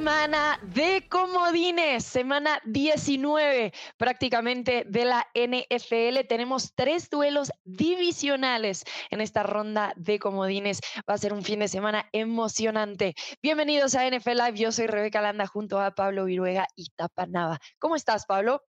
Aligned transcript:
semana 0.00 0.58
de 0.62 1.06
comodines, 1.10 2.06
semana 2.06 2.58
19 2.64 3.70
prácticamente 3.98 4.84
de 4.86 5.04
la 5.04 5.28
NFL. 5.34 6.26
Tenemos 6.26 6.74
tres 6.74 7.10
duelos 7.10 7.52
divisionales 7.64 8.84
en 9.10 9.20
esta 9.20 9.42
ronda 9.42 9.92
de 9.96 10.18
comodines. 10.18 10.80
Va 11.06 11.12
a 11.12 11.18
ser 11.18 11.34
un 11.34 11.42
fin 11.42 11.58
de 11.58 11.68
semana 11.68 12.08
emocionante. 12.12 13.14
Bienvenidos 13.42 13.94
a 13.94 14.08
NFL 14.08 14.38
Live. 14.38 14.54
Yo 14.54 14.72
soy 14.72 14.86
Rebeca 14.86 15.20
Landa 15.20 15.46
junto 15.46 15.78
a 15.78 15.90
Pablo 15.90 16.24
Viruega 16.24 16.66
y 16.76 16.86
Tapanava. 16.96 17.58
¿Cómo 17.78 17.94
estás, 17.94 18.24
Pablo? 18.24 18.62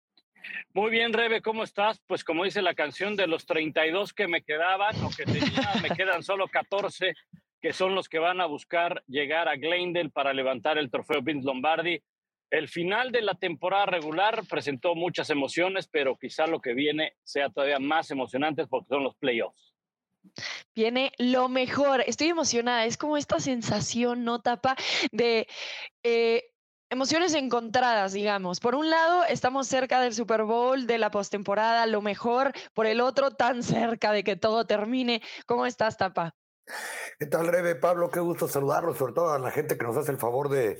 Muy 0.75 0.91
bien, 0.91 1.13
Rebe, 1.13 1.43
¿cómo 1.43 1.63
estás? 1.63 2.01
Pues 2.09 2.25
como 2.25 2.43
dice 2.43 2.61
la 2.61 2.75
canción 2.75 3.15
de 3.15 3.29
los 3.29 3.47
32 3.47 4.15
que 4.15 4.27
me 4.27 4.43
quedaban 4.43 4.97
o 5.05 5.11
que 5.11 5.27
tenía, 5.27 5.75
me 5.81 5.91
quedan 5.91 6.25
solo 6.25 6.49
14 6.49 7.15
que 7.61 7.73
son 7.73 7.95
los 7.95 8.09
que 8.09 8.19
van 8.19 8.41
a 8.41 8.47
buscar 8.47 9.03
llegar 9.07 9.49
a 9.49 9.57
Glendale 9.57 10.11
para 10.11 10.33
levantar 10.33 10.79
el 10.79 10.91
trofeo 10.91 11.23
Vince 11.23 11.47
Lombardi. 11.47 12.03
El 12.51 12.69
final 12.69 13.13
de 13.13 13.23
la 13.23 13.35
temporada 13.35 13.87
regular 13.87 14.43
presentó 14.49 14.95
muchas 14.95 15.31
emociones, 15.31 15.87
pero 15.87 16.17
quizá 16.19 16.47
lo 16.47 16.61
que 16.61 16.75
viene 16.75 17.15
sea 17.23 17.49
todavía 17.51 17.79
más 17.79 18.11
emocionante 18.11 18.67
porque 18.67 18.89
son 18.89 19.05
los 19.05 19.15
playoffs. 19.17 19.75
Viene 20.75 21.13
lo 21.19 21.49
mejor. 21.49 22.03
Estoy 22.07 22.29
emocionada. 22.29 22.85
Es 22.85 22.97
como 22.97 23.17
esta 23.17 23.39
sensación, 23.41 24.25
¿no, 24.25 24.41
Tapa? 24.41 24.77
De 25.13 25.47
eh, 26.03 26.51
emociones 26.91 27.35
encontradas, 27.35 28.13
digamos. 28.13 28.61
Por 28.61 28.75
un 28.75 28.91
lado, 28.91 29.25
estamos 29.25 29.69
cerca 29.69 30.01
del 30.01 30.15
Super 30.15 30.43
Bowl, 30.43 30.87
de 30.87 30.99
la 30.99 31.11
postemporada, 31.11 31.87
lo 31.87 32.03
mejor. 32.03 32.53
Por 32.75 32.87
el 32.87 33.01
otro, 33.01 33.31
tan 33.31 33.63
cerca 33.63 34.13
de 34.13 34.25
que 34.25 34.37
todo 34.37 34.67
termine. 34.67 35.23
¿Cómo 35.47 35.67
estás, 35.67 35.97
Tapa? 35.97 36.35
¿Qué 37.19 37.27
tal, 37.27 37.49
Rebe? 37.49 37.75
Pablo, 37.75 38.11
qué 38.11 38.21
gusto 38.21 38.49
saludarlos, 38.49 38.97
sobre 38.97 39.13
todo 39.13 39.33
a 39.33 39.39
la 39.39 39.51
gente 39.51 39.77
que 39.77 39.85
nos 39.85 39.97
hace 39.97 40.11
el 40.11 40.19
favor 40.19 40.49
de 40.49 40.79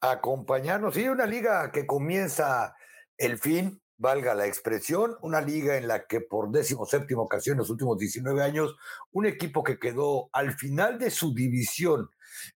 acompañarnos. 0.00 0.96
Y 0.96 1.08
una 1.08 1.26
liga 1.26 1.70
que 1.70 1.86
comienza 1.86 2.74
el 3.18 3.38
fin, 3.38 3.82
valga 3.98 4.34
la 4.34 4.46
expresión, 4.46 5.16
una 5.20 5.40
liga 5.40 5.76
en 5.76 5.86
la 5.86 6.06
que 6.06 6.20
por 6.20 6.50
décimo 6.50 6.86
séptima 6.86 7.22
ocasión 7.22 7.54
en 7.54 7.58
los 7.58 7.70
últimos 7.70 7.98
19 7.98 8.42
años, 8.42 8.74
un 9.12 9.26
equipo 9.26 9.62
que 9.62 9.78
quedó 9.78 10.30
al 10.32 10.54
final 10.54 10.98
de 10.98 11.10
su 11.10 11.34
división 11.34 12.08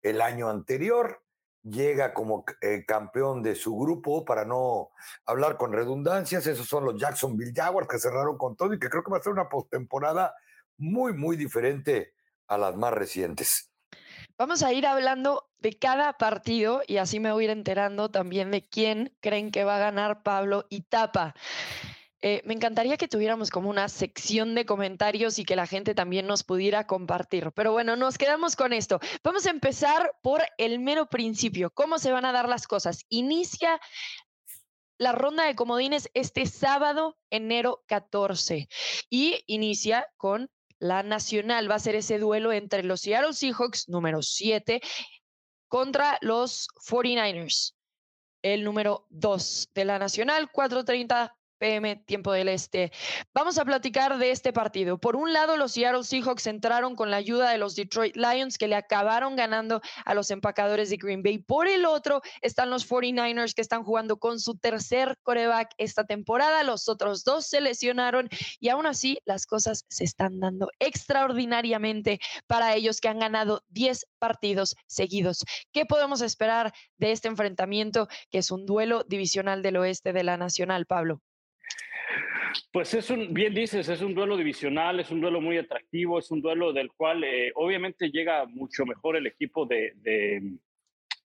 el 0.01 0.21
año 0.21 0.49
anterior, 0.49 1.23
llega 1.63 2.13
como 2.13 2.45
eh, 2.61 2.85
campeón 2.85 3.41
de 3.41 3.55
su 3.55 3.75
grupo, 3.75 4.25
para 4.25 4.45
no 4.45 4.91
hablar 5.25 5.57
con 5.57 5.73
redundancias, 5.73 6.45
esos 6.45 6.67
son 6.67 6.85
los 6.85 6.99
Jacksonville 6.99 7.53
Jaguars 7.55 7.87
que 7.87 7.99
cerraron 7.99 8.37
con 8.37 8.55
todo 8.55 8.73
y 8.73 8.79
que 8.79 8.89
creo 8.89 9.03
que 9.03 9.11
va 9.11 9.17
a 9.17 9.23
ser 9.23 9.33
una 9.33 9.49
postemporada 9.49 10.35
muy, 10.77 11.13
muy 11.13 11.35
diferente 11.35 12.13
a 12.53 12.57
las 12.57 12.75
más 12.75 12.93
recientes. 12.93 13.71
Vamos 14.37 14.63
a 14.63 14.73
ir 14.73 14.87
hablando 14.87 15.49
de 15.59 15.77
cada 15.77 16.13
partido 16.17 16.81
y 16.87 16.97
así 16.97 17.19
me 17.19 17.31
voy 17.31 17.43
a 17.43 17.45
ir 17.45 17.49
enterando 17.51 18.09
también 18.09 18.51
de 18.51 18.67
quién 18.67 19.15
creen 19.21 19.51
que 19.51 19.63
va 19.63 19.75
a 19.75 19.79
ganar 19.79 20.23
Pablo 20.23 20.65
y 20.69 20.81
Tapa. 20.81 21.35
Eh, 22.25 22.41
me 22.45 22.53
encantaría 22.53 22.95
que 22.95 23.09
tuviéramos 23.09 23.49
como 23.49 23.69
una 23.69 23.89
sección 23.89 24.55
de 24.55 24.65
comentarios 24.65 25.39
y 25.39 25.43
que 25.43 25.57
la 25.57 25.67
gente 25.67 25.93
también 25.93 26.25
nos 26.25 26.43
pudiera 26.43 26.87
compartir. 26.87 27.51
Pero 27.51 27.73
bueno, 27.73 27.97
nos 27.97 28.17
quedamos 28.17 28.55
con 28.55 28.71
esto. 28.71 29.01
Vamos 29.23 29.45
a 29.45 29.49
empezar 29.49 30.15
por 30.21 30.41
el 30.57 30.79
mero 30.79 31.07
principio. 31.07 31.69
¿Cómo 31.69 31.99
se 31.99 32.13
van 32.13 32.23
a 32.23 32.31
dar 32.31 32.47
las 32.47 32.65
cosas? 32.65 33.05
Inicia 33.09 33.79
la 34.97 35.11
ronda 35.11 35.43
de 35.43 35.55
comodines 35.55 36.09
este 36.13 36.45
sábado, 36.45 37.17
enero 37.29 37.83
14, 37.87 38.69
y 39.09 39.43
inicia 39.47 40.07
con 40.15 40.49
la 40.83 41.01
nacional 41.01 41.71
va 41.71 41.75
a 41.75 41.79
ser 41.79 41.95
ese 41.95 42.19
duelo 42.19 42.51
entre 42.51 42.83
los 42.83 42.99
Seattle 42.99 43.31
Seahawks, 43.31 43.87
número 43.87 44.21
7, 44.21 44.81
contra 45.69 46.17
los 46.19 46.67
49ers, 46.89 47.73
el 48.41 48.65
número 48.65 49.07
2 49.09 49.69
de 49.73 49.85
la 49.85 49.97
nacional, 49.97 50.51
4.30 50.51 51.31
pm, 51.63 51.95
tiempo 51.95 52.33
del 52.33 52.49
este. 52.49 52.91
Vamos 53.33 53.57
a 53.57 53.63
platicar 53.63 54.17
de 54.17 54.31
este 54.31 54.51
partido. 54.51 54.97
Por 54.97 55.15
un 55.15 55.31
lado, 55.31 55.55
los 55.55 55.71
Seattle 55.71 56.03
Seahawks 56.03 56.45
entraron 56.47 56.97
con 56.97 57.09
la 57.09 57.15
ayuda 57.15 57.51
de 57.51 57.57
los 57.57 57.73
Detroit 57.77 58.17
Lions, 58.17 58.57
que 58.57 58.67
le 58.67 58.75
acabaron 58.75 59.37
ganando 59.37 59.79
a 60.03 60.13
los 60.13 60.29
empacadores 60.29 60.89
de 60.89 60.97
Green 60.97 61.23
Bay. 61.23 61.37
Por 61.37 61.69
el 61.69 61.85
otro, 61.85 62.21
están 62.41 62.69
los 62.69 62.85
49ers, 62.85 63.53
que 63.53 63.61
están 63.61 63.85
jugando 63.85 64.17
con 64.17 64.41
su 64.41 64.57
tercer 64.57 65.17
coreback 65.23 65.73
esta 65.77 66.03
temporada. 66.03 66.63
Los 66.63 66.89
otros 66.89 67.23
dos 67.23 67.47
se 67.47 67.61
lesionaron 67.61 68.27
y 68.59 68.67
aún 68.67 68.85
así 68.85 69.19
las 69.23 69.45
cosas 69.45 69.85
se 69.87 70.03
están 70.03 70.41
dando 70.41 70.67
extraordinariamente 70.79 72.19
para 72.45 72.75
ellos 72.75 72.99
que 72.99 73.07
han 73.07 73.19
ganado 73.19 73.63
10 73.69 74.05
partidos 74.19 74.75
seguidos. 74.85 75.45
¿Qué 75.71 75.85
podemos 75.85 76.19
esperar 76.19 76.73
de 76.97 77.13
este 77.13 77.29
enfrentamiento, 77.29 78.09
que 78.29 78.39
es 78.39 78.51
un 78.51 78.65
duelo 78.65 79.05
divisional 79.07 79.61
del 79.61 79.77
oeste 79.77 80.11
de 80.11 80.23
la 80.23 80.35
Nacional, 80.35 80.85
Pablo? 80.85 81.21
Pues 82.71 82.93
es 82.93 83.09
un, 83.09 83.33
bien 83.33 83.53
dices, 83.53 83.87
es 83.89 84.01
un 84.01 84.13
duelo 84.13 84.37
divisional, 84.37 84.99
es 84.99 85.11
un 85.11 85.21
duelo 85.21 85.41
muy 85.41 85.57
atractivo, 85.57 86.19
es 86.19 86.29
un 86.31 86.41
duelo 86.41 86.73
del 86.73 86.91
cual 86.91 87.23
eh, 87.23 87.51
obviamente 87.55 88.09
llega 88.09 88.45
mucho 88.45 88.85
mejor 88.85 89.15
el 89.15 89.27
equipo 89.27 89.65
de, 89.65 89.93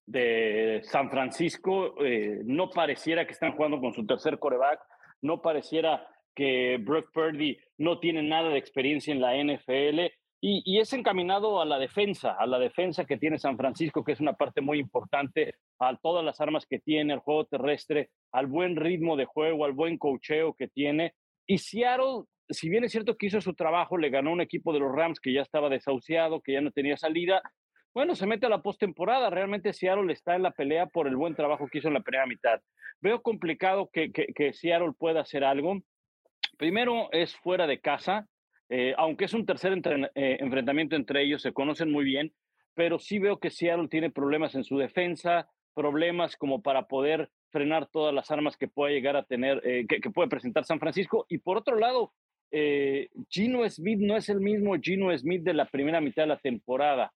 de, 0.06 0.80
San 0.84 1.10
Francisco. 1.10 1.94
Eh, 2.04 2.40
no 2.44 2.70
pareciera 2.70 3.26
que 3.26 3.32
están 3.32 3.52
jugando 3.52 3.80
con 3.80 3.92
su 3.92 4.06
tercer 4.06 4.38
coreback, 4.38 4.80
no 5.22 5.42
pareciera 5.42 6.06
que 6.34 6.78
Brock 6.80 7.12
Purdy 7.12 7.58
no 7.78 7.98
tiene 7.98 8.22
nada 8.22 8.50
de 8.50 8.58
experiencia 8.58 9.12
en 9.12 9.20
la 9.20 9.34
NFL 9.34 10.00
y, 10.40 10.78
es 10.78 10.92
encaminado 10.92 11.60
a 11.60 11.64
la 11.64 11.78
defensa, 11.78 12.36
a 12.38 12.46
la 12.46 12.60
defensa 12.60 13.04
que 13.04 13.16
tiene 13.16 13.38
San 13.38 13.56
Francisco, 13.56 14.04
que 14.04 14.12
es 14.12 14.20
una 14.20 14.34
parte 14.34 14.60
muy 14.60 14.78
importante, 14.78 15.56
a 15.80 15.96
todas 15.96 16.24
las 16.24 16.40
armas 16.40 16.64
que 16.64 16.78
tiene, 16.78 17.14
el 17.14 17.18
juego 17.18 17.46
terrestre, 17.46 18.10
al 18.30 18.46
buen 18.46 18.76
ritmo 18.76 19.16
de 19.16 19.24
juego, 19.24 19.64
al 19.64 19.72
buen 19.72 19.98
cocheo 19.98 20.54
que 20.54 20.68
tiene. 20.68 21.14
Y 21.46 21.58
Seattle, 21.58 22.24
si 22.48 22.68
bien 22.68 22.84
es 22.84 22.92
cierto 22.92 23.16
que 23.16 23.26
hizo 23.26 23.40
su 23.40 23.54
trabajo, 23.54 23.96
le 23.96 24.10
ganó 24.10 24.30
un 24.32 24.40
equipo 24.40 24.72
de 24.72 24.78
los 24.78 24.92
Rams 24.92 25.18
que 25.18 25.32
ya 25.32 25.42
estaba 25.42 25.68
desahuciado, 25.68 26.40
que 26.40 26.52
ya 26.52 26.60
no 26.60 26.70
tenía 26.70 26.96
salida. 26.96 27.42
Bueno, 27.92 28.14
se 28.14 28.26
mete 28.26 28.46
a 28.46 28.50
la 28.50 28.62
postemporada. 28.62 29.30
Realmente 29.30 29.72
Seattle 29.72 30.12
está 30.12 30.36
en 30.36 30.44
la 30.44 30.52
pelea 30.52 30.86
por 30.86 31.08
el 31.08 31.16
buen 31.16 31.34
trabajo 31.34 31.66
que 31.66 31.78
hizo 31.78 31.88
en 31.88 31.94
la 31.94 32.00
primera 32.00 32.26
mitad. 32.26 32.60
Veo 33.00 33.22
complicado 33.22 33.90
que, 33.92 34.12
que, 34.12 34.26
que 34.34 34.52
Seattle 34.52 34.92
pueda 34.96 35.22
hacer 35.22 35.42
algo. 35.42 35.80
Primero 36.58 37.08
es 37.10 37.34
fuera 37.36 37.66
de 37.66 37.80
casa 37.80 38.28
eh, 38.70 38.94
aunque 38.98 39.24
es 39.24 39.34
un 39.34 39.46
tercer 39.46 39.72
eh, 40.14 40.36
enfrentamiento 40.40 40.94
entre 40.94 41.22
ellos, 41.22 41.42
se 41.42 41.52
conocen 41.52 41.90
muy 41.90 42.04
bien, 42.04 42.32
pero 42.74 42.98
sí 42.98 43.18
veo 43.18 43.38
que 43.38 43.50
Seattle 43.50 43.88
tiene 43.88 44.10
problemas 44.10 44.54
en 44.54 44.64
su 44.64 44.76
defensa, 44.78 45.48
problemas 45.74 46.36
como 46.36 46.60
para 46.62 46.86
poder 46.86 47.30
frenar 47.50 47.88
todas 47.88 48.14
las 48.14 48.30
armas 48.30 48.56
que 48.56 48.68
pueda 48.68 48.92
llegar 48.92 49.16
a 49.16 49.24
tener, 49.24 49.62
eh, 49.64 49.86
que, 49.88 50.10
puede 50.10 50.28
presentar 50.28 50.64
San 50.64 50.80
Francisco. 50.80 51.24
Y 51.28 51.38
por 51.38 51.56
otro 51.56 51.76
lado, 51.76 52.12
Gino 53.28 53.68
Smith 53.68 53.98
no 54.00 54.16
es 54.16 54.30
el 54.30 54.40
mismo 54.40 54.74
Gino 54.80 55.16
Smith 55.16 55.42
de 55.42 55.52
la 55.52 55.66
primera 55.66 56.00
mitad 56.00 56.22
de 56.22 56.28
la 56.28 56.38
temporada. 56.38 57.12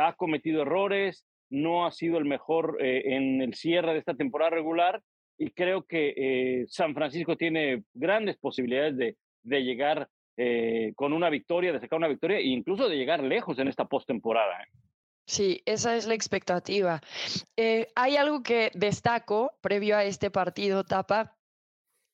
ha 0.00 0.12
cometido 0.14 0.62
errores, 0.62 1.24
no 1.48 1.86
ha 1.86 1.92
sido 1.92 2.18
el 2.18 2.26
mejor 2.26 2.76
en 2.80 3.40
el 3.40 3.54
cierre 3.54 3.94
de 3.94 4.00
esta 4.00 4.14
temporada 4.14 4.50
regular 4.50 5.02
y 5.38 5.50
creo 5.50 5.86
que 5.86 6.66
San 6.68 6.94
Francisco 6.94 7.36
tiene 7.36 7.84
grandes 7.94 8.36
posibilidades 8.36 8.98
de, 8.98 9.16
de 9.44 9.64
llegar 9.64 10.08
eh, 10.36 10.92
con 10.96 11.12
una 11.12 11.30
victoria, 11.30 11.72
de 11.72 11.80
sacar 11.80 11.96
una 11.96 12.08
victoria 12.08 12.38
e 12.38 12.46
incluso 12.46 12.88
de 12.88 12.96
llegar 12.96 13.22
lejos 13.22 13.58
en 13.58 13.68
esta 13.68 13.86
postemporada. 13.86 14.62
¿eh? 14.62 14.68
Sí, 15.26 15.62
esa 15.66 15.96
es 15.96 16.06
la 16.06 16.14
expectativa. 16.14 17.00
Eh, 17.56 17.88
hay 17.94 18.16
algo 18.16 18.42
que 18.42 18.70
destaco 18.74 19.52
previo 19.60 19.96
a 19.96 20.04
este 20.04 20.30
partido, 20.30 20.84
Tapa, 20.84 21.36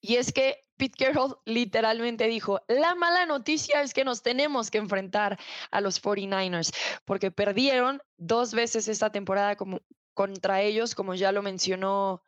y 0.01 0.17
es 0.17 0.33
que 0.33 0.65
Pete 0.77 1.05
Carroll 1.05 1.37
literalmente 1.45 2.27
dijo, 2.27 2.61
la 2.67 2.95
mala 2.95 3.27
noticia 3.27 3.83
es 3.83 3.95
que 3.95 4.05
nos 4.05 4.23
tenemos 4.23 4.71
que 4.71 4.79
enfrentar 4.79 5.39
a 5.71 5.81
los 5.81 6.03
49ers, 6.03 6.75
porque 7.05 7.31
perdieron 7.31 8.01
dos 8.17 8.53
veces 8.55 8.89
esta 8.89 9.11
temporada 9.11 9.57
como, 9.57 9.81
contra 10.15 10.63
ellos, 10.63 10.95
como 10.95 11.15
ya 11.15 11.33
lo 11.33 11.43
mencionó 11.43 12.25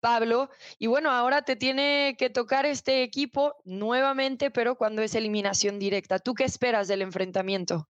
Pablo. 0.00 0.50
Y 0.78 0.86
bueno, 0.86 1.10
ahora 1.10 1.42
te 1.42 1.56
tiene 1.56 2.16
que 2.18 2.30
tocar 2.30 2.66
este 2.66 3.02
equipo 3.02 3.56
nuevamente, 3.64 4.50
pero 4.50 4.76
cuando 4.76 5.02
es 5.02 5.14
eliminación 5.14 5.78
directa. 5.78 6.18
¿Tú 6.18 6.34
qué 6.34 6.44
esperas 6.44 6.88
del 6.88 7.02
enfrentamiento? 7.02 7.88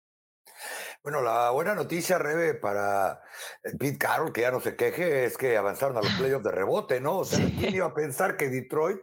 Bueno, 1.03 1.21
la 1.21 1.51
buena 1.51 1.75
noticia, 1.75 2.17
Rebe, 2.17 2.55
para 2.55 3.21
Pete 3.63 3.97
Carroll, 3.97 4.33
que 4.33 4.41
ya 4.41 4.51
no 4.51 4.59
se 4.59 4.75
queje, 4.75 5.25
es 5.25 5.37
que 5.37 5.55
avanzaron 5.55 5.97
a 5.97 6.01
los 6.01 6.11
playoffs 6.13 6.43
de 6.43 6.51
rebote, 6.51 6.99
¿no? 6.99 7.19
O 7.19 7.25
sea, 7.25 7.45
¿quién 7.57 7.75
iba 7.75 7.85
a 7.85 7.93
pensar 7.93 8.35
que 8.35 8.49
Detroit 8.49 8.99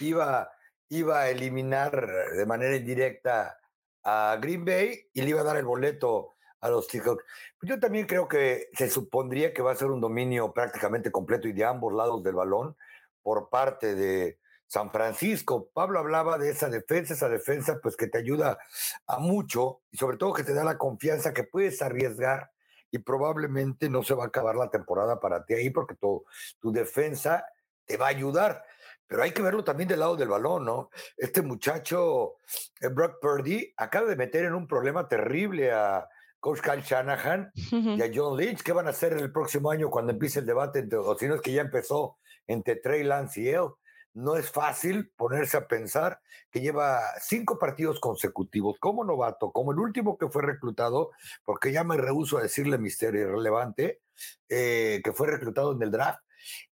iba, 0.00 0.50
iba 0.88 1.20
a 1.20 1.30
eliminar 1.30 2.06
de 2.36 2.46
manera 2.46 2.76
indirecta 2.76 3.58
a 4.04 4.38
Green 4.40 4.64
Bay 4.64 5.08
y 5.12 5.22
le 5.22 5.30
iba 5.30 5.40
a 5.40 5.44
dar 5.44 5.56
el 5.56 5.64
boleto 5.64 6.31
a 6.62 6.70
los 6.70 6.86
Seahawks. 6.86 7.24
Yo 7.60 7.78
también 7.78 8.06
creo 8.06 8.26
que 8.26 8.68
se 8.72 8.88
supondría 8.88 9.52
que 9.52 9.60
va 9.60 9.72
a 9.72 9.76
ser 9.76 9.88
un 9.88 10.00
dominio 10.00 10.52
prácticamente 10.52 11.10
completo 11.10 11.48
y 11.48 11.52
de 11.52 11.64
ambos 11.64 11.92
lados 11.92 12.22
del 12.22 12.34
balón 12.34 12.76
por 13.22 13.50
parte 13.50 13.94
de 13.94 14.38
San 14.66 14.90
Francisco. 14.90 15.68
Pablo 15.74 15.98
hablaba 15.98 16.38
de 16.38 16.50
esa 16.50 16.70
defensa, 16.70 17.12
esa 17.12 17.28
defensa 17.28 17.78
pues 17.82 17.96
que 17.96 18.06
te 18.06 18.18
ayuda 18.18 18.58
a 19.06 19.18
mucho 19.18 19.82
y 19.90 19.98
sobre 19.98 20.16
todo 20.16 20.32
que 20.32 20.44
te 20.44 20.54
da 20.54 20.64
la 20.64 20.78
confianza 20.78 21.34
que 21.34 21.44
puedes 21.44 21.82
arriesgar, 21.82 22.50
y 22.92 22.98
probablemente 22.98 23.88
no 23.88 24.02
se 24.02 24.14
va 24.14 24.24
a 24.24 24.26
acabar 24.26 24.54
la 24.54 24.70
temporada 24.70 25.18
para 25.18 25.44
ti 25.44 25.54
ahí 25.54 25.70
porque 25.70 25.94
tu, 25.94 26.24
tu 26.60 26.70
defensa 26.70 27.44
te 27.86 27.96
va 27.96 28.06
a 28.06 28.10
ayudar. 28.10 28.62
Pero 29.06 29.22
hay 29.22 29.32
que 29.32 29.42
verlo 29.42 29.64
también 29.64 29.88
del 29.88 30.00
lado 30.00 30.14
del 30.14 30.28
balón, 30.28 30.64
¿no? 30.64 30.90
Este 31.16 31.40
muchacho, 31.42 32.36
eh, 32.80 32.88
Brock 32.88 33.16
Purdy, 33.20 33.72
acaba 33.78 34.08
de 34.08 34.16
meter 34.16 34.44
en 34.44 34.54
un 34.54 34.68
problema 34.68 35.08
terrible 35.08 35.72
a 35.72 36.06
Coach 36.42 36.60
Kyle 36.60 36.82
Shanahan 36.82 37.52
y 37.54 38.02
a 38.02 38.10
John 38.12 38.36
Lynch. 38.36 38.64
¿Qué 38.64 38.72
van 38.72 38.88
a 38.88 38.90
hacer 38.90 39.12
el 39.12 39.30
próximo 39.30 39.70
año 39.70 39.90
cuando 39.90 40.10
empiece 40.10 40.40
el 40.40 40.46
debate, 40.46 40.80
entre, 40.80 40.98
o 40.98 41.16
si 41.16 41.28
no 41.28 41.36
es 41.36 41.40
que 41.40 41.52
ya 41.52 41.62
empezó 41.62 42.18
entre 42.48 42.74
Trey 42.74 43.04
Lance 43.04 43.40
y 43.40 43.48
él? 43.48 43.68
No 44.12 44.34
es 44.36 44.50
fácil 44.50 45.12
ponerse 45.16 45.56
a 45.56 45.68
pensar 45.68 46.20
que 46.50 46.60
lleva 46.60 47.00
cinco 47.20 47.60
partidos 47.60 48.00
consecutivos 48.00 48.76
como 48.80 49.04
novato, 49.04 49.52
como 49.52 49.70
el 49.70 49.78
último 49.78 50.18
que 50.18 50.28
fue 50.28 50.42
reclutado, 50.42 51.12
porque 51.44 51.70
ya 51.70 51.84
me 51.84 51.96
rehuso 51.96 52.38
a 52.38 52.42
decirle 52.42 52.76
misterio 52.76 53.20
irrelevante, 53.20 54.02
eh, 54.48 55.00
que 55.04 55.12
fue 55.12 55.28
reclutado 55.28 55.72
en 55.72 55.82
el 55.82 55.92
draft, 55.92 56.24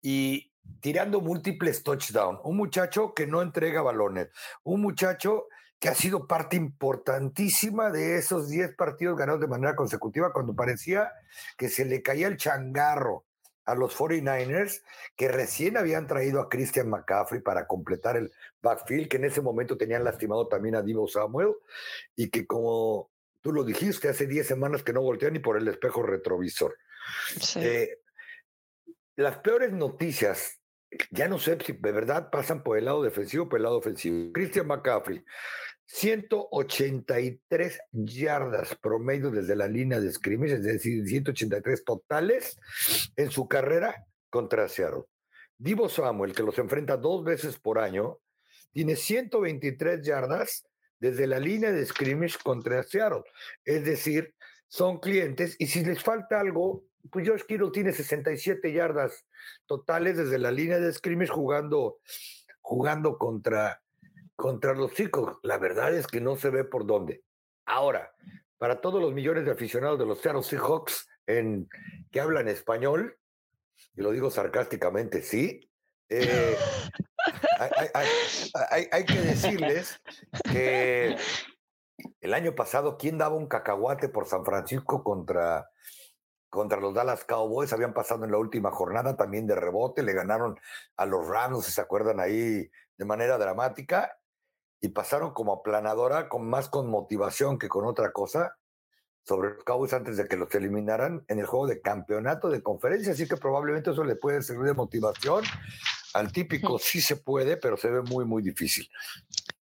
y 0.01 0.51
tirando 0.81 1.21
múltiples 1.21 1.83
touchdowns. 1.83 2.41
Un 2.43 2.57
muchacho 2.57 3.13
que 3.13 3.27
no 3.27 3.41
entrega 3.41 3.81
balones, 3.81 4.27
un 4.63 4.81
muchacho 4.81 5.47
que 5.83 5.89
ha 5.89 5.95
sido 5.95 6.27
parte 6.27 6.55
importantísima 6.55 7.91
de 7.91 8.17
esos 8.17 8.47
10 8.49 8.73
partidos 8.77 9.17
ganados 9.17 9.41
de 9.41 9.47
manera 9.47 9.75
consecutiva 9.75 10.31
cuando 10.31 10.55
parecía 10.55 11.11
que 11.57 11.67
se 11.67 11.83
le 11.83 12.01
caía 12.01 12.27
el 12.27 12.37
changarro 12.37 13.25
a 13.65 13.75
los 13.75 13.93
49ers 13.97 14.81
que 15.17 15.27
recién 15.27 15.75
habían 15.75 16.07
traído 16.07 16.39
a 16.39 16.47
Christian 16.47 16.89
McCaffrey 16.89 17.41
para 17.41 17.67
completar 17.67 18.15
el 18.15 18.31
backfield, 18.61 19.09
que 19.09 19.17
en 19.17 19.25
ese 19.25 19.41
momento 19.41 19.77
tenían 19.77 20.05
lastimado 20.05 20.47
también 20.47 20.75
a 20.75 20.81
Divo 20.81 21.05
Samuel 21.05 21.53
y 22.15 22.29
que 22.29 22.47
como 22.47 23.11
tú 23.41 23.51
lo 23.51 23.65
dijiste, 23.65 24.07
hace 24.07 24.25
10 24.25 24.47
semanas 24.47 24.83
que 24.83 24.93
no 24.93 25.01
voltean 25.01 25.33
ni 25.33 25.39
por 25.39 25.57
el 25.57 25.67
espejo 25.67 26.01
retrovisor. 26.01 26.77
Eh, 27.55 27.99
las 29.17 29.39
peores 29.39 29.73
noticias, 29.73 30.61
ya 31.11 31.27
no 31.27 31.39
sé 31.39 31.57
si 31.59 31.73
de 31.73 31.91
verdad 31.91 32.29
pasan 32.29 32.63
por 32.63 32.77
el 32.77 32.85
lado 32.85 33.03
defensivo 33.03 33.43
o 33.43 33.49
por 33.49 33.59
el 33.59 33.63
lado 33.63 33.79
ofensivo. 33.79 34.31
Christian 34.31 34.67
McCaffrey, 34.67 35.25
183 35.85 37.79
yardas 37.91 38.75
promedio 38.81 39.31
desde 39.31 39.55
la 39.55 39.67
línea 39.67 39.99
de 39.99 40.11
scrimmage, 40.11 40.53
es 40.53 40.63
decir, 40.63 41.07
183 41.07 41.83
totales 41.83 42.57
en 43.15 43.29
su 43.31 43.47
carrera 43.47 44.05
contra 44.29 44.67
Seattle. 44.67 45.03
Divo 45.57 45.89
Samuel, 45.89 46.33
que 46.33 46.43
los 46.43 46.57
enfrenta 46.57 46.97
dos 46.97 47.23
veces 47.23 47.59
por 47.59 47.79
año, 47.79 48.19
tiene 48.71 48.95
123 48.95 50.01
yardas 50.05 50.65
desde 50.99 51.27
la 51.27 51.39
línea 51.39 51.71
de 51.71 51.85
scrimmage 51.85 52.37
contra 52.43 52.81
Seattle. 52.81 53.23
Es 53.63 53.85
decir, 53.85 54.33
son 54.67 54.99
clientes 54.99 55.55
y 55.59 55.67
si 55.67 55.85
les 55.85 56.01
falta 56.01 56.39
algo, 56.39 56.85
pues 57.11 57.25
George 57.25 57.45
Kittle 57.47 57.69
tiene 57.71 57.91
67 57.91 58.71
yardas 58.73 59.25
totales 59.67 60.17
desde 60.17 60.39
la 60.39 60.51
línea 60.51 60.79
de 60.79 60.91
scrimmage 60.93 61.31
jugando, 61.31 61.99
jugando 62.61 63.17
contra, 63.17 63.82
contra 64.35 64.73
los 64.73 64.93
chicos. 64.93 65.37
La 65.43 65.57
verdad 65.57 65.93
es 65.93 66.07
que 66.07 66.21
no 66.21 66.35
se 66.35 66.49
ve 66.49 66.63
por 66.63 66.85
dónde. 66.85 67.23
Ahora, 67.65 68.13
para 68.57 68.81
todos 68.81 69.01
los 69.01 69.13
millones 69.13 69.45
de 69.45 69.51
aficionados 69.51 69.99
de 69.99 70.05
los 70.05 70.21
Seattle 70.21 70.43
Seahawks 70.43 71.07
en, 71.27 71.69
que 72.11 72.21
hablan 72.21 72.47
español, 72.47 73.17
y 73.95 74.01
lo 74.01 74.11
digo 74.11 74.29
sarcásticamente, 74.29 75.21
sí, 75.21 75.69
eh, 76.09 76.55
hay, 78.91 79.05
que 79.05 79.19
decirles 79.21 80.01
que 80.51 81.17
el 82.21 82.33
año 82.33 82.55
pasado, 82.55 82.97
¿quién 82.97 83.17
daba 83.17 83.35
un 83.35 83.47
cacahuate 83.47 84.09
por 84.09 84.27
San 84.27 84.45
Francisco 84.45 85.03
contra, 85.03 85.69
contra 86.49 86.79
los 86.79 86.93
Dallas 86.93 87.25
Cowboys, 87.25 87.73
habían 87.73 87.93
pasado 87.93 88.25
en 88.25 88.31
la 88.31 88.37
última 88.37 88.71
jornada 88.71 89.15
también 89.15 89.47
de 89.47 89.55
rebote, 89.55 90.03
le 90.03 90.13
ganaron 90.13 90.59
a 90.97 91.05
los 91.05 91.27
Rams, 91.27 91.65
si 91.65 91.71
se 91.71 91.81
acuerdan 91.81 92.19
ahí, 92.19 92.69
de 92.97 93.05
manera 93.05 93.37
dramática, 93.37 94.17
y 94.83 94.89
pasaron 94.89 95.33
como 95.33 95.53
aplanadora, 95.53 96.27
con 96.27 96.45
más 96.49 96.67
con 96.67 96.89
motivación 96.89 97.57
que 97.57 97.69
con 97.69 97.85
otra 97.85 98.11
cosa, 98.11 98.57
sobre 99.25 99.51
los 99.51 99.63
Cowboys 99.63 99.93
antes 99.93 100.17
de 100.17 100.27
que 100.27 100.35
los 100.35 100.53
eliminaran 100.53 101.23
en 101.29 101.39
el 101.39 101.45
juego 101.45 101.67
de 101.67 101.79
campeonato 101.79 102.49
de 102.49 102.61
conferencia, 102.61 103.13
así 103.13 103.25
que 103.25 103.37
probablemente 103.37 103.91
eso 103.91 104.03
le 104.03 104.17
puede 104.17 104.41
servir 104.41 104.65
de 104.65 104.73
motivación. 104.73 105.45
Al 106.13 106.33
típico 106.33 106.77
sí 106.79 106.99
se 106.99 107.15
puede, 107.15 107.55
pero 107.55 107.77
se 107.77 107.89
ve 107.89 108.01
muy, 108.01 108.25
muy 108.25 108.43
difícil. 108.43 108.89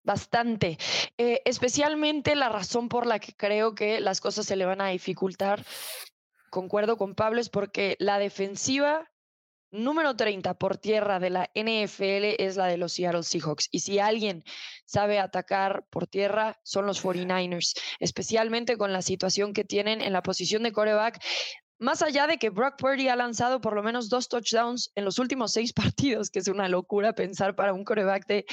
Bastante. 0.02 0.76
Eh, 1.16 1.40
especialmente 1.44 2.34
la 2.34 2.48
razón 2.48 2.88
por 2.88 3.06
la 3.06 3.20
que 3.20 3.32
creo 3.32 3.76
que 3.76 4.00
las 4.00 4.20
cosas 4.20 4.44
se 4.44 4.56
le 4.56 4.64
van 4.64 4.80
a 4.80 4.88
dificultar 4.88 5.64
concuerdo 6.50 6.98
con 6.98 7.14
Pablo, 7.14 7.40
es 7.40 7.48
porque 7.48 7.96
la 8.00 8.19
defensiva 8.19 9.12
número 9.72 10.14
30 10.14 10.54
por 10.54 10.76
tierra 10.76 11.19
de 11.19 11.30
la 11.30 11.50
NFL 11.54 12.36
es 12.38 12.56
la 12.56 12.66
de 12.66 12.76
los 12.76 12.92
Seattle 12.92 13.22
Seahawks. 13.22 13.69
Y 13.72 13.80
si 13.80 13.98
alguien 13.98 14.44
sabe 14.84 15.19
atacar 15.19 15.84
por 15.90 16.06
tierra, 16.06 16.60
son 16.62 16.86
los 16.86 17.02
49ers, 17.02 17.74
especialmente 17.98 18.76
con 18.76 18.92
la 18.92 19.02
situación 19.02 19.52
que 19.52 19.64
tienen 19.64 20.00
en 20.00 20.12
la 20.12 20.22
posición 20.22 20.62
de 20.62 20.72
coreback. 20.72 21.20
Más 21.78 22.02
allá 22.02 22.28
de 22.28 22.38
que 22.38 22.50
Brock 22.50 22.76
Purdy 22.78 23.08
ha 23.08 23.16
lanzado 23.16 23.60
por 23.60 23.74
lo 23.74 23.82
menos 23.82 24.08
dos 24.08 24.28
touchdowns 24.28 24.92
en 24.94 25.04
los 25.04 25.19
últimos 25.19 25.52
seis 25.52 25.72
partidos, 25.72 26.30
que 26.30 26.38
es 26.38 26.48
una 26.48 26.69
locura 26.69 27.14
pensar 27.14 27.56
para 27.56 27.72
un 27.72 27.84
coreback 27.84 28.26
de 28.26 28.46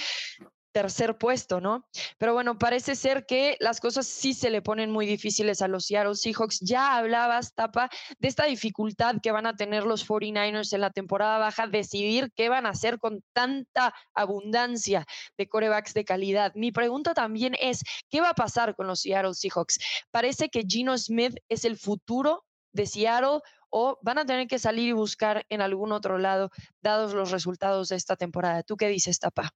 tercer 0.71 1.18
puesto, 1.18 1.62
¿no? 1.62 1.88
Pero 2.18 2.33
bueno, 2.33 2.57
parece 2.57 2.95
ser 2.95 3.25
que 3.25 3.57
las 3.60 3.80
cosas 3.80 4.07
sí 4.07 4.33
se 4.33 4.50
le 4.50 4.62
ponen 4.62 4.92
muy 4.92 5.06
difíciles 5.06 5.62
a 5.62 5.68
los 5.68 5.86
Seattle 5.86 6.16
Seahawks. 6.16 6.60
Ya 6.62 6.98
hablabas, 6.98 7.54
Tapa, 7.54 7.89
de 8.19 8.27
esta 8.27 8.45
dificultad 8.45 9.16
que 9.21 9.31
van 9.31 9.45
a 9.45 9.56
tener 9.56 9.83
los 9.83 10.07
49ers 10.07 10.74
en 10.74 10.81
la 10.81 10.92
temporada 10.92 11.38
baja, 11.38 11.68
decidir 11.68 12.31
qué 12.36 12.50
van 12.50 12.66
a 12.66 12.69
hacer 12.69 13.00
con 13.00 13.24
tanta 13.33 13.94
abundancia 14.13 15.06
de 15.38 15.48
corebacks 15.48 15.94
de 15.94 16.06
calidad. 16.06 16.54
Mi 16.56 16.71
pregunta 16.71 17.13
también 17.13 17.56
es, 17.60 17.83
¿qué 18.10 18.21
va 18.21 18.30
a 18.30 18.36
pasar 18.36 18.75
con 18.75 18.88
los 18.88 19.01
Seattle 19.01 19.33
Seahawks? 19.33 19.80
Parece 20.12 20.50
que 20.50 20.63
Gino 20.68 20.98
Smith 20.98 21.36
es 21.50 21.66
el 21.66 21.77
futuro 21.77 22.45
de 22.71 22.86
Seattle 22.86 23.39
o 23.69 23.98
van 24.01 24.18
a 24.18 24.25
tener 24.25 24.48
que 24.48 24.60
salir 24.60 24.89
y 24.89 24.94
buscar 24.94 25.45
en 25.50 25.62
algún 25.62 25.92
otro 25.92 26.18
lado, 26.18 26.50
dados 26.81 27.13
los 27.13 27.31
resultados 27.31 27.89
de 27.89 27.95
esta 27.95 28.16
temporada. 28.16 28.63
¿Tú 28.63 28.77
qué 28.77 28.88
dices, 28.88 29.19
Tapa? 29.19 29.51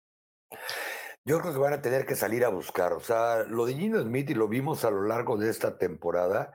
Yo 1.25 1.39
creo 1.39 1.53
que 1.53 1.59
van 1.59 1.73
a 1.73 1.81
tener 1.81 2.05
que 2.05 2.15
salir 2.15 2.43
a 2.43 2.49
buscar. 2.49 2.91
O 2.91 2.99
sea, 2.99 3.43
lo 3.43 3.65
de 3.65 3.75
Gino 3.75 4.01
Smith, 4.01 4.29
y 4.29 4.33
lo 4.33 4.49
vimos 4.49 4.83
a 4.83 4.91
lo 4.91 5.03
largo 5.03 5.37
de 5.37 5.49
esta 5.49 5.77
temporada, 5.77 6.53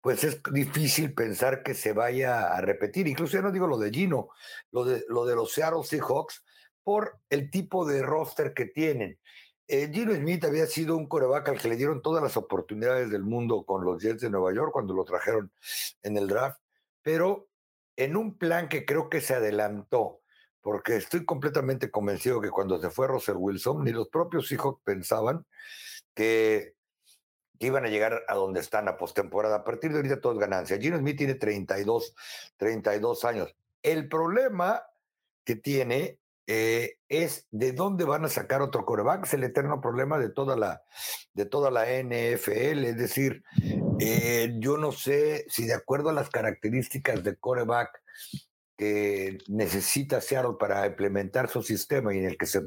pues 0.00 0.22
es 0.22 0.40
difícil 0.52 1.14
pensar 1.14 1.64
que 1.64 1.74
se 1.74 1.92
vaya 1.92 2.54
a 2.54 2.60
repetir. 2.60 3.08
Incluso 3.08 3.36
ya 3.36 3.42
no 3.42 3.50
digo 3.50 3.66
lo 3.66 3.76
de 3.76 3.90
Gino, 3.90 4.28
lo 4.70 4.84
de, 4.84 5.04
lo 5.08 5.26
de 5.26 5.34
los 5.34 5.52
Seattle 5.52 5.82
Seahawks, 5.82 6.44
por 6.84 7.18
el 7.28 7.50
tipo 7.50 7.84
de 7.86 8.02
roster 8.02 8.54
que 8.54 8.66
tienen. 8.66 9.18
Eh, 9.66 9.90
Gino 9.92 10.14
Smith 10.14 10.44
había 10.44 10.66
sido 10.66 10.96
un 10.96 11.08
coreback 11.08 11.48
al 11.48 11.60
que 11.60 11.68
le 11.68 11.76
dieron 11.76 12.00
todas 12.02 12.22
las 12.22 12.36
oportunidades 12.36 13.10
del 13.10 13.24
mundo 13.24 13.64
con 13.64 13.84
los 13.84 14.00
Jets 14.00 14.20
de 14.20 14.30
Nueva 14.30 14.54
York 14.54 14.72
cuando 14.72 14.94
lo 14.94 15.04
trajeron 15.04 15.50
en 16.02 16.16
el 16.18 16.28
draft, 16.28 16.60
pero 17.02 17.48
en 17.96 18.16
un 18.16 18.36
plan 18.38 18.68
que 18.68 18.84
creo 18.84 19.08
que 19.08 19.20
se 19.20 19.34
adelantó 19.34 20.20
porque 20.64 20.96
estoy 20.96 21.26
completamente 21.26 21.90
convencido 21.90 22.40
que 22.40 22.48
cuando 22.48 22.80
se 22.80 22.88
fue 22.88 23.06
Russell 23.06 23.36
Wilson, 23.36 23.84
ni 23.84 23.92
los 23.92 24.08
propios 24.08 24.50
hijos 24.50 24.76
pensaban 24.82 25.44
que, 26.14 26.72
iban 27.58 27.84
a 27.84 27.88
llegar 27.88 28.22
a 28.28 28.34
donde 28.34 28.60
están 28.60 28.88
a 28.88 28.96
postemporada. 28.96 29.56
A 29.56 29.64
partir 29.64 29.90
de 29.90 29.96
ahorita 29.96 30.20
todo 30.20 30.32
es 30.32 30.38
ganancia. 30.38 30.78
Gino 30.78 30.98
Smith 30.98 31.18
tiene 31.18 31.34
32, 31.34 32.14
32 32.56 33.24
años. 33.26 33.54
El 33.82 34.08
problema 34.08 34.82
que 35.44 35.56
tiene 35.56 36.18
eh, 36.46 36.96
es 37.08 37.46
de 37.50 37.72
dónde 37.72 38.04
van 38.04 38.24
a 38.24 38.28
sacar 38.28 38.62
otro 38.62 38.86
coreback. 38.86 39.24
Es 39.24 39.34
el 39.34 39.44
eterno 39.44 39.80
problema 39.82 40.18
de 40.18 40.30
toda 40.30 40.56
la, 40.56 40.82
de 41.34 41.44
toda 41.44 41.70
la 41.70 41.84
NFL. 41.84 42.84
Es 42.84 42.96
decir, 42.96 43.44
eh, 44.00 44.54
yo 44.58 44.78
no 44.78 44.92
sé 44.92 45.44
si 45.48 45.66
de 45.66 45.74
acuerdo 45.74 46.08
a 46.08 46.14
las 46.14 46.30
características 46.30 47.22
de 47.22 47.36
coreback 47.36 48.02
que 48.76 49.38
necesita 49.48 50.20
Seattle 50.20 50.56
para 50.58 50.86
implementar 50.86 51.48
su 51.48 51.62
sistema 51.62 52.14
y 52.14 52.18
en 52.18 52.26
el 52.26 52.36
que 52.36 52.46
se 52.46 52.62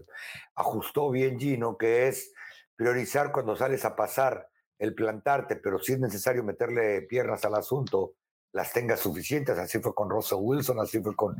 ajustó 0.55 1.11
bien 1.11 1.39
Gino, 1.39 1.77
que 1.77 2.07
es 2.07 2.33
priorizar 2.75 3.31
cuando 3.31 3.55
sales 3.55 3.83
a 3.85 3.95
pasar 3.95 4.47
el 4.79 4.93
plantarte, 4.93 5.55
pero 5.55 5.79
si 5.79 5.93
es 5.93 5.99
necesario 5.99 6.43
meterle 6.43 7.01
piernas 7.01 7.43
al 7.45 7.55
asunto, 7.55 8.13
las 8.53 8.73
tengas 8.73 8.99
suficientes. 8.99 9.57
Así 9.57 9.79
fue 9.79 9.93
con 9.93 10.09
Russell 10.09 10.39
Wilson, 10.39 10.79
así 10.79 11.01
fue 11.01 11.15
con, 11.15 11.35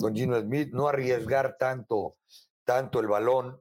con 0.00 0.14
Gino 0.14 0.40
Smith. 0.40 0.70
No 0.72 0.88
arriesgar 0.88 1.56
tanto, 1.58 2.16
tanto 2.64 3.00
el 3.00 3.06
balón 3.06 3.60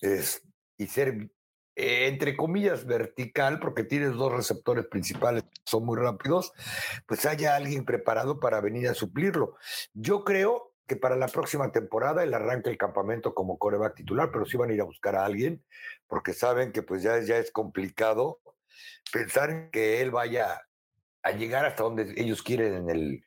es, 0.00 0.42
y 0.76 0.86
ser 0.86 1.30
eh, 1.76 2.06
entre 2.06 2.36
comillas, 2.36 2.86
vertical, 2.86 3.60
porque 3.60 3.84
tienes 3.84 4.14
dos 4.14 4.32
receptores 4.32 4.86
principales, 4.86 5.44
son 5.64 5.84
muy 5.84 5.98
rápidos, 5.98 6.52
pues 7.06 7.26
haya 7.26 7.54
alguien 7.54 7.84
preparado 7.84 8.40
para 8.40 8.62
venir 8.62 8.88
a 8.88 8.94
suplirlo. 8.94 9.56
Yo 9.92 10.24
creo 10.24 10.72
que 10.86 10.96
para 10.96 11.16
la 11.16 11.28
próxima 11.28 11.72
temporada 11.72 12.24
él 12.24 12.32
arranca 12.32 12.70
el 12.70 12.78
campamento 12.78 13.34
como 13.34 13.58
coreback 13.58 13.94
titular, 13.94 14.30
pero 14.32 14.46
sí 14.46 14.56
van 14.56 14.70
a 14.70 14.72
ir 14.72 14.80
a 14.80 14.84
buscar 14.84 15.16
a 15.16 15.26
alguien, 15.26 15.62
porque 16.06 16.32
saben 16.32 16.72
que 16.72 16.82
pues 16.82 17.02
ya, 17.02 17.20
ya 17.20 17.36
es 17.36 17.50
complicado 17.50 18.40
pensar 19.12 19.50
en 19.50 19.70
que 19.70 20.00
él 20.00 20.10
vaya 20.10 20.62
a 21.22 21.32
llegar 21.32 21.66
hasta 21.66 21.82
donde 21.82 22.14
ellos 22.16 22.42
quieren 22.42 22.72
en 22.74 22.90
el, 22.90 23.24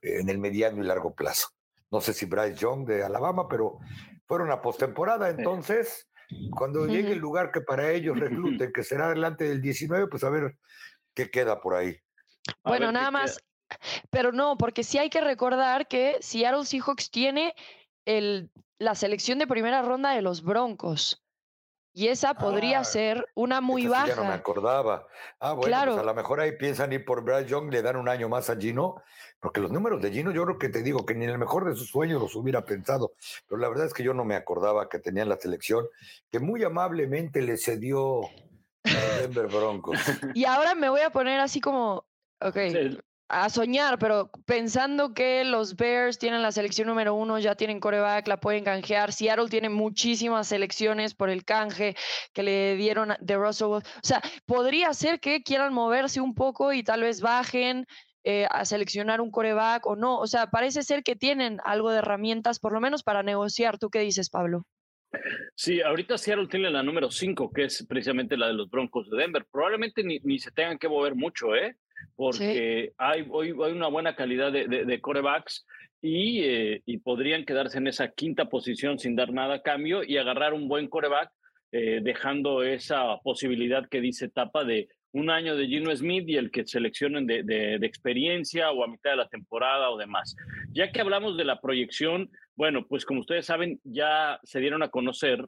en 0.00 0.28
el 0.30 0.38
mediano 0.38 0.82
y 0.82 0.86
largo 0.86 1.14
plazo. 1.14 1.48
No 1.90 2.00
sé 2.00 2.14
si 2.14 2.24
Bryce 2.24 2.54
Young 2.54 2.86
de 2.86 3.04
Alabama, 3.04 3.48
pero 3.48 3.80
fueron 4.26 4.50
a 4.50 4.62
postemporada. 4.62 5.28
Entonces, 5.28 6.08
cuando 6.50 6.86
llegue 6.86 7.12
el 7.12 7.18
lugar 7.18 7.50
que 7.50 7.60
para 7.60 7.90
ellos 7.90 8.18
recluten, 8.18 8.72
que 8.72 8.82
será 8.82 9.10
delante 9.10 9.44
del 9.44 9.60
19, 9.60 10.06
pues 10.08 10.24
a 10.24 10.30
ver 10.30 10.56
qué 11.14 11.30
queda 11.30 11.60
por 11.60 11.74
ahí. 11.74 11.96
bueno, 12.64 12.92
nada 12.92 13.10
más, 13.10 13.40
pero 14.10 14.32
no, 14.32 14.56
porque 14.56 14.84
sí 14.84 14.98
hay 14.98 15.10
que 15.10 15.20
recordar 15.20 15.88
que 15.88 16.16
Seattle 16.20 16.64
Seahawks 16.64 17.10
tiene 17.10 17.54
el, 18.04 18.50
la 18.78 18.94
selección 18.94 19.38
de 19.38 19.46
primera 19.46 19.82
ronda 19.82 20.10
de 20.10 20.22
los 20.22 20.42
Broncos. 20.42 21.21
Y 21.94 22.08
esa 22.08 22.32
podría 22.34 22.80
Ah, 22.80 22.84
ser 22.84 23.28
una 23.34 23.60
muy 23.60 23.82
sí 23.82 23.88
Ya 23.88 23.94
no 24.16 24.22
me 24.22 24.28
baja. 24.28 24.34
acordaba. 24.34 25.06
Ah, 25.38 25.52
bueno, 25.52 25.76
pues 25.84 25.98
a 25.98 26.02
lo 26.02 26.14
mejor 26.14 26.40
ahí 26.40 26.52
piensan 26.56 26.92
ir 26.92 27.04
por 27.04 27.22
Bryce 27.22 27.46
Young, 27.46 27.70
le 27.70 27.82
dan 27.82 27.96
un 27.96 28.08
año 28.08 28.28
más 28.30 28.48
a 28.48 28.56
Gino, 28.56 29.02
porque 29.40 29.60
los 29.60 29.70
números 29.70 30.00
de 30.00 30.10
Gino, 30.10 30.30
yo 30.32 30.44
creo 30.44 30.58
que 30.58 30.70
te 30.70 30.82
digo 30.82 31.04
que 31.04 31.14
ni 31.14 31.24
en 31.24 31.30
el 31.30 31.38
mejor 31.38 31.66
de 31.66 31.74
sus 31.74 31.88
sueños 31.90 32.20
los 32.22 32.34
hubiera 32.34 32.64
pensado, 32.64 33.12
pero 33.46 33.60
la 33.60 33.68
verdad 33.68 33.86
es 33.86 33.92
que 33.92 34.02
yo 34.02 34.14
no 34.14 34.24
me 34.24 34.36
acordaba 34.36 34.88
que 34.88 34.98
tenían 35.00 35.28
la 35.28 35.36
selección, 35.36 35.86
que 36.30 36.38
muy 36.40 36.64
amablemente 36.64 37.42
le 37.42 37.58
cedió 37.58 38.22
a 38.24 39.18
Denver 39.20 39.46
Broncos. 39.48 39.98
Y 40.34 40.46
ahora 40.46 40.74
me 40.74 40.88
voy 40.88 41.00
a 41.02 41.10
poner 41.10 41.40
así 41.40 41.60
como, 41.60 42.06
ok, 42.40 42.56
Sí, 42.70 42.98
a 43.32 43.48
soñar, 43.48 43.98
pero 43.98 44.30
pensando 44.44 45.14
que 45.14 45.42
los 45.44 45.76
Bears 45.76 46.18
tienen 46.18 46.42
la 46.42 46.52
selección 46.52 46.86
número 46.86 47.14
uno, 47.14 47.38
ya 47.38 47.54
tienen 47.54 47.80
coreback, 47.80 48.28
la 48.28 48.38
pueden 48.38 48.62
canjear. 48.62 49.10
Seattle 49.10 49.48
tiene 49.48 49.70
muchísimas 49.70 50.48
selecciones 50.48 51.14
por 51.14 51.30
el 51.30 51.42
canje 51.44 51.96
que 52.34 52.42
le 52.42 52.76
dieron 52.76 53.14
de 53.20 53.36
Russell. 53.36 53.68
O 53.68 53.82
sea, 54.02 54.20
podría 54.44 54.92
ser 54.92 55.18
que 55.18 55.42
quieran 55.42 55.72
moverse 55.72 56.20
un 56.20 56.34
poco 56.34 56.74
y 56.74 56.82
tal 56.82 57.00
vez 57.00 57.22
bajen 57.22 57.86
eh, 58.22 58.46
a 58.50 58.66
seleccionar 58.66 59.22
un 59.22 59.30
coreback 59.30 59.86
o 59.86 59.96
no. 59.96 60.18
O 60.18 60.26
sea, 60.26 60.48
parece 60.48 60.82
ser 60.82 61.02
que 61.02 61.16
tienen 61.16 61.58
algo 61.64 61.90
de 61.90 61.98
herramientas, 61.98 62.58
por 62.58 62.74
lo 62.74 62.80
menos 62.80 63.02
para 63.02 63.22
negociar. 63.22 63.78
¿Tú 63.78 63.88
qué 63.88 64.00
dices, 64.00 64.28
Pablo? 64.28 64.66
Sí, 65.56 65.80
ahorita 65.80 66.18
Seattle 66.18 66.48
tiene 66.48 66.70
la 66.70 66.82
número 66.82 67.10
5, 67.10 67.50
que 67.50 67.64
es 67.64 67.86
precisamente 67.88 68.36
la 68.36 68.48
de 68.48 68.54
los 68.54 68.68
Broncos 68.68 69.08
de 69.08 69.16
Denver. 69.16 69.46
Probablemente 69.50 70.02
ni, 70.04 70.18
ni 70.20 70.38
se 70.38 70.50
tengan 70.50 70.78
que 70.78 70.88
mover 70.88 71.14
mucho, 71.14 71.54
¿eh? 71.54 71.76
Porque 72.16 72.92
hay, 72.98 73.26
hoy 73.30 73.48
hay 73.48 73.72
una 73.72 73.88
buena 73.88 74.14
calidad 74.14 74.52
de, 74.52 74.66
de, 74.66 75.00
corebacks 75.00 75.66
y, 76.00 76.40
eh, 76.42 76.82
y 76.86 76.98
podrían 76.98 77.44
quedarse 77.44 77.78
en 77.78 77.86
esa 77.86 78.08
quinta 78.08 78.46
posición 78.46 78.98
sin 78.98 79.16
dar 79.16 79.32
nada 79.32 79.56
a 79.56 79.62
cambio 79.62 80.02
y 80.04 80.16
agarrar 80.16 80.54
un 80.54 80.68
buen 80.68 80.88
coreback, 80.88 81.30
eh, 81.72 82.00
dejando 82.02 82.62
esa 82.62 83.16
posibilidad 83.22 83.88
que 83.88 84.00
dice 84.00 84.28
Tapa 84.28 84.64
de 84.64 84.88
un 85.12 85.30
año 85.30 85.56
de 85.56 85.66
Gino 85.66 85.94
Smith 85.94 86.28
y 86.28 86.36
el 86.36 86.50
que 86.50 86.66
seleccionen 86.66 87.26
de, 87.26 87.42
de 87.42 87.86
experiencia 87.86 88.70
o 88.70 88.82
a 88.82 88.88
mitad 88.88 89.10
de 89.10 89.16
la 89.16 89.28
temporada 89.28 89.90
o 89.90 89.98
demás. 89.98 90.34
Ya 90.72 90.90
que 90.90 91.00
hablamos 91.00 91.36
de 91.36 91.44
la 91.44 91.60
proyección, 91.60 92.30
bueno, 92.56 92.86
pues 92.86 93.04
como 93.04 93.20
ustedes 93.20 93.46
saben, 93.46 93.78
ya 93.84 94.40
se 94.42 94.60
dieron 94.60 94.82
a 94.82 94.88
conocer 94.88 95.46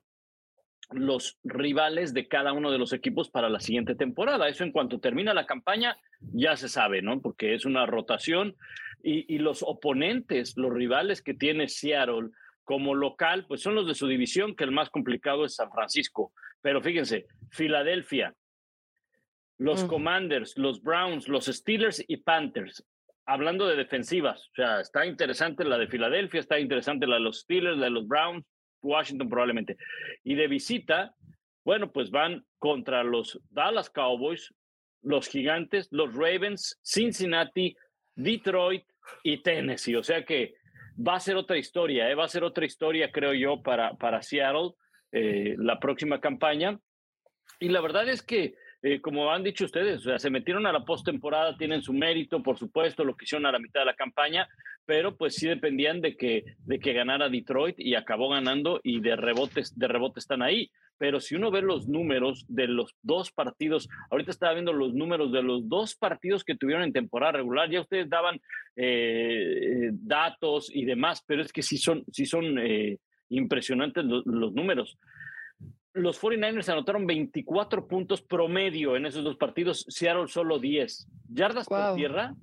los 0.91 1.39
rivales 1.45 2.15
de 2.15 2.29
cada 2.29 2.53
uno 2.53 2.71
de 2.71 2.79
los 2.79 2.93
equipos 2.93 3.31
para 3.31 3.49
la 3.49 3.61
siguiente 3.61 3.95
temporada. 3.95 4.49
Eso 4.49 4.65
en 4.65 4.73
cuanto 4.73 5.01
termina 5.01 5.35
la 5.35 5.47
campaña 5.47 5.97
ya 6.33 6.57
se 6.57 6.69
sabe, 6.69 7.03
¿no? 7.03 7.21
Porque 7.21 7.55
es 7.55 7.65
una 7.65 7.87
rotación 7.87 8.57
y, 9.03 9.33
y 9.35 9.39
los 9.39 9.63
oponentes, 9.63 10.57
los 10.57 10.73
rivales 10.73 11.23
que 11.23 11.35
tiene 11.35 11.69
Seattle 11.69 12.31
como 12.65 12.95
local, 12.95 13.45
pues 13.47 13.61
son 13.61 13.75
los 13.75 13.87
de 13.87 13.95
su 13.95 14.07
división, 14.07 14.57
que 14.57 14.65
el 14.65 14.73
más 14.73 14.91
complicado 14.91 15.45
es 15.45 15.57
San 15.57 15.71
Francisco. 15.71 16.33
Pero 16.63 16.81
fíjense, 16.81 17.27
Filadelfia, 17.51 18.35
los 19.59 19.85
Mm. 19.85 19.89
Commanders, 19.89 20.57
los 20.57 20.83
Browns, 20.83 21.29
los 21.29 21.47
Steelers 21.47 22.03
y 22.07 22.19
Panthers. 22.19 22.85
Hablando 23.27 23.67
de 23.67 23.77
defensivas, 23.77 24.49
o 24.49 24.55
sea, 24.55 24.81
está 24.81 25.07
interesante 25.07 25.65
la 25.65 25.79
de 25.79 25.89
Filadelfia, 25.89 26.41
está 26.41 26.59
interesante 26.59 27.07
la 27.07 27.17
de 27.17 27.23
los 27.23 27.41
Steelers, 27.41 27.79
la 27.79 27.85
de 27.85 27.91
los 27.91 28.07
Browns, 28.07 28.45
Washington 28.85 29.29
probablemente. 29.29 29.77
Y 30.23 30.35
de 30.35 30.47
visita, 30.47 31.15
bueno, 31.65 31.91
pues 31.93 32.11
van 32.11 32.45
contra 32.59 33.03
los 33.03 33.41
Dallas 33.51 33.91
Cowboys, 33.91 34.55
los 35.03 35.29
Gigantes, 35.29 35.89
los 35.91 36.15
Ravens, 36.15 36.79
Cincinnati, 36.83 37.77
Detroit 38.15 38.85
y 39.23 39.43
Tennessee. 39.43 39.97
O 39.97 40.03
sea 40.03 40.25
que 40.25 40.55
va 40.97 41.17
a 41.17 41.21
ser 41.21 41.37
otra 41.37 41.57
historia, 41.57 42.11
¿eh? 42.11 42.15
va 42.15 42.25
a 42.25 42.29
ser 42.29 42.45
otra 42.45 42.65
historia, 42.65 43.11
creo 43.11 43.35
yo, 43.35 43.63
para, 43.63 43.95
para 43.95 44.23
Seattle 44.23 44.73
eh, 45.13 45.55
la 45.59 45.79
próxima 45.79 46.21
campaña. 46.21 46.79
Y 47.61 47.69
la 47.69 47.81
verdad 47.81 48.09
es 48.09 48.23
que, 48.23 48.55
eh, 48.83 49.01
como 49.01 49.31
han 49.31 49.43
dicho 49.43 49.65
ustedes, 49.65 50.03
se 50.21 50.31
metieron 50.31 50.67
a 50.67 50.73
la 50.73 50.85
postemporada, 50.85 51.57
tienen 51.57 51.83
su 51.83 51.93
mérito, 51.93 52.43
por 52.43 52.59
supuesto, 52.59 53.05
lo 53.05 53.17
que 53.17 53.25
hicieron 53.25 53.47
a 53.47 53.53
la 53.53 53.59
mitad 53.59 53.81
de 53.81 53.87
la 53.87 53.95
campaña, 53.95 54.49
pero 54.87 55.17
pues 55.17 55.35
sí 55.37 55.49
dependían 55.49 56.01
de 56.01 56.17
que, 56.17 56.45
de 56.59 56.79
que 56.79 56.93
ganara 56.93 57.29
Detroit 57.29 57.77
y 57.79 57.95
acabó 57.95 58.29
ganando 58.29 58.81
y 58.83 59.01
de 59.01 59.17
rebotes, 59.17 59.79
de 59.79 59.89
rebote 59.89 60.21
están 60.21 60.43
ahí. 60.43 60.71
Pero 60.97 61.19
si 61.21 61.35
uno 61.35 61.51
ve 61.51 61.63
los 61.63 61.89
números 61.89 62.45
de 62.49 62.69
los 62.69 62.95
dos 63.03 63.33
partidos, 63.33 63.89
ahorita 64.11 64.31
estaba 64.31 64.53
viendo 64.53 64.73
los 64.73 64.95
números 64.95 65.33
de 65.33 65.43
los 65.43 65.69
dos 65.69 65.97
partidos 65.97 66.45
que 66.45 66.57
tuvieron 66.57 66.85
en 66.85 66.93
temporada 66.93 67.33
regular, 67.33 67.69
ya 67.69 67.81
ustedes 67.81 68.09
daban 68.09 68.41
eh, 68.77 69.91
datos 69.93 70.71
y 70.73 70.85
demás, 70.85 71.23
pero 71.27 71.43
es 71.43 71.53
que 71.53 71.63
sí 71.63 71.79
son, 71.79 72.05
sí 72.13 72.27
son 72.27 72.59
eh, 72.59 72.99
impresionantes 73.29 74.05
los, 74.05 74.25
los 74.27 74.53
números 74.53 74.99
los 75.95 76.21
49ers 76.21 76.69
anotaron 76.69 77.07
24 77.07 77.87
puntos 77.87 78.21
promedio 78.21 78.97
en 78.97 79.07
esos 79.07 79.23
dos 79.23 79.37
partidos, 79.37 79.87
Seattle 79.89 80.27
solo 80.27 80.59
10. 80.59 81.09
Yardas 81.33 81.67
wow. 81.69 81.79
por 81.79 81.95
tierra, 81.95 82.35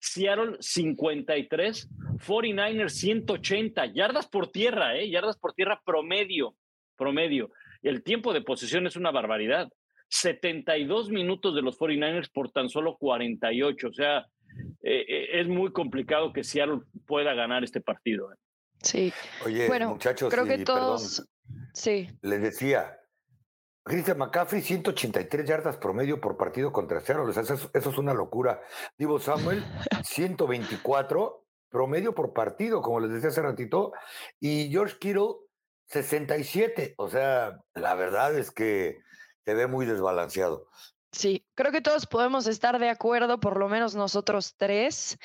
Seattle 0.00 0.56
53, 0.60 1.88
49ers 2.26 2.90
180, 2.90 3.86
yardas 3.86 4.26
por 4.26 4.48
tierra, 4.48 4.96
¿eh? 4.96 5.10
yardas 5.10 5.36
por 5.36 5.52
tierra 5.52 5.80
promedio, 5.84 6.56
promedio. 6.96 7.50
El 7.82 8.02
tiempo 8.02 8.32
de 8.32 8.42
posesión 8.42 8.86
es 8.86 8.96
una 8.96 9.10
barbaridad. 9.10 9.68
72 10.08 11.10
minutos 11.10 11.54
de 11.54 11.62
los 11.62 11.78
49ers 11.78 12.30
por 12.32 12.50
tan 12.50 12.68
solo 12.68 12.96
48, 12.98 13.88
o 13.88 13.92
sea, 13.92 14.26
eh, 14.82 15.28
es 15.34 15.46
muy 15.46 15.72
complicado 15.72 16.32
que 16.32 16.42
Seattle 16.42 16.80
pueda 17.06 17.34
ganar 17.34 17.62
este 17.62 17.80
partido. 17.80 18.32
¿eh? 18.32 18.36
Sí. 18.82 19.12
Oye, 19.44 19.68
bueno, 19.68 19.90
muchachos, 19.90 20.32
creo 20.32 20.46
que 20.46 20.64
todos... 20.64 21.20
Perdón, 21.20 21.30
Sí. 21.72 22.08
Les 22.22 22.42
decía, 22.42 22.99
Christian 23.82 24.18
McCaffrey, 24.18 24.62
183 24.62 25.46
yardas 25.46 25.76
promedio 25.76 26.20
por 26.20 26.36
partido 26.36 26.72
contra 26.72 27.00
Seattle. 27.00 27.30
O 27.30 27.32
sea, 27.32 27.42
eso, 27.42 27.70
es 27.72 27.98
una 27.98 28.14
locura. 28.14 28.60
Divo 28.98 29.18
Samuel, 29.18 29.64
124 30.04 31.46
promedio 31.70 32.14
por 32.14 32.32
partido, 32.32 32.82
como 32.82 33.00
les 33.00 33.10
decía 33.10 33.30
hace 33.30 33.42
ratito. 33.42 33.92
Y 34.38 34.70
George 34.70 34.96
Kittle, 34.98 35.36
67. 35.86 36.94
O 36.98 37.08
sea, 37.08 37.60
la 37.74 37.94
verdad 37.94 38.36
es 38.36 38.50
que 38.50 38.98
se 39.44 39.54
ve 39.54 39.66
muy 39.66 39.86
desbalanceado. 39.86 40.68
Sí, 41.12 41.44
creo 41.54 41.72
que 41.72 41.80
todos 41.80 42.06
podemos 42.06 42.46
estar 42.46 42.78
de 42.78 42.88
acuerdo, 42.88 43.40
por 43.40 43.56
lo 43.56 43.68
menos 43.68 43.96
nosotros 43.96 44.54
tres, 44.56 45.18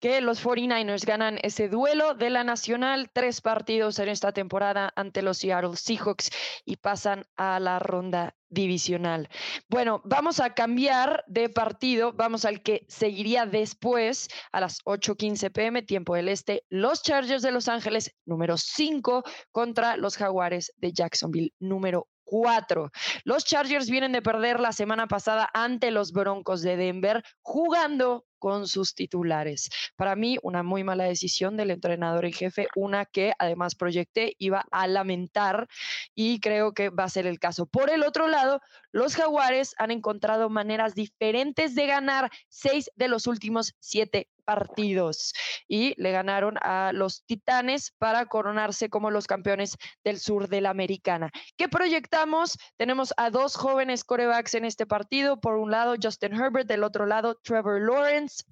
que 0.00 0.20
los 0.20 0.42
49ers 0.44 1.04
ganan 1.04 1.38
ese 1.42 1.68
duelo 1.68 2.14
de 2.14 2.30
la 2.30 2.42
Nacional, 2.42 3.10
tres 3.12 3.40
partidos 3.40 3.98
en 3.98 4.08
esta 4.08 4.32
temporada 4.32 4.92
ante 4.96 5.22
los 5.22 5.38
Seattle 5.38 5.76
Seahawks 5.76 6.30
y 6.64 6.76
pasan 6.76 7.24
a 7.36 7.60
la 7.60 7.78
ronda 7.78 8.34
divisional. 8.48 9.28
Bueno, 9.68 10.02
vamos 10.04 10.40
a 10.40 10.54
cambiar 10.54 11.24
de 11.28 11.48
partido, 11.48 12.12
vamos 12.12 12.44
al 12.44 12.62
que 12.62 12.84
seguiría 12.88 13.46
después 13.46 14.28
a 14.52 14.60
las 14.60 14.80
8:15 14.84 15.50
pm, 15.50 15.82
tiempo 15.82 16.14
del 16.14 16.28
este, 16.28 16.64
los 16.68 17.02
Chargers 17.02 17.42
de 17.42 17.52
Los 17.52 17.68
Ángeles, 17.68 18.14
número 18.24 18.56
5, 18.56 19.22
contra 19.52 19.96
los 19.96 20.16
Jaguares 20.16 20.72
de 20.78 20.92
Jacksonville, 20.92 21.52
número 21.60 22.08
4. 22.30 22.92
Los 23.24 23.44
Chargers 23.44 23.90
vienen 23.90 24.12
de 24.12 24.22
perder 24.22 24.60
la 24.60 24.70
semana 24.70 25.08
pasada 25.08 25.50
ante 25.52 25.90
los 25.90 26.12
Broncos 26.12 26.62
de 26.62 26.76
Denver, 26.76 27.24
jugando 27.42 28.24
con 28.38 28.68
sus 28.68 28.94
titulares. 28.94 29.68
Para 29.96 30.14
mí, 30.14 30.38
una 30.42 30.62
muy 30.62 30.84
mala 30.84 31.04
decisión 31.04 31.56
del 31.56 31.72
entrenador 31.72 32.24
en 32.24 32.32
jefe, 32.32 32.68
una 32.76 33.04
que 33.04 33.32
además 33.38 33.74
proyecté 33.74 34.34
iba 34.38 34.64
a 34.70 34.86
lamentar 34.86 35.66
y 36.14 36.38
creo 36.38 36.72
que 36.72 36.88
va 36.88 37.04
a 37.04 37.10
ser 37.10 37.26
el 37.26 37.40
caso. 37.40 37.66
Por 37.66 37.90
el 37.90 38.04
otro 38.04 38.28
lado, 38.28 38.60
los 38.92 39.16
Jaguares 39.16 39.74
han 39.76 39.90
encontrado 39.90 40.48
maneras 40.50 40.94
diferentes 40.94 41.74
de 41.74 41.86
ganar 41.86 42.30
seis 42.48 42.90
de 42.94 43.08
los 43.08 43.26
últimos 43.26 43.74
siete 43.80 44.28
partidos 44.50 45.32
y 45.68 45.94
le 45.96 46.10
ganaron 46.10 46.56
a 46.60 46.90
los 46.92 47.24
Titanes 47.24 47.92
para 47.98 48.26
coronarse 48.26 48.90
como 48.90 49.12
los 49.12 49.28
campeones 49.28 49.76
del 50.02 50.18
sur 50.18 50.48
de 50.48 50.60
la 50.60 50.70
Americana. 50.70 51.30
¿Qué 51.56 51.68
proyectamos? 51.68 52.58
Tenemos 52.76 53.14
a 53.16 53.30
dos 53.30 53.54
jóvenes 53.54 54.02
corebacks 54.02 54.54
en 54.54 54.64
este 54.64 54.86
partido. 54.86 55.40
Por 55.40 55.54
un 55.54 55.70
lado, 55.70 55.94
Justin 56.02 56.34
Herbert, 56.34 56.66
del 56.66 56.82
otro 56.82 57.06
lado, 57.06 57.36
Trevor 57.44 57.80
Lawrence. 57.80 58.42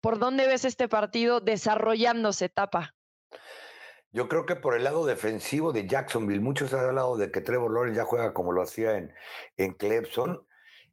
¿Por 0.00 0.20
dónde 0.20 0.46
ves 0.46 0.64
este 0.64 0.88
partido 0.88 1.40
desarrollándose, 1.40 2.48
Tapa? 2.48 2.94
Yo 4.12 4.28
creo 4.28 4.46
que 4.46 4.54
por 4.54 4.76
el 4.76 4.84
lado 4.84 5.06
defensivo 5.06 5.72
de 5.72 5.88
Jacksonville, 5.88 6.40
muchos 6.40 6.72
han 6.72 6.86
hablado 6.86 7.16
de 7.16 7.32
que 7.32 7.40
Trevor 7.40 7.72
Lawrence 7.72 7.96
ya 7.96 8.04
juega 8.04 8.32
como 8.32 8.52
lo 8.52 8.62
hacía 8.62 8.96
en, 8.96 9.12
en 9.56 9.74
Clemson. 9.74 10.46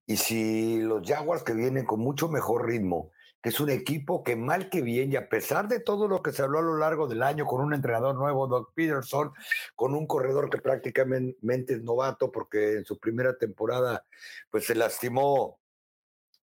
Y 0.08 0.18
si 0.18 0.80
los 0.80 1.08
Jaguars 1.08 1.44
que 1.44 1.54
vienen 1.54 1.86
con 1.86 2.00
mucho 2.00 2.30
mejor 2.30 2.66
ritmo, 2.66 3.12
es 3.46 3.60
un 3.60 3.70
equipo 3.70 4.24
que 4.24 4.36
mal 4.36 4.70
que 4.70 4.82
bien, 4.82 5.14
y 5.14 5.18
a 5.18 5.30
pesar 5.30 5.68
de 5.68 5.80
todo 5.80 6.08
lo 6.08 6.24
que 6.24 6.32
se 6.32 6.42
habló 6.42 6.58
a 6.58 6.64
lo 6.64 6.78
largo 6.78 7.08
del 7.08 7.22
año 7.22 7.46
con 7.46 7.62
un 7.62 7.76
entrenador 7.76 8.16
nuevo, 8.16 8.48
Doug 8.48 8.74
Peterson, 8.74 9.34
con 9.76 9.94
un 9.94 10.08
corredor 10.08 10.50
que 10.50 10.58
prácticamente 10.58 11.74
es 11.76 11.84
novato 11.84 12.32
porque 12.32 12.78
en 12.78 12.86
su 12.86 12.98
primera 12.98 13.38
temporada 13.38 14.04
pues 14.50 14.66
se 14.66 14.74
lastimó 14.74 15.60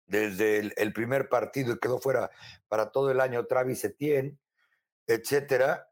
desde 0.05 0.71
el, 0.77 0.93
primer 0.93 1.27
partido 1.27 1.73
y 1.73 1.79
quedó 1.79 1.99
fuera 1.99 2.31
para 2.69 2.89
todo 2.89 3.11
el 3.11 3.19
año 3.19 3.45
Travis 3.47 3.83
Etienne, 3.83 4.37
etcétera, 5.05 5.89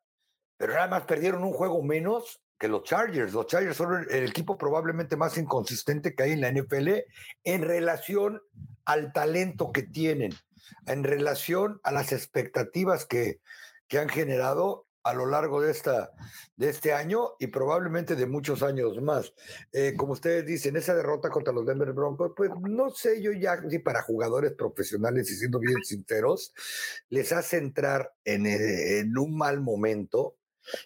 pero 0.56 0.74
nada 0.74 0.88
más 0.88 1.04
perdieron 1.04 1.44
un 1.44 1.52
juego 1.52 1.84
menos 1.84 2.42
que 2.58 2.70
los 2.70 2.84
Chargers. 2.84 3.34
Los 3.34 3.48
Chargers 3.48 3.76
son 3.76 4.08
el 4.10 4.30
equipo 4.30 4.58
probablemente 4.58 5.18
más 5.18 5.38
inconsistente 5.38 6.16
que 6.16 6.24
hay 6.24 6.32
en 6.32 6.42
la 6.42 6.52
NFL 6.52 6.90
en 7.44 7.64
relación 7.64 8.42
al 8.86 9.12
talento 9.12 9.74
que 9.74 9.84
tienen, 9.84 10.32
en 10.86 11.04
relación 11.04 11.80
a 11.84 11.92
las 11.92 12.12
expectativas 12.12 13.06
que, 13.06 13.42
que 13.88 14.00
han 14.00 14.10
generado 14.10 14.88
a 15.04 15.14
lo 15.14 15.26
largo 15.26 15.62
de, 15.62 15.72
esta, 15.72 16.12
de 16.56 16.70
este 16.70 16.94
año 16.94 17.32
y 17.40 17.48
probablemente 17.48 18.16
de 18.16 18.28
muchos 18.28 18.62
años 18.62 19.02
más. 19.02 19.34
Eh, 19.72 19.94
como 19.98 20.14
ustedes 20.14 20.46
dicen, 20.46 20.76
esa 20.76 20.96
derrota 20.96 21.30
contra 21.30 21.54
los 21.54 21.66
Denver 21.66 21.92
Broncos, 21.92 22.34
pues 22.36 22.52
no 22.62 22.92
sé 22.92 23.22
yo 23.22 23.32
ya 23.32 23.62
si 23.70 23.80
para 23.80 24.04
jugadores 24.04 24.54
profesionales 24.54 25.30
y 25.32 25.36
siendo 25.36 25.60
bien 25.60 25.84
sinceros, 25.84 26.54
les 27.10 27.32
hace 27.32 27.58
entrar 27.58 28.14
en, 28.24 28.46
eh, 28.46 29.04
un 29.18 29.38
mal 29.38 29.62
momento, 29.62 30.38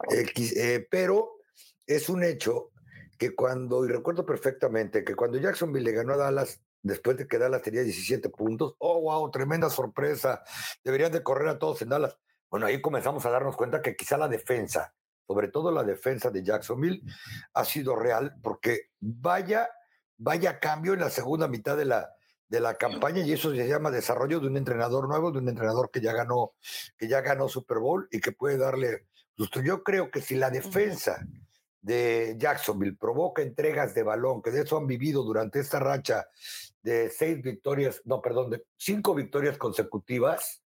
eh, 0.09 0.87
pero 0.89 1.39
es 1.85 2.09
un 2.09 2.23
hecho 2.23 2.71
que 3.17 3.35
cuando, 3.35 3.85
y 3.85 3.89
recuerdo 3.89 4.25
perfectamente, 4.25 5.03
que 5.03 5.15
cuando 5.15 5.37
Jacksonville 5.37 5.85
le 5.85 5.91
ganó 5.91 6.13
a 6.13 6.17
Dallas, 6.17 6.61
después 6.85 7.17
de 7.17 7.27
que 7.27 7.39
Dallas 7.39 7.63
tenía 7.63 7.81
17 7.81 8.29
puntos, 8.29 8.75
oh, 8.77 9.01
wow, 9.01 9.31
tremenda 9.31 9.69
sorpresa, 9.71 10.43
deberían 10.83 11.11
de 11.11 11.23
correr 11.23 11.47
a 11.47 11.57
todos 11.57 11.81
en 11.81 11.89
Dallas. 11.89 12.15
Bueno, 12.49 12.67
ahí 12.67 12.79
comenzamos 12.79 13.25
a 13.25 13.31
darnos 13.31 13.55
cuenta 13.55 13.81
que 13.81 13.95
quizá 13.95 14.17
la 14.17 14.27
defensa, 14.27 14.93
sobre 15.25 15.47
todo 15.47 15.71
la 15.71 15.83
defensa 15.83 16.29
de 16.29 16.43
Jacksonville, 16.43 17.01
ha 17.55 17.65
sido 17.65 17.95
real 17.95 18.35
porque 18.43 18.91
vaya, 18.99 19.67
vaya 20.17 20.59
cambio 20.59 20.93
en 20.93 20.99
la 20.99 21.09
segunda 21.09 21.47
mitad 21.47 21.75
de 21.75 21.85
la, 21.85 22.13
de 22.47 22.59
la 22.59 22.75
campaña 22.75 23.23
y 23.23 23.33
eso 23.33 23.49
se 23.49 23.67
llama 23.67 23.89
desarrollo 23.89 24.39
de 24.39 24.47
un 24.47 24.57
entrenador 24.57 25.07
nuevo, 25.07 25.31
de 25.31 25.39
un 25.39 25.49
entrenador 25.49 25.89
que 25.89 26.01
ya 26.01 26.13
ganó, 26.13 26.53
que 26.99 27.07
ya 27.07 27.21
ganó 27.21 27.49
Super 27.49 27.79
Bowl 27.79 28.07
y 28.11 28.21
que 28.21 28.31
puede 28.31 28.59
darle 28.59 29.07
Yo 29.35 29.83
creo 29.83 30.11
que 30.11 30.21
si 30.21 30.35
la 30.35 30.51
defensa 30.51 31.25
de 31.81 32.35
Jacksonville 32.39 32.97
provoca 32.99 33.43
entregas 33.43 33.93
de 33.93 34.01
balón, 34.01 34.41
que 34.41 34.49
de 34.49 34.61
eso 34.61 34.77
han 34.77 34.87
vivido 34.87 35.23
durante 35.23 35.59
esta 35.59 35.79
racha 35.79 36.25
de 36.85 37.09
seis 37.09 37.41
victorias, 37.41 37.99
no, 38.05 38.21
perdón, 38.21 38.51
de 38.51 38.63
cinco 38.77 39.15
victorias 39.15 39.57
consecutivas, 39.57 40.63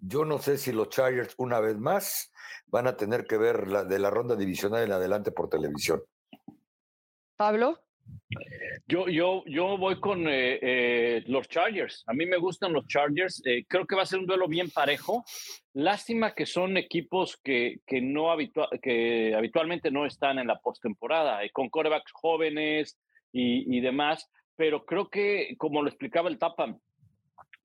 yo 0.00 0.24
no 0.24 0.38
sé 0.38 0.58
si 0.58 0.72
los 0.72 0.88
Chargers, 0.88 1.34
una 1.38 1.60
vez 1.60 1.78
más, 1.78 2.32
van 2.66 2.88
a 2.88 2.96
tener 2.96 3.24
que 3.24 3.38
ver 3.38 3.68
la 3.68 3.84
de 3.84 4.00
la 4.00 4.10
ronda 4.10 4.34
divisional 4.34 4.82
en 4.82 4.90
adelante 4.90 5.30
por 5.30 5.48
televisión. 5.48 6.02
Pablo. 7.36 7.78
Yo, 8.88 9.06
yo, 9.08 9.44
yo 9.46 9.78
voy 9.78 10.00
con 10.00 10.26
eh, 10.26 10.58
eh, 10.60 11.22
los 11.28 11.46
Chargers. 11.46 12.02
A 12.08 12.12
mí 12.12 12.26
me 12.26 12.38
gustan 12.38 12.72
los 12.72 12.84
Chargers. 12.88 13.40
Eh, 13.46 13.64
creo 13.68 13.86
que 13.86 13.94
va 13.94 14.02
a 14.02 14.06
ser 14.06 14.18
un 14.18 14.26
duelo 14.26 14.48
bien 14.48 14.68
parejo. 14.70 15.24
Lástima 15.74 16.34
que 16.34 16.44
son 16.44 16.76
equipos 16.76 17.36
que, 17.36 17.78
que 17.86 18.00
no 18.00 18.36
que 18.82 19.32
habitualmente 19.36 19.92
no 19.92 20.06
están 20.06 20.40
en 20.40 20.48
la 20.48 20.58
postemporada, 20.58 21.38
con 21.52 21.68
corebacks 21.68 22.10
jóvenes 22.12 22.98
y, 23.30 23.76
y 23.76 23.80
demás. 23.80 24.28
Pero 24.56 24.84
creo 24.84 25.08
que, 25.08 25.54
como 25.58 25.82
lo 25.82 25.88
explicaba 25.88 26.28
el 26.28 26.38
Tapan, 26.38 26.80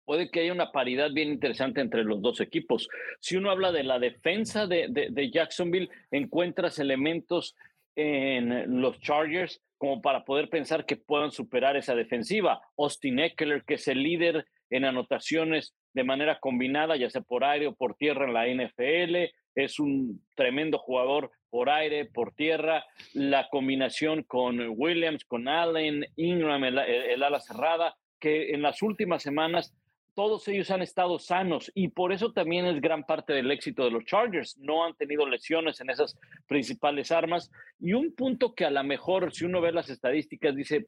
puede 0.08 0.32
que 0.32 0.40
haya 0.40 0.54
una 0.54 0.72
paridad 0.72 1.12
bien 1.12 1.30
interesante 1.30 1.82
entre 1.82 2.06
los 2.06 2.22
dos 2.22 2.40
equipos. 2.40 2.88
Si 3.20 3.36
uno 3.36 3.52
habla 3.52 3.74
de 3.74 3.84
la 3.84 4.00
defensa 4.00 4.66
de, 4.66 5.30
Jacksonville, 5.34 5.90
encuentras 6.12 6.80
elementos 6.80 7.56
en 7.96 8.82
los 8.82 9.00
Chargers 9.02 9.62
como 9.78 10.02
para 10.02 10.24
poder 10.24 10.50
pensar 10.50 10.86
que 10.86 10.96
puedan 10.96 11.32
superar 11.32 11.76
esa 11.76 11.94
defensiva. 11.94 12.62
Austin 12.78 13.20
Eckler, 13.20 13.64
que 13.66 13.76
es 13.76 13.88
el 13.90 14.02
líder 14.02 14.46
en 14.70 14.86
anotaciones 14.86 15.76
de 15.94 16.04
manera 16.06 16.40
combinada, 16.40 16.96
ya 16.96 17.10
sea 17.10 17.22
por 17.22 17.44
aire 17.44 17.68
o 17.68 17.76
por 17.76 17.96
tierra 17.96 18.26
en 18.26 18.34
la 18.34 18.48
NFL, 18.48 19.34
es 19.58 19.80
un 19.80 20.22
tremendo 20.36 20.78
jugador 20.78 21.32
por 21.50 21.70
aire, 21.72 22.06
por 22.06 22.32
tierra. 22.32 22.86
La 23.14 23.50
combinación 23.50 24.22
con 24.22 24.60
Williams, 24.70 25.26
con 25.26 25.48
Allen, 25.48 26.06
Ingram, 26.16 26.64
el 26.64 27.24
ala 27.24 27.40
cerrada, 27.40 27.96
que 28.20 28.52
en 28.52 28.62
las 28.62 28.84
últimas 28.84 29.24
semanas 29.24 29.74
todos 30.14 30.48
ellos 30.48 30.70
han 30.70 30.84
estado 30.84 31.18
sanos 31.18 31.72
y 31.74 31.90
por 31.90 32.12
eso 32.12 32.34
también 32.34 32.66
es 32.66 32.82
gran 32.82 33.04
parte 33.04 33.34
del 33.34 33.50
éxito 33.50 33.84
de 33.84 33.92
los 33.92 34.06
Chargers. 34.06 34.58
No 34.60 34.86
han 34.86 34.94
tenido 34.96 35.28
lesiones 35.28 35.82
en 35.82 35.90
esas 35.90 36.16
principales 36.48 37.12
armas. 37.12 37.52
Y 37.80 37.94
un 37.94 38.14
punto 38.14 38.54
que 38.54 38.66
a 38.66 38.72
lo 38.72 38.84
mejor, 38.84 39.34
si 39.34 39.46
uno 39.46 39.60
ve 39.60 39.72
las 39.72 39.90
estadísticas, 39.90 40.56
dice, 40.56 40.86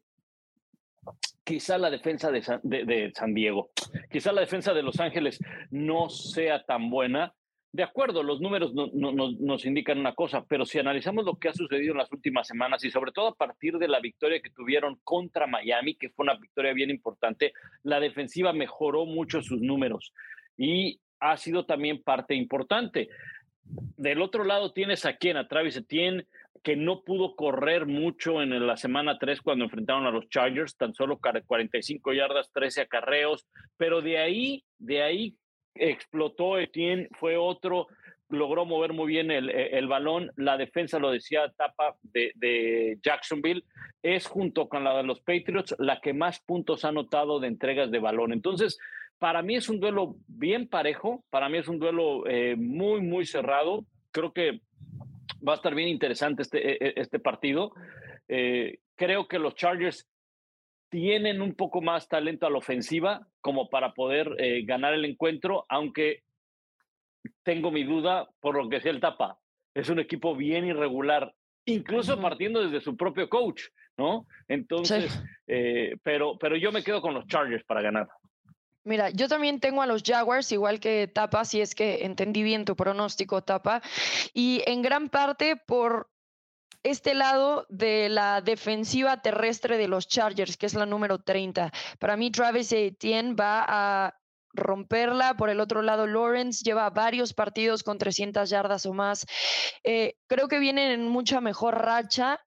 quizá 1.43 1.79
la 1.79 1.89
defensa 1.89 2.31
de 2.31 2.41
de 2.61 3.11
San 3.15 3.33
Diego, 3.33 3.71
quizá 4.11 4.31
la 4.31 4.41
defensa 4.41 4.75
de 4.75 4.83
Los 4.83 4.99
Ángeles 4.99 5.39
no 5.71 6.09
sea 6.09 6.63
tan 6.65 6.91
buena, 6.91 7.33
de 7.71 7.83
acuerdo, 7.83 8.23
los 8.23 8.41
números 8.41 8.73
no, 8.73 8.87
nos 8.91 9.65
indican 9.65 9.99
una 9.99 10.15
cosa, 10.15 10.43
pero 10.47 10.65
si 10.65 10.79
analizamos 10.79 11.23
lo 11.23 11.37
que 11.37 11.49
ha 11.49 11.53
sucedido 11.53 11.91
en 11.91 11.99
las 11.99 12.11
últimas 12.11 12.47
semanas 12.47 12.83
y 12.83 12.89
sobre 12.89 13.11
todo 13.11 13.27
a 13.27 13.35
partir 13.35 13.77
de 13.77 13.87
la 13.87 13.99
victoria 13.99 14.41
que 14.41 14.49
tuvieron 14.49 14.99
contra 15.03 15.45
Miami, 15.45 15.95
que 15.95 16.09
fue 16.09 16.23
una 16.23 16.35
victoria 16.35 16.73
bien 16.73 16.89
importante, 16.89 17.53
la 17.83 17.99
defensiva 17.99 18.53
mejoró 18.53 19.05
mucho 19.05 19.41
sus 19.41 19.61
números 19.61 20.13
y 20.57 20.99
ha 21.19 21.37
sido 21.37 21.65
también 21.65 22.01
parte 22.01 22.33
importante. 22.33 23.09
Del 23.63 24.23
otro 24.23 24.45
lado 24.45 24.73
tienes 24.73 25.05
a 25.05 25.17
quien, 25.17 25.37
a 25.37 25.47
Travis 25.47 25.77
Etienne, 25.77 26.25
que 26.63 26.75
no 26.75 27.03
pudo 27.03 27.35
correr 27.35 27.85
mucho 27.85 28.41
en 28.41 28.65
la 28.65 28.77
semana 28.77 29.19
3 29.19 29.41
cuando 29.41 29.65
enfrentaron 29.65 30.07
a 30.07 30.11
los 30.11 30.27
Chargers, 30.29 30.75
tan 30.75 30.95
solo 30.95 31.19
45 31.19 32.13
yardas, 32.13 32.51
13 32.51 32.81
acarreos, 32.81 33.47
pero 33.77 34.01
de 34.01 34.17
ahí, 34.17 34.63
de 34.79 35.03
ahí 35.03 35.37
explotó 35.79 36.57
Etienne, 36.57 37.07
fue 37.11 37.37
otro, 37.37 37.87
logró 38.29 38.65
mover 38.65 38.93
muy 38.93 39.07
bien 39.07 39.31
el, 39.31 39.49
el 39.49 39.87
balón. 39.87 40.31
La 40.35 40.57
defensa, 40.57 40.99
lo 40.99 41.11
decía 41.11 41.51
Tapa 41.57 41.95
de, 42.03 42.97
Jacksonville, 43.01 43.63
es 44.01 44.27
junto 44.27 44.69
con 44.69 44.83
la 44.83 44.97
de 44.97 45.03
los 45.03 45.19
Patriots 45.19 45.75
la 45.79 45.99
que 45.99 46.13
más 46.13 46.39
puntos 46.39 46.85
ha 46.85 46.89
anotado 46.89 47.39
de 47.39 47.47
entregas 47.47 47.91
de 47.91 47.99
balón. 47.99 48.31
Entonces, 48.31 48.77
para 49.17 49.41
mí 49.41 49.55
es 49.55 49.67
un 49.67 49.79
duelo 49.79 50.15
bien 50.27 50.67
parejo, 50.67 51.23
para 51.29 51.49
mí 51.49 51.57
es 51.57 51.67
un 51.67 51.79
duelo 51.79 52.25
eh, 52.27 52.55
muy, 52.55 53.01
muy 53.01 53.25
cerrado. 53.25 53.85
Creo 54.11 54.31
que 54.31 54.61
va 55.45 55.53
a 55.53 55.55
estar 55.55 55.75
bien 55.75 55.89
interesante 55.89 56.43
este, 56.43 56.71
e, 56.71 56.89
e, 56.89 56.93
este 56.95 57.19
partido. 57.19 57.73
Eh, 58.27 58.79
creo 58.95 59.27
que 59.27 59.39
los 59.39 59.55
Chargers 59.55 60.07
tienen 60.89 61.41
un 61.41 61.53
poco 61.53 61.81
más 61.81 62.07
talento 62.07 62.45
a 62.45 62.49
la 62.49 62.57
ofensiva 62.57 63.27
como 63.41 63.69
para 63.69 63.93
poder 63.93 64.35
eh, 64.39 64.63
ganar 64.65 64.93
el 64.93 65.05
encuentro, 65.05 65.65
aunque 65.69 66.23
tengo 67.43 67.71
mi 67.71 67.83
duda 67.83 68.29
por 68.39 68.55
lo 68.55 68.69
que 68.69 68.77
decía 68.77 68.91
el 68.91 68.99
Tapa. 68.99 69.39
Es 69.73 69.89
un 69.89 69.99
equipo 69.99 70.35
bien 70.35 70.65
irregular, 70.65 71.33
incluso 71.65 72.19
partiendo 72.19 72.63
desde 72.63 72.81
su 72.81 72.97
propio 72.97 73.29
coach, 73.29 73.63
¿no? 73.97 74.25
Entonces, 74.47 75.23
eh, 75.47 75.95
pero, 76.03 76.37
pero 76.39 76.55
yo 76.55 76.71
me 76.71 76.83
quedo 76.83 77.01
con 77.01 77.13
los 77.13 77.27
Chargers 77.27 77.63
para 77.65 77.81
ganar. 77.81 78.07
Mira, 78.83 79.09
yo 79.11 79.27
también 79.27 79.59
tengo 79.59 79.81
a 79.81 79.85
los 79.85 80.01
Jaguars, 80.03 80.51
igual 80.51 80.79
que 80.79 81.07
Tapa, 81.07 81.45
si 81.45 81.61
es 81.61 81.75
que 81.75 82.05
entendí 82.05 82.41
bien 82.41 82.65
tu 82.65 82.75
pronóstico, 82.75 83.43
Tapa, 83.43 83.81
y 84.33 84.63
en 84.65 84.81
gran 84.81 85.09
parte 85.09 85.55
por 85.55 86.09
este 86.83 87.13
lado 87.13 87.65
de 87.69 88.09
la 88.09 88.41
defensiva 88.41 89.21
terrestre 89.21 89.77
de 89.77 89.87
los 89.87 90.07
Chargers, 90.07 90.57
que 90.57 90.65
es 90.65 90.73
la 90.73 90.85
número 90.85 91.19
30. 91.19 91.71
Para 91.99 92.17
mí, 92.17 92.31
Travis 92.31 92.71
Etienne 92.71 93.35
va 93.35 93.65
a 93.67 94.13
romperla. 94.53 95.35
Por 95.35 95.49
el 95.49 95.59
otro 95.59 95.81
lado, 95.81 96.07
Lawrence 96.07 96.63
lleva 96.63 96.89
varios 96.89 97.33
partidos 97.33 97.83
con 97.83 97.97
300 97.97 98.49
yardas 98.49 98.85
o 98.85 98.93
más. 98.93 99.25
Eh, 99.83 100.15
creo 100.27 100.47
que 100.47 100.59
vienen 100.59 100.91
en 100.91 101.07
mucha 101.07 101.41
mejor 101.41 101.75
racha 101.75 102.39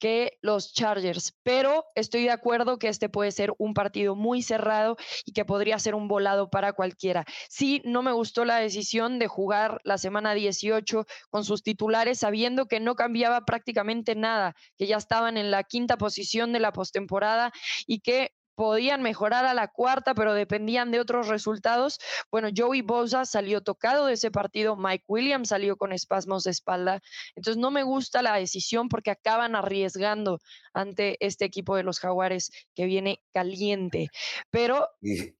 que 0.00 0.38
los 0.40 0.72
Chargers, 0.72 1.38
pero 1.44 1.84
estoy 1.94 2.24
de 2.24 2.30
acuerdo 2.30 2.78
que 2.78 2.88
este 2.88 3.08
puede 3.08 3.30
ser 3.30 3.52
un 3.58 3.74
partido 3.74 4.16
muy 4.16 4.42
cerrado 4.42 4.96
y 5.24 5.32
que 5.32 5.44
podría 5.44 5.78
ser 5.78 5.94
un 5.94 6.08
volado 6.08 6.50
para 6.50 6.72
cualquiera. 6.72 7.24
Sí, 7.48 7.82
no 7.84 8.02
me 8.02 8.12
gustó 8.12 8.44
la 8.44 8.56
decisión 8.56 9.20
de 9.20 9.28
jugar 9.28 9.80
la 9.84 9.98
semana 9.98 10.34
18 10.34 11.04
con 11.28 11.44
sus 11.44 11.62
titulares 11.62 12.18
sabiendo 12.18 12.66
que 12.66 12.80
no 12.80 12.96
cambiaba 12.96 13.44
prácticamente 13.44 14.16
nada, 14.16 14.56
que 14.76 14.86
ya 14.86 14.96
estaban 14.96 15.36
en 15.36 15.50
la 15.50 15.62
quinta 15.62 15.96
posición 15.98 16.52
de 16.52 16.60
la 16.60 16.72
postemporada 16.72 17.52
y 17.86 18.00
que 18.00 18.32
podían 18.60 19.00
mejorar 19.00 19.46
a 19.46 19.54
la 19.54 19.68
cuarta, 19.68 20.14
pero 20.14 20.34
dependían 20.34 20.90
de 20.90 21.00
otros 21.00 21.28
resultados. 21.28 21.98
Bueno, 22.30 22.50
Joey 22.54 22.82
Bosa 22.82 23.24
salió 23.24 23.62
tocado 23.62 24.04
de 24.04 24.12
ese 24.12 24.30
partido, 24.30 24.76
Mike 24.76 25.04
Williams 25.08 25.48
salió 25.48 25.78
con 25.78 25.94
espasmos 25.94 26.44
de 26.44 26.50
espalda. 26.50 27.00
Entonces 27.34 27.58
no 27.58 27.70
me 27.70 27.84
gusta 27.84 28.20
la 28.20 28.34
decisión 28.34 28.90
porque 28.90 29.12
acaban 29.12 29.56
arriesgando 29.56 30.40
ante 30.74 31.16
este 31.24 31.46
equipo 31.46 31.74
de 31.74 31.84
los 31.84 32.00
Jaguares 32.00 32.50
que 32.74 32.84
viene 32.84 33.22
caliente. 33.32 34.10
Pero 34.50 34.90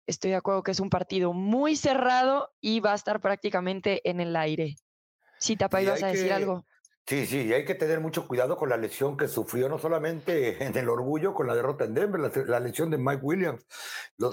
estoy 0.07 0.31
de 0.31 0.37
acuerdo 0.37 0.63
que 0.63 0.71
es 0.71 0.81
un 0.81 0.89
partido 0.89 1.35
muy 1.35 1.77
cerrado 1.77 2.49
y 2.59 2.81
va 2.81 2.93
a 2.93 2.97
estar 2.97 3.21
prácticamente 3.21 4.01
en 4.09 4.21
el 4.21 4.35
aire. 4.35 4.77
Si 5.39 5.57
Tapa, 5.57 5.83
ibas 5.83 6.03
a 6.03 6.07
decir 6.07 6.33
algo. 6.33 6.65
Sí, 7.07 7.27
sí, 7.27 7.43
y 7.43 7.53
hay 7.53 7.65
que 7.65 7.75
tener 7.75 7.99
mucho 7.99 8.29
cuidado 8.29 8.57
con 8.57 8.69
la 8.69 8.77
lesión 8.77 9.17
que 9.17 9.27
sufrió, 9.27 9.69
no 9.69 9.79
solamente 9.79 10.63
en 10.65 10.77
el 10.77 10.89
orgullo 10.89 11.35
con 11.35 11.49
la 11.49 11.57
derrota 11.57 11.85
en 11.85 11.95
Denver, 11.95 12.47
la, 12.47 12.61
lesión 12.61 12.89
de 12.89 12.99
Mike 12.99 13.21
Williams. 13.23 13.67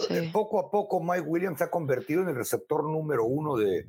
Eh, 0.09 0.29
poco 0.31 0.59
a 0.59 0.69
poco 0.69 1.01
Mike 1.01 1.21
Williams 1.21 1.57
se 1.57 1.63
ha 1.63 1.71
convertido 1.71 2.21
en 2.21 2.29
el 2.29 2.35
receptor 2.35 2.83
número 2.83 3.25
uno 3.25 3.57
de, 3.57 3.87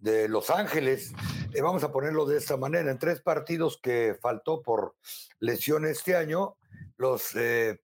de 0.00 0.28
Los 0.28 0.50
Ángeles. 0.50 1.12
Eh, 1.54 1.62
vamos 1.62 1.82
a 1.84 1.92
ponerlo 1.92 2.26
de 2.26 2.36
esta 2.36 2.58
manera, 2.58 2.90
en 2.90 2.98
tres 2.98 3.22
partidos 3.22 3.80
que 3.80 4.18
faltó 4.20 4.60
por 4.60 4.96
lesión 5.40 5.86
este 5.86 6.14
año, 6.14 6.56
los, 6.98 7.34
eh, 7.34 7.80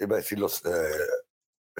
iba 0.00 0.16
a 0.16 0.18
decir 0.18 0.40
los... 0.40 0.62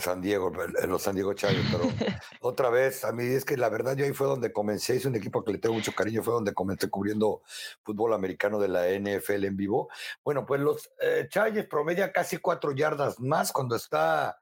San 0.01 0.21
Diego, 0.21 0.51
los 0.87 1.03
San 1.03 1.15
Diego 1.15 1.33
Chargers, 1.35 1.67
pero 1.71 1.85
otra 2.41 2.71
vez, 2.71 3.05
a 3.05 3.13
mí 3.13 3.25
es 3.25 3.45
que 3.45 3.57
la 3.57 3.69
verdad 3.69 3.97
yo 3.97 4.05
ahí 4.05 4.13
fue 4.13 4.27
donde 4.27 4.53
comencé, 4.53 4.97
es 4.97 5.05
un 5.05 5.17
equipo 5.17 5.45
que 5.45 5.53
le 5.53 5.59
tengo 5.59 5.75
mucho 5.75 5.93
cariño, 5.93 6.23
fue 6.23 6.35
donde 6.35 6.55
comencé 6.55 6.89
cubriendo 6.89 7.43
fútbol 7.83 8.13
americano 8.15 8.59
de 8.59 8.69
la 8.69 8.89
NFL 8.89 9.45
en 9.45 9.57
vivo. 9.57 9.89
Bueno, 10.25 10.47
pues 10.47 10.61
los 10.61 10.91
eh, 11.01 11.27
Chargers 11.31 11.69
promedian 11.69 12.11
casi 12.13 12.39
cuatro 12.39 12.73
yardas 12.73 13.21
más 13.21 13.53
cuando 13.53 13.77
está 13.77 14.41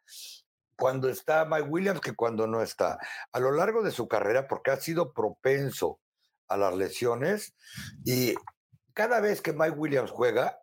cuando 0.77 1.09
está 1.09 1.47
Mike 1.47 1.69
Williams 1.69 2.01
que 2.01 2.15
cuando 2.15 2.47
no 2.47 2.61
está. 2.61 2.99
A 3.33 3.41
lo 3.41 3.51
largo 3.51 3.83
de 3.83 3.91
su 3.91 4.09
carrera, 4.09 4.47
porque 4.47 4.71
ha 4.71 4.77
sido 4.77 5.13
propenso 5.15 6.01
a 6.49 6.57
las 6.57 6.75
lesiones 6.75 7.55
y 8.05 8.35
cada 8.93 9.21
vez 9.21 9.43
que 9.43 9.53
Mike 9.53 9.77
Williams 9.77 10.11
juega, 10.11 10.61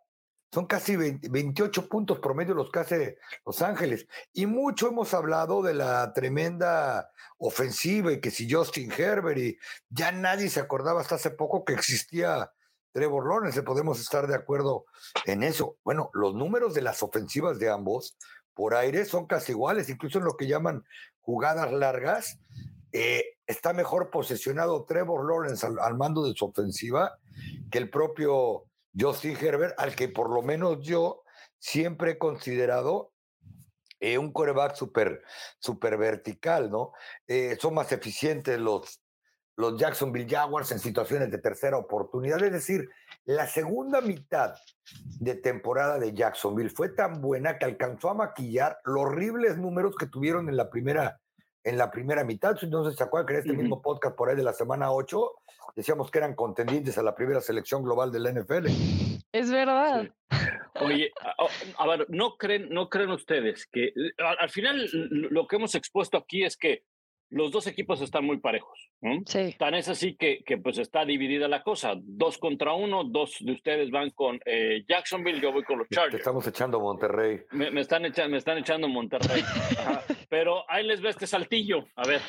son 0.54 0.66
casi 0.66 0.94
28 0.94 1.88
puntos 1.88 2.20
promedio 2.20 2.54
los 2.54 2.70
que 2.70 2.78
hace 2.78 3.18
Los 3.44 3.60
Ángeles. 3.60 4.06
Y 4.32 4.46
mucho 4.46 4.86
hemos 4.86 5.12
hablado 5.12 5.62
de 5.62 5.74
la 5.74 6.12
tremenda 6.12 7.10
ofensiva 7.38 8.12
y 8.12 8.20
que 8.20 8.30
si 8.30 8.48
Justin 8.48 8.92
Herbert 8.96 9.36
y 9.36 9.58
ya 9.88 10.12
nadie 10.12 10.48
se 10.48 10.60
acordaba 10.60 11.00
hasta 11.00 11.16
hace 11.16 11.30
poco 11.30 11.64
que 11.64 11.72
existía 11.72 12.52
Trevor 12.92 13.26
Lawrence, 13.26 13.64
podemos 13.64 14.00
estar 14.00 14.28
de 14.28 14.36
acuerdo 14.36 14.84
en 15.26 15.42
eso. 15.42 15.76
Bueno, 15.82 16.10
los 16.14 16.36
números 16.36 16.72
de 16.72 16.82
las 16.82 17.02
ofensivas 17.02 17.58
de 17.58 17.70
ambos 17.70 18.16
por 18.54 18.76
aire 18.76 19.06
son 19.06 19.26
casi 19.26 19.50
iguales, 19.50 19.88
incluso 19.88 20.18
en 20.18 20.24
lo 20.24 20.36
que 20.36 20.46
llaman 20.46 20.84
jugadas 21.20 21.72
largas. 21.72 22.38
Eh, 22.92 23.24
está 23.44 23.72
mejor 23.72 24.10
posesionado 24.10 24.84
Trevor 24.84 25.28
Lawrence 25.28 25.66
al 25.66 25.96
mando 25.96 26.24
de 26.24 26.32
su 26.32 26.44
ofensiva 26.44 27.18
que 27.72 27.78
el 27.78 27.90
propio 27.90 28.66
Justin 28.98 29.36
Herbert, 29.40 29.74
al 29.78 29.94
que 29.94 30.08
por 30.08 30.30
lo 30.30 30.42
menos 30.42 30.80
yo 30.80 31.22
siempre 31.58 32.12
he 32.12 32.18
considerado 32.18 33.12
eh, 34.00 34.18
un 34.18 34.32
coreback 34.32 34.74
súper 34.74 35.22
super 35.58 35.96
vertical, 35.96 36.70
¿no? 36.70 36.92
Eh, 37.26 37.56
son 37.60 37.74
más 37.74 37.90
eficientes 37.92 38.58
los, 38.58 39.00
los 39.56 39.78
Jacksonville 39.78 40.28
Jaguars 40.28 40.72
en 40.72 40.78
situaciones 40.78 41.30
de 41.30 41.38
tercera 41.38 41.78
oportunidad. 41.78 42.42
Es 42.42 42.52
decir, 42.52 42.88
la 43.24 43.46
segunda 43.46 44.00
mitad 44.00 44.54
de 45.20 45.34
temporada 45.36 45.98
de 45.98 46.12
Jacksonville 46.12 46.70
fue 46.70 46.90
tan 46.90 47.20
buena 47.20 47.58
que 47.58 47.64
alcanzó 47.64 48.10
a 48.10 48.14
maquillar 48.14 48.78
los 48.84 49.04
horribles 49.04 49.56
números 49.56 49.94
que 49.96 50.06
tuvieron 50.06 50.48
en 50.48 50.56
la 50.56 50.70
primera, 50.70 51.20
en 51.64 51.78
la 51.78 51.90
primera 51.90 52.22
mitad. 52.24 52.56
Entonces, 52.62 52.96
¿se 52.96 53.02
acuerdan 53.02 53.26
que 53.26 53.32
en 53.34 53.38
este 53.40 53.52
mismo 53.54 53.82
podcast 53.82 54.16
por 54.16 54.28
ahí 54.28 54.36
de 54.36 54.44
la 54.44 54.52
semana 54.52 54.92
8 54.92 55.32
decíamos 55.74 56.10
que 56.10 56.18
eran 56.18 56.34
contendientes 56.34 56.98
a 56.98 57.02
la 57.02 57.14
primera 57.14 57.40
selección 57.40 57.82
global 57.82 58.12
de 58.12 58.20
la 58.20 58.32
NFL. 58.32 58.66
Es 59.32 59.50
verdad. 59.50 60.08
Oye, 60.80 61.12
a, 61.78 61.86
ver, 61.86 62.06
¿no 62.08 62.36
creen, 62.36 62.68
¿no 62.70 62.88
creen 62.88 63.10
ustedes 63.10 63.66
que 63.66 63.92
al, 64.18 64.50
final 64.50 64.88
lo 65.10 65.46
que 65.46 65.56
hemos 65.56 65.74
expuesto 65.74 66.16
aquí 66.18 66.44
es 66.44 66.56
que 66.56 66.82
los 67.30 67.50
dos 67.50 67.66
equipos 67.66 68.00
están 68.00 68.24
muy 68.24 68.38
parejos. 68.38 68.90
Sí. 69.26 69.54
Tan 69.58 69.74
es 69.74 69.88
así 69.88 70.16
que, 70.16 70.42
que, 70.44 70.58
pues 70.58 70.78
está 70.78 71.04
dividida 71.04 71.48
la 71.48 71.62
cosa. 71.62 71.94
Dos 71.96 72.38
contra 72.38 72.74
uno, 72.74 73.04
dos 73.04 73.36
de 73.40 73.52
ustedes 73.52 73.90
van 73.90 74.10
con 74.10 74.40
eh, 74.44 74.84
Jacksonville, 74.88 75.40
yo 75.40 75.52
voy 75.52 75.64
con 75.64 75.78
los 75.78 75.88
Chargers. 75.88 76.12
Te 76.12 76.18
estamos 76.18 76.46
echando 76.46 76.80
Monterrey. 76.80 77.40
Me, 77.52 77.80
están, 77.80 78.04
echando, 78.04 78.30
me 78.30 78.38
están 78.38 78.58
echando 78.58 78.88
Monterrey. 78.88 79.42
Pero 80.28 80.64
ahí 80.70 80.86
les 80.86 81.00
ve 81.00 81.10
este 81.10 81.26
saltillo. 81.26 81.84
A 81.96 82.06
ver. 82.06 82.20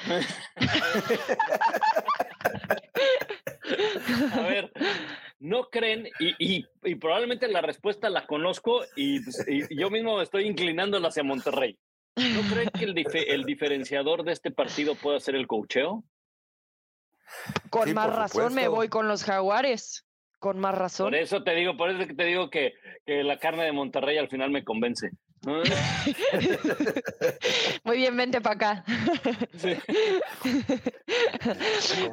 A 4.34 4.42
ver, 4.42 4.72
¿no 5.40 5.70
creen? 5.70 6.08
Y, 6.20 6.66
probablemente 6.96 7.48
la 7.48 7.62
respuesta 7.62 8.10
la 8.10 8.26
conozco 8.26 8.80
pues, 8.80 9.46
y, 9.48 9.76
yo 9.76 9.90
mismo 9.90 10.22
estoy 10.22 10.46
inclinándola 10.46 11.08
hacia 11.08 11.24
Monterrey. 11.24 11.78
¿No 12.16 12.42
creen 12.50 12.70
que 12.70 12.86
el, 12.86 12.96
el 13.28 13.44
diferenciador 13.44 14.24
de 14.24 14.32
este 14.32 14.52
partido 14.52 14.96
pueda 14.96 15.20
ser 15.20 15.36
el 15.36 15.48
cocheo? 15.48 16.04
Con 17.70 17.94
más 17.94 18.16
razón 18.16 18.54
me 18.54 18.68
voy 18.68 18.90
con 18.90 19.08
los 19.08 19.24
jaguares. 19.24 20.06
Con 20.40 20.60
más 20.60 20.76
razón. 20.76 21.08
Por 21.08 21.16
eso 21.16 21.44
te 21.44 21.56
digo, 21.56 21.76
por 21.76 21.90
eso 21.90 22.14
te 22.16 22.24
digo 22.24 22.50
que, 22.50 22.74
que 23.06 23.24
la 23.24 23.40
carne 23.40 23.64
de 23.64 23.72
Monterrey 23.72 24.18
al 24.18 24.30
final 24.30 24.52
me 24.52 24.64
convence. 24.64 25.12
Muy 27.84 27.98
bien, 27.98 28.18
vente 28.18 28.42
para 28.42 28.56
acá. 28.56 28.84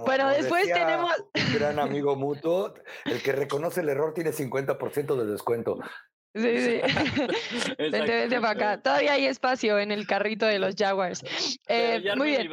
bueno, 0.05 0.29
después 0.31 0.67
tenemos. 0.67 1.12
Un 1.35 1.55
gran 1.55 1.79
amigo 1.79 2.17
mutuo, 2.17 2.75
el 3.07 3.23
que 3.23 3.33
reconoce 3.33 3.81
el 3.81 3.88
error 3.88 4.12
tiene 4.12 4.33
50% 4.33 5.17
de 5.17 5.25
descuento. 5.27 5.79
Sí, 6.35 6.59
sí. 6.59 6.81
vente, 7.79 8.01
vente 8.01 8.40
para 8.40 8.51
acá. 8.51 8.83
Todavía 8.83 9.12
hay 9.14 9.27
espacio 9.27 9.79
en 9.79 9.90
el 9.90 10.07
carrito 10.07 10.47
de 10.47 10.59
los 10.59 10.75
Jaguars. 10.77 11.23
Eh, 11.68 12.03
muy 12.16 12.31
bien. 12.31 12.51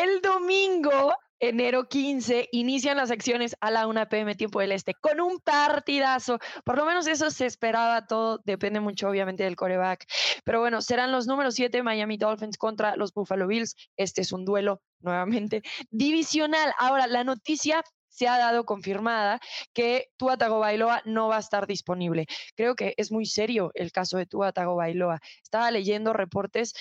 el 0.00 0.20
domingo 0.22 1.12
enero 1.40 1.88
15, 1.88 2.48
inician 2.52 2.96
las 2.96 3.10
acciones 3.10 3.56
a 3.60 3.70
la 3.70 3.86
1 3.88 4.08
pm 4.08 4.34
tiempo 4.36 4.60
del 4.60 4.72
este, 4.72 4.94
con 4.94 5.20
un 5.20 5.40
partidazo. 5.40 6.38
Por 6.64 6.78
lo 6.78 6.86
menos 6.86 7.06
eso 7.08 7.30
se 7.30 7.46
esperaba, 7.46 8.06
todo 8.06 8.40
depende 8.44 8.80
mucho 8.80 9.08
obviamente 9.08 9.42
del 9.42 9.56
coreback. 9.56 10.06
Pero 10.44 10.60
bueno, 10.60 10.80
serán 10.80 11.10
los 11.10 11.26
números 11.26 11.54
7 11.54 11.82
Miami 11.82 12.16
Dolphins 12.16 12.56
contra 12.56 12.96
los 12.96 13.12
Buffalo 13.12 13.48
Bills. 13.48 13.74
Este 13.96 14.22
es 14.22 14.32
un 14.32 14.44
duelo 14.44 14.80
nuevamente 15.00 15.62
divisional. 15.90 16.72
Ahora, 16.78 17.08
la 17.08 17.24
noticia 17.24 17.82
se 18.12 18.28
ha 18.28 18.38
dado 18.38 18.64
confirmada 18.64 19.40
que 19.72 20.10
Tua 20.16 20.36
Tagovailoa 20.36 21.02
no 21.06 21.28
va 21.28 21.36
a 21.36 21.40
estar 21.40 21.66
disponible. 21.66 22.26
Creo 22.54 22.76
que 22.76 22.94
es 22.96 23.10
muy 23.10 23.26
serio 23.26 23.72
el 23.74 23.90
caso 23.90 24.18
de 24.18 24.26
Tua 24.26 24.52
Tagovailoa. 24.52 25.20
Estaba 25.42 25.70
leyendo 25.70 26.12
reportes, 26.12 26.74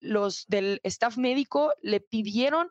los 0.00 0.46
del 0.46 0.80
staff 0.84 1.16
médico 1.16 1.72
le 1.82 2.00
pidieron 2.00 2.70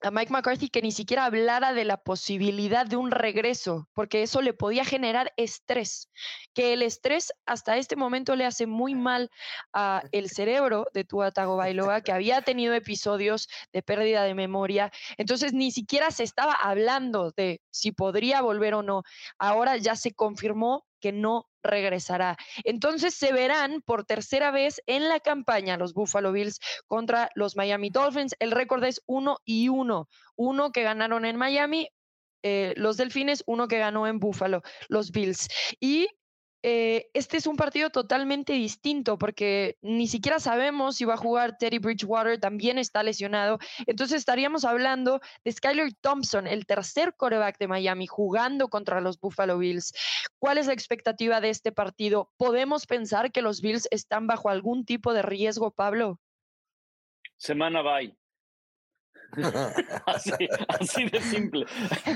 a 0.00 0.10
Mike 0.10 0.32
McCarthy 0.32 0.68
que 0.68 0.82
ni 0.82 0.92
siquiera 0.92 1.24
hablara 1.24 1.72
de 1.72 1.84
la 1.84 1.96
posibilidad 1.96 2.86
de 2.86 2.96
un 2.96 3.10
regreso, 3.10 3.88
porque 3.94 4.22
eso 4.22 4.42
le 4.42 4.54
podía 4.54 4.84
generar 4.84 5.32
estrés, 5.36 6.08
que 6.54 6.72
el 6.72 6.82
estrés 6.82 7.32
hasta 7.46 7.76
este 7.76 7.96
momento 7.96 8.36
le 8.36 8.44
hace 8.44 8.66
muy 8.66 8.94
mal 8.94 9.30
a 9.72 10.02
el 10.12 10.30
cerebro 10.30 10.86
de 10.94 11.04
Tua 11.04 11.30
Tagovailoa, 11.30 12.00
que 12.02 12.12
había 12.12 12.42
tenido 12.42 12.74
episodios 12.74 13.48
de 13.72 13.82
pérdida 13.82 14.22
de 14.24 14.34
memoria, 14.34 14.92
entonces 15.16 15.52
ni 15.52 15.70
siquiera 15.70 16.10
se 16.10 16.22
estaba 16.22 16.52
hablando 16.52 17.32
de 17.36 17.60
si 17.70 17.92
podría 17.92 18.40
volver 18.40 18.74
o 18.74 18.82
no. 18.82 19.02
Ahora 19.38 19.76
ya 19.76 19.96
se 19.96 20.12
confirmó 20.12 20.87
que 21.00 21.12
no 21.12 21.48
regresará. 21.62 22.36
Entonces 22.64 23.14
se 23.14 23.32
verán 23.32 23.82
por 23.82 24.04
tercera 24.04 24.50
vez 24.50 24.80
en 24.86 25.08
la 25.08 25.20
campaña 25.20 25.76
los 25.76 25.94
Buffalo 25.94 26.32
Bills 26.32 26.58
contra 26.86 27.30
los 27.34 27.56
Miami 27.56 27.90
Dolphins. 27.90 28.34
El 28.38 28.50
récord 28.50 28.84
es 28.84 29.02
uno 29.06 29.38
y 29.44 29.68
uno. 29.68 30.08
Uno 30.36 30.72
que 30.72 30.82
ganaron 30.82 31.24
en 31.24 31.36
Miami, 31.36 31.88
eh, 32.42 32.74
los 32.76 32.96
Delfines, 32.96 33.42
uno 33.46 33.68
que 33.68 33.78
ganó 33.78 34.06
en 34.06 34.18
Buffalo, 34.18 34.62
los 34.88 35.10
Bills. 35.10 35.48
Y 35.80 36.08
eh, 36.62 37.08
este 37.14 37.36
es 37.36 37.46
un 37.46 37.56
partido 37.56 37.90
totalmente 37.90 38.52
distinto 38.52 39.16
porque 39.16 39.78
ni 39.80 40.08
siquiera 40.08 40.40
sabemos 40.40 40.96
si 40.96 41.04
va 41.04 41.14
a 41.14 41.18
jugar 41.18 41.56
Teddy 41.56 41.78
Bridgewater, 41.78 42.40
también 42.40 42.78
está 42.78 43.02
lesionado. 43.02 43.58
Entonces 43.86 44.18
estaríamos 44.18 44.64
hablando 44.64 45.20
de 45.44 45.52
Skyler 45.52 45.92
Thompson, 46.00 46.46
el 46.46 46.66
tercer 46.66 47.14
coreback 47.16 47.58
de 47.58 47.68
Miami, 47.68 48.06
jugando 48.06 48.68
contra 48.68 49.00
los 49.00 49.20
Buffalo 49.20 49.58
Bills. 49.58 49.92
¿Cuál 50.38 50.58
es 50.58 50.66
la 50.66 50.72
expectativa 50.72 51.40
de 51.40 51.50
este 51.50 51.70
partido? 51.70 52.32
¿Podemos 52.36 52.86
pensar 52.86 53.30
que 53.30 53.42
los 53.42 53.60
Bills 53.60 53.86
están 53.90 54.26
bajo 54.26 54.48
algún 54.48 54.84
tipo 54.84 55.14
de 55.14 55.22
riesgo, 55.22 55.70
Pablo? 55.70 56.18
Semana 57.36 57.82
bye. 57.82 58.16
así, 60.06 60.32
así 60.68 61.04
de 61.04 61.20
simple. 61.20 61.66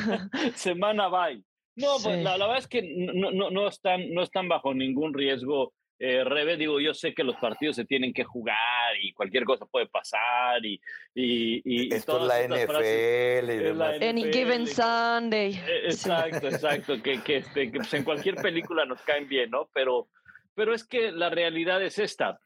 Semana 0.55 1.09
bye. 1.09 1.45
No, 1.75 1.97
pues 2.03 2.23
la, 2.23 2.37
verdad 2.37 2.59
es 2.59 2.69
que 2.69 2.83
no, 2.83 3.31
no, 3.31 3.51
no, 3.51 3.69
están, 3.69 4.13
no 4.13 4.23
están 4.23 4.49
bajo 4.49 4.75
ningún 4.75 5.15
riesgo 5.15 5.73
eh, 6.05 6.25
Rebe, 6.25 6.57
digo, 6.57 6.81
yo 6.81 6.95
sé 6.95 7.15
que 7.15 7.23
los 7.23 7.37
partidos 7.37 7.77
se 7.77 7.85
tienen 7.85 8.13
que 8.13 8.25
jugar 8.25 8.97
y 9.01 9.13
cualquier 9.13 9.45
cosa 9.45 9.67
puede 9.67 9.87
pasar 9.87 10.67
y... 10.67 10.81
y, 11.15 11.95
Esto 11.95 12.19
es 12.19 12.27
la 12.27 12.43
NFL. 12.49 14.03
Any 14.03 14.33
given 14.33 14.67
Sunday. 14.67 15.55
E, 15.55 15.85
exacto, 15.85 16.49
exacto, 16.49 17.01
que, 17.01 17.23
que, 17.23 17.37
este, 17.37 17.71
que 17.71 17.79
pues, 17.79 17.95
en 17.95 18.03
cualquier 18.03 18.35
película 18.35 18.85
nos 18.85 19.01
caen 19.03 19.29
bien, 19.29 19.51
¿no? 19.51 19.69
Pero, 19.73 20.09
pero 20.57 20.75
es 20.75 20.83
que 20.83 21.13
la 21.13 21.31
realidad 21.31 21.81
es 21.81 22.01
esta. 22.01 22.41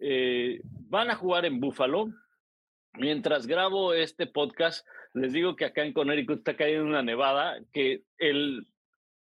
Eh, 0.00 0.60
van 0.64 1.12
a 1.12 1.14
jugar 1.14 1.44
en 1.44 1.60
Buffalo. 1.60 2.08
Mientras 2.94 3.46
grabo 3.46 3.92
este 3.92 4.26
podcast, 4.26 4.86
les 5.14 5.32
digo 5.32 5.56
que 5.56 5.64
acá 5.64 5.84
en 5.84 5.92
Connecticut 5.92 6.38
está 6.38 6.56
cayendo 6.56 6.84
una 6.84 7.02
nevada 7.02 7.58
que 7.72 8.02
el 8.18 8.66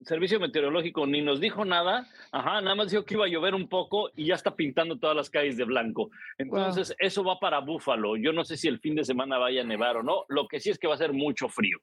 servicio 0.03 0.41
meteorológico 0.41 1.07
ni 1.07 1.21
nos 1.21 1.41
dijo 1.41 1.65
nada, 1.65 2.07
ajá, 2.33 2.61
nada 2.63 2.75
más 2.75 2.91
dijo 2.91 3.05
que 3.05 3.15
iba 3.15 3.27
a 3.27 3.29
llover 3.29 3.55
un 3.55 3.69
poco 3.69 4.11
y 4.17 4.27
ya 4.27 4.35
está 4.35 4.57
pintando 4.57 4.99
todas 4.99 5.15
las 5.15 5.31
calles 5.31 5.57
de 5.57 5.65
blanco. 5.65 6.11
Entonces, 6.39 6.95
eso 6.99 7.23
va 7.23 7.39
para 7.39 7.61
Búfalo. 7.61 8.17
Yo 8.17 8.33
no 8.33 8.45
sé 8.45 8.57
si 8.57 8.69
el 8.69 8.81
fin 8.81 8.95
de 8.95 9.05
semana 9.05 9.39
vaya 9.39 9.61
a 9.61 9.67
nevar 9.67 9.99
o 9.99 10.03
no, 10.03 10.25
lo 10.29 10.49
que 10.49 10.59
sí 10.59 10.71
es 10.71 10.79
que 10.79 10.89
va 10.89 10.95
a 10.95 10.99
ser 10.99 11.13
mucho 11.13 11.49
frío. 11.49 11.79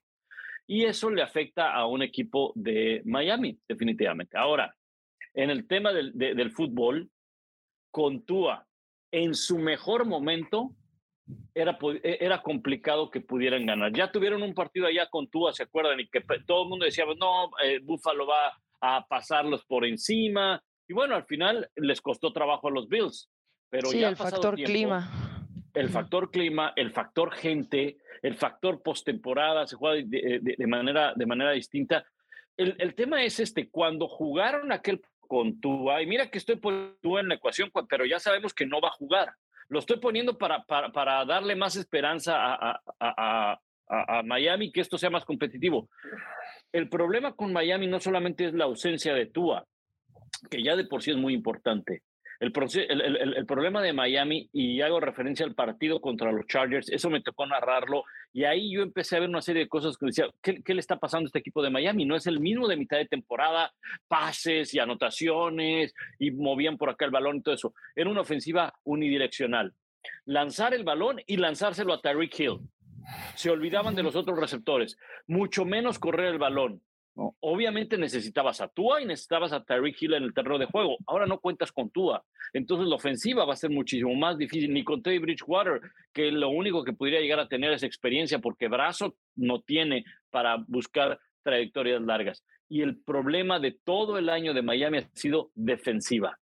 Y 0.66 0.84
eso 0.84 1.10
le 1.10 1.22
afecta 1.22 1.72
a 1.72 1.86
un 1.86 2.02
equipo 2.02 2.52
de 2.54 3.02
Miami, 3.04 3.58
definitivamente. 3.66 4.36
Ahora, 4.36 4.74
en 5.32 5.50
el 5.50 5.66
tema 5.66 5.92
del, 5.92 6.12
del 6.14 6.50
fútbol, 6.50 7.08
con 7.90 8.24
Tua, 8.24 8.66
en 9.10 9.34
su 9.34 9.58
mejor 9.58 10.04
momento, 10.04 10.74
era, 11.54 11.78
e, 12.02 12.18
era 12.20 12.42
complicado 12.42 13.10
que 13.10 13.20
pudieran 13.20 13.66
ganar. 13.66 13.92
Ya 13.92 14.10
tuvieron 14.10 14.42
un 14.42 14.54
partido 14.54 14.86
allá 14.86 15.08
con 15.08 15.28
Tua, 15.28 15.52
¿se 15.52 15.64
acuerdan? 15.64 16.00
Y 16.00 16.08
que 16.08 16.20
todo 16.46 16.64
el 16.64 16.68
mundo 16.68 16.84
decía, 16.84 17.04
no, 17.18 17.50
eh, 17.62 17.80
Buffalo 17.82 18.26
va 18.26 18.52
a 18.80 19.06
pasarlos 19.06 19.64
por 19.64 19.84
encima. 19.84 20.62
Y 20.86 20.94
bueno, 20.94 21.14
al 21.14 21.24
final 21.24 21.68
les 21.76 22.00
costó 22.00 22.32
trabajo 22.32 22.68
a 22.68 22.70
los 22.70 22.88
Bills. 22.88 23.30
Pero 23.70 23.88
sí, 23.88 24.00
ya 24.00 24.08
el 24.08 24.16
factor 24.16 24.54
clima. 24.56 25.10
El 25.74 25.90
factor 25.90 26.30
clima, 26.30 26.72
el 26.74 26.90
factor 26.90 27.30
gente, 27.32 27.98
el 28.22 28.34
factor 28.34 28.82
postemporada, 28.82 29.66
se 29.66 29.76
juega 29.76 30.02
de, 30.04 30.66
manera, 30.66 31.12
de 31.14 31.26
manera 31.26 31.52
distinta. 31.52 32.04
El, 32.56 32.74
el, 32.78 32.94
tema 32.94 33.22
es 33.22 33.38
este, 33.38 33.68
cuando 33.68 34.08
jugaron 34.08 34.72
aquel 34.72 35.00
con 35.20 35.60
Tua, 35.60 36.02
y 36.02 36.06
mira 36.06 36.30
que 36.30 36.38
estoy 36.38 36.56
por 36.56 36.96
Tua 37.00 37.20
en 37.20 37.28
la 37.28 37.34
ecuación, 37.34 37.70
pero 37.88 38.06
ya 38.06 38.18
sabemos 38.18 38.54
que 38.54 38.66
no 38.66 38.80
va 38.80 38.88
a 38.88 38.92
jugar. 38.92 39.34
Lo 39.68 39.78
estoy 39.78 39.98
poniendo 39.98 40.38
para, 40.38 40.64
para, 40.64 40.90
para 40.90 41.24
darle 41.24 41.54
más 41.54 41.76
esperanza 41.76 42.36
a, 42.36 42.80
a, 43.00 43.60
a, 43.88 44.22
Miami, 44.22 44.72
que 44.72 44.80
esto 44.80 44.98
sea 44.98 45.10
más 45.10 45.24
competitivo. 45.24 45.88
El 46.72 46.88
problema 46.88 47.34
con 47.34 47.52
Miami 47.52 47.86
no 47.86 48.00
solamente 48.00 48.46
es 48.46 48.54
la 48.54 48.64
ausencia 48.64 49.14
de 49.14 49.26
Tua, 49.26 49.66
que 50.50 50.62
ya 50.62 50.76
de 50.76 50.84
por 50.84 51.02
sí 51.02 51.10
es 51.10 51.16
muy 51.16 51.34
importante. 51.34 52.02
El, 52.40 52.52
problema 52.52 53.82
de 53.82 53.92
Miami, 53.92 54.48
y 54.52 54.80
hago 54.80 55.00
referencia 55.00 55.44
al 55.44 55.56
partido 55.56 56.00
contra 56.00 56.30
los 56.30 56.46
Chargers, 56.46 56.88
eso 56.88 57.10
me 57.10 57.20
tocó 57.20 57.46
narrarlo, 57.46 58.04
y 58.32 58.44
ahí 58.44 58.72
yo 58.72 58.82
empecé 58.82 59.16
a 59.16 59.20
ver 59.20 59.28
una 59.28 59.42
serie 59.42 59.62
de 59.62 59.68
cosas 59.68 59.96
que 59.96 60.06
decía, 60.06 60.30
¿qué, 60.40 60.62
qué 60.62 60.74
le 60.74 60.80
está 60.80 60.98
pasando 60.98 61.26
a 61.26 61.28
este 61.28 61.40
equipo 61.40 61.62
de 61.62 61.70
Miami? 61.70 62.04
No 62.04 62.14
es 62.14 62.28
el 62.28 62.38
mismo 62.38 62.68
de 62.68 62.76
mitad 62.76 62.96
de 62.96 63.06
temporada, 63.06 63.72
pases 64.06 64.72
y 64.72 64.78
anotaciones, 64.78 65.94
y 66.20 66.30
movían 66.30 66.78
por 66.78 66.90
acá 66.90 67.06
el 67.06 67.10
balón 67.10 67.38
y 67.38 67.42
todo 67.42 67.54
eso. 67.56 67.74
Era 67.96 68.08
una 68.08 68.20
ofensiva 68.20 68.72
unidireccional. 68.84 69.74
Lanzar 70.24 70.74
el 70.74 70.84
balón 70.84 71.20
y 71.26 71.38
lanzárselo 71.38 71.92
a 71.92 72.00
Tyreek 72.00 72.38
Hill. 72.38 72.60
Se 73.34 73.50
olvidaban 73.50 73.96
de 73.96 74.02
los 74.02 74.14
otros 74.14 74.38
receptores, 74.38 74.96
mucho 75.26 75.64
menos 75.64 75.98
correr 75.98 76.26
el 76.26 76.38
balón. 76.38 76.82
Obviamente 77.40 77.98
necesitabas 77.98 78.60
a 78.60 78.68
Tua 78.68 79.02
y 79.02 79.04
necesitabas 79.04 79.52
a 79.52 79.64
Tyreek 79.64 80.00
Hill 80.00 80.14
en 80.14 80.22
el 80.22 80.32
terreno 80.32 80.56
de 80.56 80.66
juego. 80.66 80.98
Ahora 81.06 81.26
no 81.26 81.40
cuentas 81.40 81.72
con 81.72 81.90
Tua. 81.90 82.24
Entonces 82.52 82.86
la 82.86 82.94
ofensiva 82.94 83.44
va 83.44 83.54
a 83.54 83.56
ser 83.56 83.70
muchísimo 83.70 84.14
más 84.14 84.38
difícil. 84.38 84.72
Ni 84.72 84.84
con 84.84 85.02
Teddy 85.02 85.18
Bridgewater, 85.18 85.80
que 86.12 86.30
lo 86.30 86.48
único 86.50 86.84
que 86.84 86.92
podría 86.92 87.20
llegar 87.20 87.40
a 87.40 87.48
tener 87.48 87.72
es 87.72 87.82
experiencia 87.82 88.38
porque 88.38 88.68
brazo 88.68 89.16
no 89.34 89.60
tiene 89.62 90.04
para 90.30 90.62
buscar 90.68 91.18
trayectorias 91.42 92.02
largas. 92.02 92.44
Y 92.68 92.82
el 92.82 93.00
problema 93.02 93.58
de 93.58 93.72
todo 93.72 94.18
el 94.18 94.28
año 94.28 94.54
de 94.54 94.62
Miami 94.62 94.98
ha 94.98 95.08
sido 95.14 95.50
defensiva. 95.54 96.38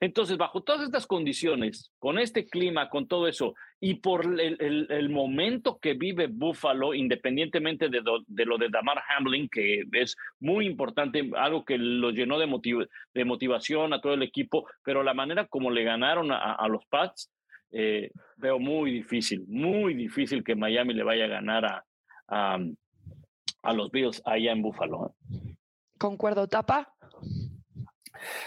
Entonces, 0.00 0.36
bajo 0.36 0.62
todas 0.62 0.82
estas 0.82 1.06
condiciones, 1.06 1.92
con 1.98 2.18
este 2.18 2.46
clima, 2.46 2.88
con 2.88 3.06
todo 3.06 3.28
eso, 3.28 3.54
y 3.80 3.94
por 3.94 4.24
el, 4.40 5.08
momento 5.10 5.78
que 5.78 5.94
vive 5.94 6.26
Buffalo, 6.26 6.94
independientemente 6.94 7.88
de, 7.88 8.02
lo 8.02 8.58
de 8.58 8.68
Damar 8.68 9.02
Hamlin, 9.08 9.48
que 9.48 9.84
es 9.92 10.16
muy 10.38 10.66
importante, 10.66 11.30
algo 11.36 11.64
que 11.64 11.78
lo 11.78 12.10
llenó 12.10 12.38
de, 12.38 12.86
de 13.14 13.24
motivación 13.24 13.92
a 13.92 14.00
todo 14.00 14.14
el 14.14 14.22
equipo, 14.22 14.66
pero 14.84 15.02
la 15.02 15.14
manera 15.14 15.46
como 15.46 15.70
le 15.70 15.84
ganaron 15.84 16.30
a, 16.32 16.66
los 16.68 16.84
Pats, 16.86 17.30
eh, 17.72 18.10
veo 18.36 18.58
muy 18.58 18.90
difícil, 18.90 19.44
muy 19.48 19.94
difícil 19.94 20.44
que 20.44 20.54
Miami 20.54 20.94
le 20.94 21.04
vaya 21.04 21.24
a 21.24 21.28
ganar 21.28 21.84
a 22.28 23.72
los 23.72 23.90
Bills 23.90 24.22
allá 24.24 24.52
en 24.52 24.62
Buffalo. 24.62 25.14
¿eh? 25.32 25.56
Concuerdo, 26.00 26.48
Tapa. 26.48 26.94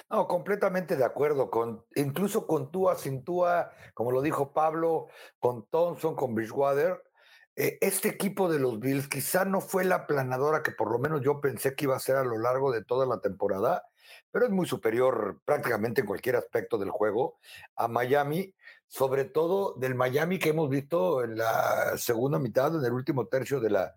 No, 0.10 0.28
completamente 0.28 0.96
de 0.96 1.06
acuerdo. 1.06 1.50
Con, 1.50 1.86
incluso 1.96 2.48
con 2.48 2.72
Tua, 2.72 2.96
sin 2.96 3.24
Tua, 3.24 3.72
como 3.94 4.12
lo 4.12 4.22
dijo 4.22 4.54
Pablo, 4.54 5.08
con 5.40 5.68
Thompson, 5.70 6.16
con 6.16 6.36
Bridgewater, 6.36 7.02
eh, 7.56 7.78
este 7.82 8.10
equipo 8.10 8.52
de 8.52 8.60
los 8.60 8.80
Bills 8.80 9.08
quizá 9.08 9.46
no 9.46 9.62
fue 9.62 9.84
la 9.84 10.08
planadora 10.08 10.64
que 10.64 10.72
por 10.72 10.92
lo 10.92 10.98
menos 10.98 11.22
yo 11.22 11.40
pensé 11.40 11.76
que 11.76 11.86
iba 11.86 11.96
a 11.96 12.00
ser 12.00 12.16
a 12.16 12.24
lo 12.24 12.40
largo 12.40 12.72
de 12.72 12.84
toda 12.84 13.06
la 13.06 13.20
temporada, 13.22 13.84
pero 14.32 14.46
es 14.46 14.52
muy 14.52 14.66
superior 14.66 15.40
prácticamente 15.46 16.02
en 16.02 16.08
cualquier 16.08 16.36
aspecto 16.36 16.80
del 16.80 16.90
juego 16.90 17.38
a 17.76 17.88
Miami, 17.88 18.56
sobre 18.88 19.26
todo 19.26 19.76
del 19.76 19.94
Miami 19.94 20.40
que 20.40 20.50
hemos 20.50 20.68
visto 20.70 21.24
en 21.24 21.38
la 21.38 21.96
segunda 21.98 22.40
mitad, 22.40 22.76
en 22.76 22.84
el 22.86 22.92
último 22.92 23.28
tercio 23.28 23.60
de 23.60 23.70
la, 23.70 23.96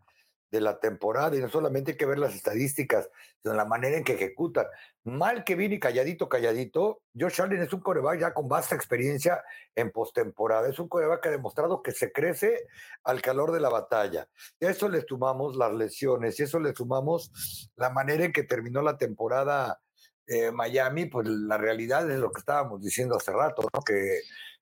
de 0.51 0.61
la 0.61 0.79
temporada 0.79 1.37
y 1.37 1.41
no 1.41 1.49
solamente 1.49 1.93
hay 1.93 1.97
que 1.97 2.07
ver 2.07 2.19
las 2.19 2.35
estadísticas, 2.35 3.11
sino 3.43 3.55
la 3.55 3.65
manera 3.65 3.97
en 3.97 4.05
que 4.05 4.15
ejecutan. 4.15 4.67
Mal 5.05 5.45
que 5.45 5.55
viene 5.55 5.81
calladito, 5.81 6.29
calladito, 6.29 7.03
Josh 7.19 7.41
Allen 7.41 7.63
es 7.63 7.73
un 7.73 7.81
coreback 7.81 8.21
ya 8.21 8.35
con 8.35 8.49
vasta 8.49 8.75
experiencia 8.75 9.43
en 9.75 9.91
postemporada. 9.91 10.69
Es 10.69 10.79
un 10.79 10.89
coreback 10.89 11.23
que 11.23 11.29
ha 11.29 11.33
demostrado 11.33 11.83
que 11.83 11.93
se 11.93 12.13
crece 12.13 12.67
al 13.05 13.23
calor 13.23 13.53
de 13.53 13.61
la 13.61 13.69
batalla. 13.69 14.29
Y 14.61 14.67
eso 14.67 14.89
le 14.89 15.03
sumamos 15.03 15.57
las 15.57 15.73
lesiones 15.73 16.39
y 16.39 16.45
eso 16.45 16.61
le 16.61 16.75
sumamos 16.75 17.71
la 17.77 17.91
manera 17.91 18.25
en 18.25 18.33
que 18.33 18.45
terminó 18.45 18.83
la 18.83 18.97
temporada 18.97 19.81
eh, 20.29 20.51
Miami, 20.51 21.07
pues 21.07 21.29
la 21.29 21.57
realidad 21.57 22.11
es 22.11 22.19
lo 22.19 22.33
que 22.33 22.41
estábamos 22.41 22.83
diciendo 22.83 23.17
hace 23.17 23.33
rato, 23.33 23.69
que 23.87 24.19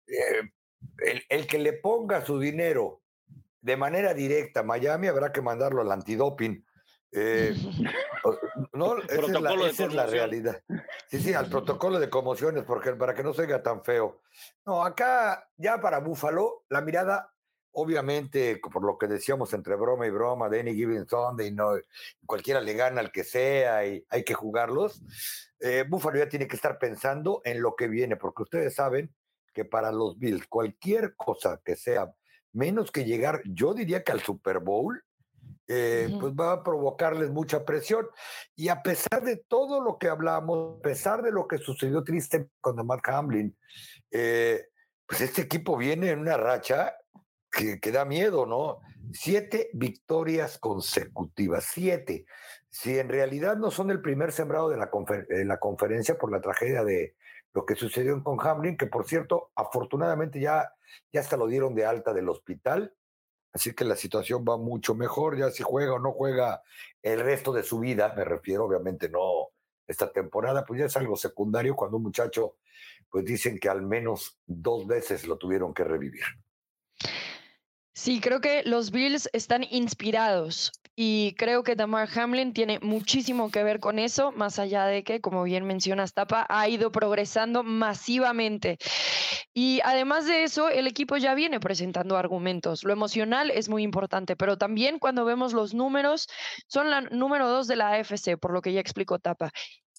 eh, 0.06 0.52
el, 0.98 1.22
el 1.30 1.46
que 1.46 1.58
le 1.58 1.72
ponga 1.72 2.24
su 2.24 2.38
dinero 2.38 3.00
de 3.64 3.78
manera 3.78 4.12
directa 4.12 4.62
Miami, 4.62 5.08
habrá 5.08 5.32
que 5.32 5.40
mandarlo 5.40 5.80
al 5.80 5.90
antidoping. 5.90 6.62
Eh, 7.12 7.56
no, 8.74 8.98
esa 9.08 9.22
es, 9.22 9.94
la, 9.94 10.04
realidad. 10.04 10.62
Sí, 11.08 11.18
sí, 11.18 11.32
al 11.32 11.46
protocolo 11.50 11.98
de 11.98 12.10
conmociones, 12.10 12.64
porque 12.64 12.92
para 12.92 13.14
que 13.14 13.22
no 13.22 13.32
se 13.32 13.42
oiga 13.42 13.62
tan 13.62 13.82
feo. 13.82 14.20
No, 14.66 14.84
acá 14.84 15.48
ya 15.56 15.80
para 15.80 16.00
Búfalo, 16.00 16.66
la 16.68 16.82
mirada, 16.82 17.32
obviamente, 17.72 18.60
por 18.70 18.84
lo 18.84 18.98
que 18.98 19.06
decíamos 19.06 19.54
entre 19.54 19.76
broma 19.76 20.06
y 20.06 20.10
broma, 20.10 20.50
de 20.50 20.60
Any 20.60 20.74
Given 20.74 21.08
Sunday, 21.08 21.50
no, 21.50 21.70
cualquiera 22.26 22.60
le 22.60 22.74
gana 22.74 23.00
al 23.00 23.10
que 23.10 23.24
sea 23.24 23.86
y 23.86 24.04
hay 24.10 24.24
que 24.24 24.34
jugarlos. 24.34 25.00
Eh, 25.58 25.86
Búfalo 25.88 26.18
ya 26.18 26.28
tiene 26.28 26.46
que 26.46 26.56
estar 26.56 26.78
pensando 26.78 27.40
en 27.46 27.62
lo 27.62 27.74
que 27.76 27.88
viene, 27.88 28.16
porque 28.16 28.42
ustedes 28.42 28.74
saben 28.74 29.14
que 29.54 29.64
para 29.64 29.90
los 29.90 30.18
Bills, 30.18 30.46
cualquier 30.48 31.16
cosa 31.16 31.62
que 31.64 31.76
sea 31.76 32.12
menos 32.54 32.90
que 32.90 33.04
llegar, 33.04 33.42
yo 33.44 33.74
diría 33.74 34.02
que 34.02 34.12
al 34.12 34.20
Super 34.20 34.60
Bowl, 34.60 35.02
eh, 35.66 36.14
pues 36.20 36.34
va 36.34 36.52
a 36.52 36.62
provocarles 36.62 37.30
mucha 37.30 37.64
presión. 37.64 38.06
Y 38.54 38.68
a 38.68 38.82
pesar 38.82 39.22
de 39.22 39.36
todo 39.36 39.80
lo 39.80 39.98
que 39.98 40.08
hablamos, 40.08 40.78
a 40.78 40.82
pesar 40.82 41.22
de 41.22 41.32
lo 41.32 41.46
que 41.46 41.58
sucedió 41.58 42.04
triste 42.04 42.48
con 42.60 42.84
Mark 42.86 43.02
Hamlin, 43.06 43.56
eh, 44.10 44.66
pues 45.06 45.20
este 45.20 45.42
equipo 45.42 45.76
viene 45.76 46.10
en 46.10 46.20
una 46.20 46.36
racha 46.36 46.94
que, 47.50 47.80
que, 47.80 47.92
da 47.92 48.04
miedo, 48.04 48.46
¿no? 48.46 48.80
Siete 49.12 49.70
victorias 49.74 50.58
consecutivas, 50.58 51.68
siete. 51.70 52.26
Si 52.68 52.98
en 52.98 53.08
realidad 53.08 53.56
no 53.56 53.70
son 53.70 53.90
el 53.90 54.00
primer 54.00 54.32
sembrado 54.32 54.68
de 54.68 54.76
la, 54.76 54.90
de 55.28 55.44
la 55.44 55.58
conferencia 55.58 56.18
por 56.18 56.32
la 56.32 56.40
tragedia 56.40 56.84
de, 56.84 57.14
lo 57.54 57.64
que 57.64 57.76
sucedió 57.76 58.22
con 58.22 58.38
Hamlin, 58.40 58.76
que 58.76 58.86
por 58.86 59.06
cierto, 59.06 59.52
afortunadamente 59.54 60.40
ya, 60.40 60.72
ya 61.12 61.20
hasta 61.20 61.36
lo 61.36 61.46
dieron 61.46 61.74
de 61.74 61.86
alta 61.86 62.12
del 62.12 62.28
hospital, 62.28 62.92
así 63.52 63.74
que 63.74 63.84
la 63.84 63.96
situación 63.96 64.44
va 64.46 64.56
mucho 64.56 64.94
mejor, 64.94 65.38
ya 65.38 65.50
si 65.50 65.62
juega 65.62 65.94
o 65.94 65.98
no 66.00 66.12
juega 66.12 66.62
el 67.02 67.20
resto 67.20 67.52
de 67.52 67.62
su 67.62 67.78
vida, 67.78 68.12
me 68.16 68.24
refiero 68.24 68.64
obviamente 68.64 69.08
no 69.08 69.50
esta 69.86 70.12
temporada, 70.12 70.64
pues 70.64 70.80
ya 70.80 70.86
es 70.86 70.96
algo 70.96 71.16
secundario 71.16 71.76
cuando 71.76 71.98
un 71.98 72.02
muchacho, 72.04 72.56
pues 73.08 73.24
dicen 73.24 73.58
que 73.60 73.68
al 73.68 73.82
menos 73.82 74.38
dos 74.46 74.86
veces 74.86 75.26
lo 75.26 75.38
tuvieron 75.38 75.72
que 75.74 75.84
revivir. 75.84 76.24
Sí, 77.94 78.20
creo 78.20 78.40
que 78.40 78.64
los 78.64 78.90
Bills 78.90 79.28
están 79.32 79.62
inspirados 79.70 80.72
y 80.96 81.34
creo 81.36 81.64
que 81.64 81.74
Tamar 81.74 82.08
Hamlin 82.16 82.52
tiene 82.52 82.78
muchísimo 82.80 83.50
que 83.50 83.64
ver 83.64 83.80
con 83.80 83.98
eso, 83.98 84.30
más 84.32 84.58
allá 84.58 84.86
de 84.86 85.02
que, 85.02 85.20
como 85.20 85.42
bien 85.42 85.64
mencionas, 85.66 86.14
Tapa 86.14 86.46
ha 86.48 86.68
ido 86.68 86.92
progresando 86.92 87.64
masivamente. 87.64 88.78
Y 89.52 89.80
además 89.84 90.26
de 90.26 90.44
eso, 90.44 90.68
el 90.68 90.86
equipo 90.86 91.16
ya 91.16 91.34
viene 91.34 91.58
presentando 91.58 92.16
argumentos. 92.16 92.84
Lo 92.84 92.92
emocional 92.92 93.50
es 93.50 93.68
muy 93.68 93.82
importante, 93.82 94.36
pero 94.36 94.56
también 94.56 94.98
cuando 94.98 95.24
vemos 95.24 95.52
los 95.52 95.74
números, 95.74 96.28
son 96.68 96.90
la 96.90 97.00
número 97.00 97.48
dos 97.48 97.66
de 97.66 97.76
la 97.76 97.92
AFC, 97.94 98.36
por 98.38 98.52
lo 98.52 98.62
que 98.62 98.72
ya 98.72 98.80
explicó 98.80 99.18
Tapa 99.18 99.52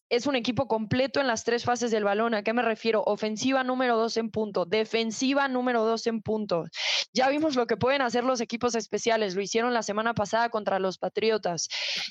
es 0.10 0.28
un 0.28 0.36
equipo 0.36 0.68
completo 0.68 1.20
en 1.20 1.28
las 1.28 1.44
tres 1.44 1.64
fases 1.64 1.92
del 1.92 2.04
balón. 2.04 2.36
¿A 2.36 2.44
qué 2.44 2.54
me 2.54 2.62
refiero? 2.62 3.04
Ofensiva 3.06 3.64
número 3.64 3.98
dos 3.98 4.18
en 4.18 4.30
punto, 4.30 4.66
defensiva 4.66 5.48
número 5.48 5.84
dos 5.84 6.06
en 6.08 6.22
punto. 6.22 6.66
Ya 7.14 7.30
vimos 7.30 7.56
lo 7.56 7.66
que 7.66 7.78
pueden 7.78 8.02
hacer 8.02 8.24
los 8.24 8.42
equipos 8.42 8.76
especiales, 8.76 9.36
lo 9.36 9.42
hicieron 9.42 9.74
la 9.74 9.84
semana 9.84 10.14
pasada 10.14 10.50
contra 10.50 10.80
los 10.80 10.98
Patriotas. 10.98 11.68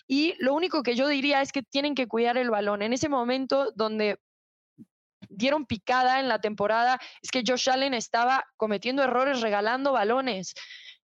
Y 0.07 0.35
lo 0.39 0.55
único 0.55 0.83
que 0.83 0.97
yo 0.97 1.09
diría 1.09 1.41
es 1.43 1.53
que 1.53 1.63
tienen 1.63 1.95
que 1.95 2.09
cuidar 2.09 2.37
el 2.37 2.51
balón. 2.51 2.83
En 2.83 2.93
ese 2.93 3.09
momento 3.09 3.71
donde 3.75 4.19
dieron 5.29 5.67
picada 5.67 6.21
en 6.21 6.29
la 6.29 6.41
temporada, 6.41 7.01
es 7.23 7.31
que 7.31 7.43
Josh 7.47 7.71
Allen 7.71 7.95
estaba 7.95 8.45
cometiendo 8.57 9.03
errores 9.03 9.41
regalando 9.41 9.93
balones. 9.93 10.55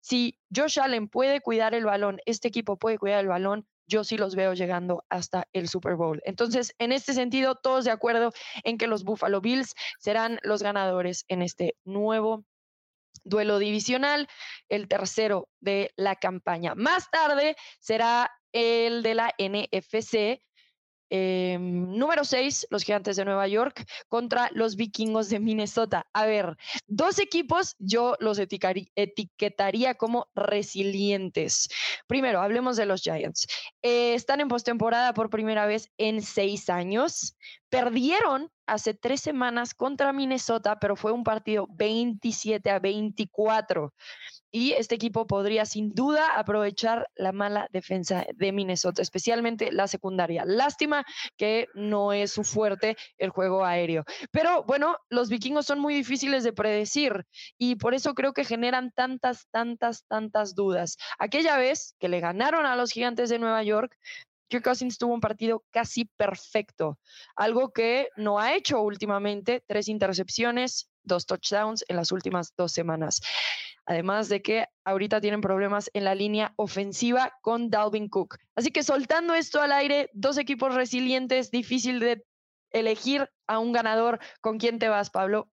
Si 0.00 0.38
Josh 0.54 0.80
Allen 0.80 1.08
puede 1.08 1.40
cuidar 1.40 1.74
el 1.74 1.84
balón, 1.84 2.18
este 2.24 2.48
equipo 2.48 2.78
puede 2.78 2.98
cuidar 2.98 3.20
el 3.20 3.28
balón, 3.28 3.66
yo 3.88 4.04
sí 4.04 4.16
los 4.16 4.36
veo 4.36 4.54
llegando 4.54 5.04
hasta 5.08 5.48
el 5.52 5.68
Super 5.68 5.96
Bowl. 5.96 6.20
Entonces, 6.24 6.74
en 6.78 6.92
este 6.92 7.14
sentido, 7.14 7.56
todos 7.56 7.84
de 7.84 7.90
acuerdo 7.90 8.32
en 8.62 8.78
que 8.78 8.86
los 8.86 9.02
Buffalo 9.02 9.40
Bills 9.40 9.74
serán 9.98 10.38
los 10.42 10.62
ganadores 10.62 11.24
en 11.28 11.42
este 11.42 11.74
nuevo 11.84 12.44
duelo 13.24 13.58
divisional, 13.58 14.28
el 14.68 14.88
tercero 14.88 15.48
de 15.60 15.92
la 15.96 16.16
campaña. 16.16 16.74
Más 16.74 17.10
tarde 17.10 17.56
será 17.80 18.30
el 18.52 19.02
de 19.02 19.14
la 19.14 19.34
NFC, 19.38 20.40
Em, 21.10 21.96
número 21.96 22.24
6, 22.24 22.66
los 22.70 22.84
Gigantes 22.84 23.16
de 23.16 23.24
Nueva 23.24 23.48
York 23.48 23.84
contra 24.08 24.50
los 24.52 24.76
Vikingos 24.76 25.28
de 25.30 25.40
Minnesota. 25.40 26.06
A 26.12 26.26
ver, 26.26 26.56
dos 26.86 27.18
equipos 27.18 27.76
yo 27.78 28.16
los 28.20 28.38
etiquetaría 28.38 29.94
como 29.94 30.28
resilientes. 30.34 31.68
Primero, 32.06 32.40
hablemos 32.40 32.76
de 32.76 32.86
los 32.86 33.02
Giants. 33.02 33.46
Eh, 33.82 34.14
están 34.14 34.40
en 34.40 34.48
postemporada 34.48 35.14
por 35.14 35.30
primera 35.30 35.66
vez 35.66 35.90
en 35.96 36.22
seis 36.22 36.68
años. 36.68 37.36
Perdieron 37.70 38.50
hace 38.66 38.94
tres 38.94 39.20
semanas 39.20 39.74
contra 39.74 40.12
Minnesota, 40.12 40.78
pero 40.78 40.96
fue 40.96 41.12
un 41.12 41.24
partido 41.24 41.66
27 41.70 42.70
a 42.70 42.78
24 42.78 43.94
y 44.50 44.72
este 44.72 44.94
equipo 44.94 45.26
podría 45.26 45.66
sin 45.66 45.94
duda 45.94 46.38
aprovechar 46.38 47.08
la 47.16 47.32
mala 47.32 47.68
defensa 47.72 48.26
de 48.34 48.52
Minnesota, 48.52 49.02
especialmente 49.02 49.72
la 49.72 49.88
secundaria. 49.88 50.44
Lástima 50.46 51.04
que 51.36 51.68
no 51.74 52.12
es 52.12 52.32
su 52.32 52.44
fuerte 52.44 52.96
el 53.18 53.30
juego 53.30 53.64
aéreo. 53.64 54.04
Pero 54.30 54.64
bueno, 54.64 54.96
los 55.08 55.28
vikingos 55.28 55.66
son 55.66 55.80
muy 55.80 55.94
difíciles 55.94 56.44
de 56.44 56.52
predecir 56.52 57.26
y 57.58 57.76
por 57.76 57.94
eso 57.94 58.14
creo 58.14 58.32
que 58.32 58.44
generan 58.44 58.92
tantas, 58.92 59.46
tantas, 59.50 60.04
tantas 60.06 60.54
dudas. 60.54 60.96
Aquella 61.18 61.56
vez 61.56 61.94
que 61.98 62.08
le 62.08 62.20
ganaron 62.20 62.66
a 62.66 62.76
los 62.76 62.90
gigantes 62.90 63.28
de 63.28 63.38
Nueva 63.38 63.62
York, 63.62 63.96
Kirk 64.48 64.64
Cousins 64.64 64.96
tuvo 64.96 65.12
un 65.12 65.20
partido 65.20 65.62
casi 65.70 66.06
perfecto, 66.06 66.98
algo 67.36 67.70
que 67.70 68.08
no 68.16 68.38
ha 68.38 68.54
hecho 68.54 68.80
últimamente, 68.80 69.62
tres 69.66 69.88
intercepciones, 69.88 70.88
dos 71.02 71.26
touchdowns 71.26 71.84
en 71.88 71.96
las 71.96 72.12
últimas 72.12 72.54
dos 72.56 72.72
semanas. 72.72 73.20
Además 73.88 74.28
de 74.28 74.42
que 74.42 74.66
ahorita 74.84 75.18
tienen 75.22 75.40
problemas 75.40 75.90
en 75.94 76.04
la 76.04 76.14
línea 76.14 76.52
ofensiva 76.56 77.32
con 77.40 77.70
Dalvin 77.70 78.10
Cook. 78.10 78.36
Así 78.54 78.70
que 78.70 78.82
soltando 78.82 79.34
esto 79.34 79.62
al 79.62 79.72
aire, 79.72 80.10
dos 80.12 80.36
equipos 80.36 80.74
resilientes, 80.74 81.50
difícil 81.50 81.98
de 81.98 82.22
elegir 82.70 83.30
a 83.46 83.58
un 83.58 83.72
ganador. 83.72 84.18
¿Con 84.42 84.58
quién 84.58 84.78
te 84.78 84.90
vas, 84.90 85.08
Pablo? 85.08 85.48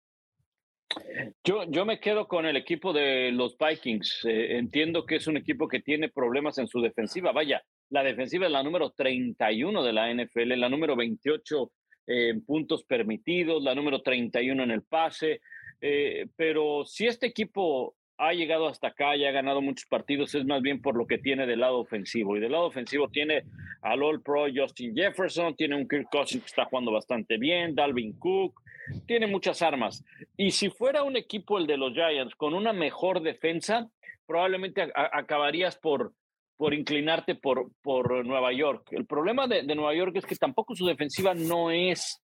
Yo, 1.45 1.63
yo 1.69 1.85
me 1.85 2.01
quedo 2.01 2.27
con 2.27 2.45
el 2.45 2.57
equipo 2.57 2.91
de 2.91 3.31
los 3.31 3.55
Vikings. 3.57 4.25
Eh, 4.25 4.57
entiendo 4.57 5.05
que 5.05 5.15
es 5.15 5.27
un 5.27 5.37
equipo 5.37 5.69
que 5.69 5.79
tiene 5.79 6.09
problemas 6.09 6.57
en 6.57 6.67
su 6.67 6.81
defensiva. 6.81 7.31
Vaya, 7.31 7.63
la 7.89 8.03
defensiva 8.03 8.47
es 8.47 8.51
la 8.51 8.63
número 8.63 8.91
31 8.91 9.81
de 9.81 9.93
la 9.93 10.13
NFL, 10.13 10.59
la 10.59 10.67
número 10.67 10.97
28 10.97 11.71
en 12.07 12.43
puntos 12.43 12.83
permitidos, 12.83 13.63
la 13.63 13.73
número 13.73 14.01
31 14.01 14.61
en 14.61 14.71
el 14.71 14.83
pase. 14.83 15.39
Eh, 15.79 16.27
pero 16.35 16.83
si 16.83 17.07
este 17.07 17.27
equipo 17.27 17.95
ha 18.17 18.33
llegado 18.33 18.67
hasta 18.67 18.87
acá 18.87 19.15
y 19.15 19.25
ha 19.25 19.31
ganado 19.31 19.61
muchos 19.61 19.85
partidos 19.87 20.33
es 20.35 20.45
más 20.45 20.61
bien 20.61 20.81
por 20.81 20.95
lo 20.95 21.05
que 21.05 21.17
tiene 21.17 21.45
del 21.45 21.59
lado 21.59 21.79
ofensivo. 21.79 22.37
Y 22.37 22.39
del 22.39 22.53
lado 22.53 22.65
ofensivo 22.65 23.09
tiene 23.09 23.43
al 23.81 24.03
All 24.03 24.21
Pro 24.21 24.45
Justin 24.53 24.95
Jefferson, 24.95 25.55
tiene 25.55 25.75
un 25.75 25.87
Kirk 25.87 26.07
Cousins 26.09 26.43
que 26.43 26.47
está 26.47 26.65
jugando 26.65 26.91
bastante 26.91 27.37
bien, 27.37 27.75
Dalvin 27.75 28.17
Cook, 28.17 28.61
tiene 29.05 29.27
muchas 29.27 29.61
armas. 29.61 30.03
Y 30.37 30.51
si 30.51 30.69
fuera 30.69 31.03
un 31.03 31.17
equipo 31.17 31.57
el 31.57 31.67
de 31.67 31.77
los 31.77 31.93
Giants 31.93 32.35
con 32.35 32.53
una 32.53 32.73
mejor 32.73 33.21
defensa, 33.21 33.89
probablemente 34.25 34.91
acabarías 34.95 35.77
por, 35.77 36.13
por 36.57 36.73
inclinarte 36.73 37.35
por, 37.35 37.71
por 37.81 38.25
Nueva 38.25 38.53
York. 38.53 38.87
El 38.91 39.05
problema 39.05 39.47
de, 39.47 39.63
Nueva 39.63 39.93
York 39.93 40.15
es 40.15 40.25
que 40.25 40.35
tampoco 40.35 40.75
su 40.75 40.85
defensiva 40.85 41.33
no 41.33 41.71
es 41.71 42.21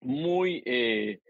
muy... 0.00 0.62
Eh, 0.66 1.20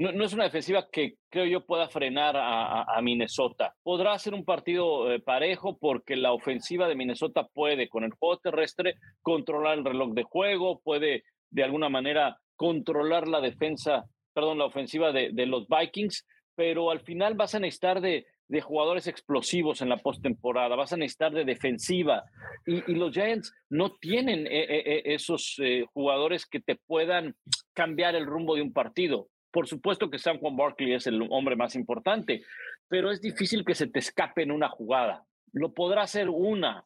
no, 0.00 0.24
es 0.24 0.32
una 0.32 0.44
defensiva 0.44 0.88
que 0.90 1.16
creo 1.28 1.44
yo 1.44 1.66
pueda 1.66 1.86
frenar 1.88 2.34
a, 2.34 2.98
Minnesota. 3.02 3.74
Podrá 3.82 4.18
ser 4.18 4.32
un 4.32 4.46
partido 4.46 5.12
eh, 5.12 5.20
parejo 5.20 5.76
porque 5.78 6.16
la 6.16 6.32
ofensiva 6.32 6.88
de 6.88 6.94
Minnesota 6.94 7.46
puede, 7.52 7.88
con 7.88 8.04
el 8.04 8.12
juego 8.12 8.38
terrestre, 8.38 8.94
controlar 9.20 9.76
el 9.76 9.84
reloj 9.84 10.14
de 10.14 10.22
juego, 10.22 10.80
puede 10.80 11.24
de 11.50 11.64
alguna 11.64 11.90
manera 11.90 12.38
controlar 12.56 13.28
la 13.28 13.42
defensa, 13.42 14.06
perdón, 14.32 14.58
la 14.58 14.64
ofensiva 14.64 15.12
de, 15.12 15.46
los 15.46 15.66
Vikings, 15.68 16.26
pero 16.54 16.90
al 16.90 17.00
final 17.00 17.34
vas 17.34 17.54
a 17.54 17.60
necesitar 17.60 18.00
de, 18.00 18.24
jugadores 18.62 19.06
explosivos 19.06 19.82
en 19.82 19.90
la 19.90 19.98
postemporada, 19.98 20.76
vas 20.76 20.94
a 20.94 20.96
necesitar 20.96 21.32
de 21.32 21.44
defensiva. 21.44 22.24
Y, 22.66 22.94
los 22.94 23.12
Giants 23.12 23.52
no 23.68 23.96
tienen 23.96 24.46
eh, 24.46 24.64
eh, 24.68 25.02
esos 25.04 25.60
jugadores 25.92 26.46
que 26.46 26.60
te 26.60 26.76
puedan 26.86 27.34
cambiar 27.74 28.14
el 28.14 28.26
rumbo 28.26 28.54
de 28.54 28.62
un 28.62 28.72
partido. 28.72 29.28
Por 29.50 29.66
supuesto 29.66 30.10
que 30.10 30.18
San 30.18 30.38
Juan 30.38 30.56
Barkley 30.56 30.94
es 30.94 31.06
el 31.06 31.26
hombre 31.30 31.56
más 31.56 31.74
importante, 31.74 32.42
pero 32.88 33.10
es 33.10 33.20
difícil 33.20 33.64
que 33.64 33.74
se 33.74 33.86
te 33.86 33.98
escape 33.98 34.42
en 34.42 34.52
una 34.52 34.68
jugada. 34.68 35.24
Lo 35.52 35.72
podrá 35.72 36.02
hacer 36.02 36.28
una, 36.28 36.84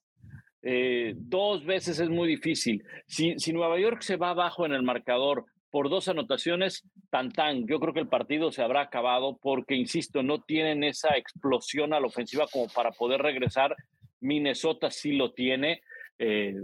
eh, 0.66 1.12
dos 1.16 1.64
veces 1.66 2.00
es 2.00 2.08
muy 2.08 2.26
difícil. 2.26 2.82
Si, 3.06 3.38
si 3.38 3.52
Nueva 3.52 3.78
York 3.78 4.00
se 4.00 4.16
va 4.16 4.30
abajo 4.30 4.64
en 4.64 4.72
el 4.72 4.82
marcador 4.82 5.44
por 5.70 5.90
dos 5.90 6.08
anotaciones, 6.08 6.88
tan 7.10 7.30
tan, 7.30 7.66
yo 7.66 7.78
creo 7.80 7.92
que 7.92 8.00
el 8.00 8.08
partido 8.08 8.50
se 8.50 8.62
habrá 8.62 8.80
acabado 8.80 9.38
porque, 9.42 9.74
insisto, 9.74 10.22
no 10.22 10.40
tienen 10.40 10.82
esa 10.82 11.16
explosión 11.18 11.92
a 11.92 12.00
la 12.00 12.06
ofensiva 12.06 12.46
como 12.50 12.68
para 12.68 12.92
poder 12.92 13.20
regresar. 13.20 13.76
Minnesota 14.20 14.90
sí 14.90 15.12
lo 15.12 15.32
tiene. 15.32 15.82
Eh, 16.18 16.54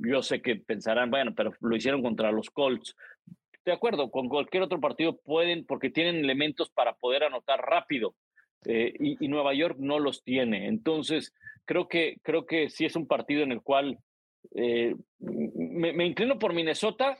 yo 0.00 0.22
sé 0.22 0.42
que 0.42 0.56
pensarán, 0.56 1.10
bueno, 1.10 1.32
pero 1.36 1.52
lo 1.60 1.76
hicieron 1.76 2.02
contra 2.02 2.32
los 2.32 2.50
Colts 2.50 2.96
de 3.64 3.72
acuerdo, 3.72 4.10
con 4.10 4.28
cualquier 4.28 4.62
otro 4.62 4.80
partido 4.80 5.16
pueden, 5.16 5.64
porque 5.64 5.90
tienen 5.90 6.16
elementos 6.16 6.70
para 6.70 6.94
poder 6.94 7.24
anotar 7.24 7.60
rápido. 7.60 8.14
Eh, 8.66 8.94
y, 8.98 9.28
Nueva 9.28 9.54
York 9.54 9.76
no 9.78 9.98
los 9.98 10.22
tiene. 10.22 10.68
Entonces, 10.68 11.34
creo 11.64 11.88
que, 11.88 12.16
creo 12.22 12.46
que 12.46 12.70
sí 12.70 12.84
es 12.84 12.96
un 12.96 13.06
partido 13.06 13.42
en 13.42 13.52
el 13.52 13.62
cual 13.62 13.98
eh, 14.54 14.94
me, 15.18 16.06
inclino 16.06 16.38
por 16.38 16.54
Minnesota, 16.54 17.18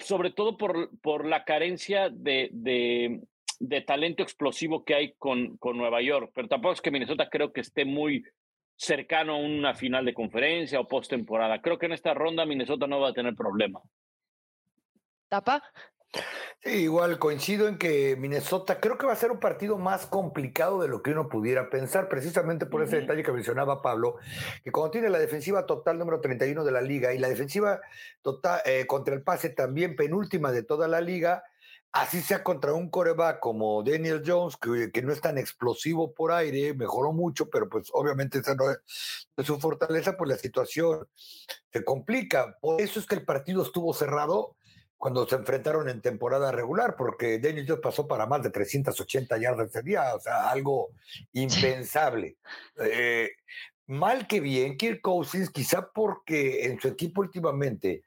sobre 0.00 0.30
todo 0.32 0.56
por, 0.56 0.90
por 1.00 1.26
la 1.26 1.44
carencia 1.44 2.08
de, 2.10 2.50
de, 2.52 3.80
talento 3.82 4.22
explosivo 4.22 4.84
que 4.84 4.94
hay 4.94 5.12
con, 5.18 5.56
con 5.58 5.76
Nueva 5.76 6.02
York. 6.02 6.32
Pero 6.34 6.48
tampoco 6.48 6.74
es 6.74 6.80
que 6.80 6.90
Minnesota 6.90 7.28
creo 7.30 7.52
que 7.52 7.60
esté 7.60 7.84
muy 7.84 8.24
cercano 8.76 9.34
a 9.34 9.38
una 9.38 9.74
final 9.74 10.04
de 10.04 10.14
conferencia 10.14 10.80
o 10.80 10.88
postemporada. 10.88 11.60
Creo 11.60 11.78
que 11.78 11.86
en 11.86 11.92
esta 11.92 12.14
ronda 12.14 12.46
Minnesota 12.46 12.86
no 12.86 13.00
va 13.00 13.10
a 13.10 13.14
tener 13.14 13.34
problema. 13.34 13.80
¿Tapa? 15.28 15.62
Sí, 16.60 16.70
igual 16.70 17.18
coincido 17.18 17.68
en 17.68 17.76
que 17.76 18.16
Minnesota 18.16 18.80
creo 18.80 18.96
que 18.96 19.06
va 19.06 19.12
a 19.12 19.16
ser 19.16 19.30
un 19.30 19.38
partido 19.38 19.76
más 19.76 20.06
complicado 20.06 20.80
de 20.80 20.88
lo 20.88 21.02
que 21.02 21.10
uno 21.10 21.28
pudiera 21.28 21.68
pensar, 21.68 22.08
precisamente 22.08 22.66
por 22.66 22.82
ese 22.82 23.00
detalle 23.00 23.22
que 23.22 23.30
mencionaba 23.30 23.82
Pablo, 23.82 24.16
que 24.64 24.72
cuando 24.72 24.90
tiene 24.90 25.10
la 25.10 25.18
defensiva 25.18 25.66
total 25.66 25.98
número 25.98 26.20
31 26.20 26.64
de 26.64 26.72
la 26.72 26.80
liga 26.80 27.12
y 27.12 27.18
la 27.18 27.28
defensiva 27.28 27.80
total 28.22 28.60
eh, 28.64 28.86
contra 28.86 29.14
el 29.14 29.22
pase 29.22 29.50
también 29.50 29.96
penúltima 29.96 30.50
de 30.50 30.62
toda 30.62 30.88
la 30.88 31.02
liga, 31.02 31.44
así 31.92 32.22
sea 32.22 32.42
contra 32.42 32.72
un 32.72 32.88
coreback 32.88 33.38
como 33.38 33.82
Daniel 33.82 34.22
Jones, 34.26 34.56
que, 34.56 34.90
que, 34.90 35.02
no 35.02 35.12
es 35.12 35.20
tan 35.20 35.36
explosivo 35.36 36.14
por 36.14 36.32
aire, 36.32 36.74
mejoró 36.74 37.12
mucho, 37.12 37.50
pero 37.50 37.68
pues 37.68 37.88
obviamente 37.92 38.38
esa 38.38 38.54
no 38.54 38.70
es, 38.70 38.78
es, 39.36 39.46
su 39.46 39.60
fortaleza, 39.60 40.16
pues 40.16 40.30
la 40.30 40.38
situación 40.38 41.06
se 41.70 41.84
complica. 41.84 42.56
Por 42.60 42.80
eso 42.80 42.98
es 42.98 43.06
que 43.06 43.14
el 43.14 43.24
partido 43.24 43.62
estuvo 43.62 43.92
cerrado 43.92 44.56
cuando 44.98 45.26
se 45.28 45.36
enfrentaron 45.36 45.88
en 45.88 46.02
temporada 46.02 46.50
regular, 46.50 46.96
porque 46.96 47.38
Daniel 47.38 47.64
Jones 47.66 47.82
pasó 47.82 48.08
para 48.08 48.26
más 48.26 48.42
de 48.42 48.50
380 48.50 49.38
yardas 49.38 49.70
ese 49.70 49.82
día, 49.82 50.14
o 50.14 50.20
sea, 50.20 50.50
algo 50.50 50.90
impensable. 51.32 52.36
Eh, 52.80 53.30
mal 53.86 54.26
que 54.26 54.40
bien, 54.40 54.76
Kirk 54.76 55.00
Cousins, 55.00 55.50
quizá 55.50 55.88
porque 55.92 56.66
en 56.66 56.80
su 56.80 56.88
equipo 56.88 57.20
últimamente 57.20 58.02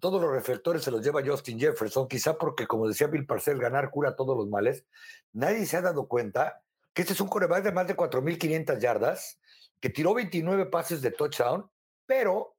todos 0.00 0.20
los 0.20 0.32
reflectores 0.32 0.82
se 0.82 0.90
los 0.90 1.04
lleva 1.04 1.22
Justin 1.24 1.60
Jefferson, 1.60 2.08
quizá 2.08 2.36
porque, 2.38 2.66
como 2.66 2.88
decía 2.88 3.06
Bill 3.08 3.26
Parcell, 3.26 3.58
ganar 3.58 3.90
cura 3.90 4.16
todos 4.16 4.36
los 4.36 4.48
males. 4.48 4.86
Nadie 5.32 5.66
se 5.66 5.76
ha 5.76 5.82
dado 5.82 6.08
cuenta 6.08 6.62
que 6.94 7.02
este 7.02 7.14
es 7.14 7.20
un 7.20 7.28
coreback 7.28 7.62
de 7.62 7.72
más 7.72 7.86
de 7.86 7.96
4.500 7.96 8.80
yardas, 8.80 9.38
que 9.80 9.90
tiró 9.90 10.14
29 10.14 10.66
pases 10.66 11.02
de 11.02 11.10
touchdown, 11.10 11.70
pero 12.06 12.56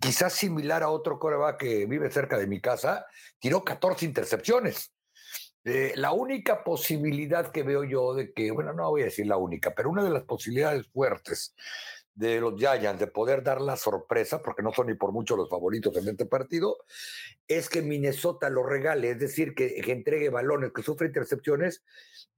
quizás 0.00 0.32
similar 0.32 0.82
a 0.82 0.90
otro 0.90 1.18
coreback 1.18 1.58
que 1.58 1.86
vive 1.86 2.10
cerca 2.10 2.38
de 2.38 2.46
mi 2.46 2.60
casa, 2.60 3.06
tiró 3.38 3.64
14 3.64 4.04
intercepciones. 4.04 4.92
Eh, 5.64 5.94
la 5.96 6.12
única 6.12 6.62
posibilidad 6.62 7.50
que 7.50 7.64
veo 7.64 7.82
yo 7.82 8.14
de 8.14 8.32
que, 8.32 8.52
bueno, 8.52 8.72
no 8.72 8.88
voy 8.88 9.02
a 9.02 9.06
decir 9.06 9.26
la 9.26 9.36
única, 9.36 9.74
pero 9.74 9.90
una 9.90 10.04
de 10.04 10.10
las 10.10 10.22
posibilidades 10.22 10.86
fuertes 10.88 11.56
de 12.14 12.40
los 12.40 12.54
Giants 12.58 13.00
de 13.00 13.08
poder 13.08 13.42
dar 13.42 13.60
la 13.60 13.76
sorpresa, 13.76 14.42
porque 14.42 14.62
no 14.62 14.72
son 14.72 14.86
ni 14.86 14.94
por 14.94 15.12
mucho 15.12 15.36
los 15.36 15.50
favoritos 15.50 15.96
en 15.96 16.08
este 16.08 16.24
partido, 16.24 16.78
es 17.48 17.68
que 17.68 17.82
Minnesota 17.82 18.48
lo 18.48 18.62
regale, 18.62 19.10
es 19.10 19.18
decir, 19.18 19.54
que, 19.54 19.82
entregue 19.86 20.30
balones, 20.30 20.72
que 20.72 20.82
sufra 20.82 21.06
intercepciones 21.06 21.82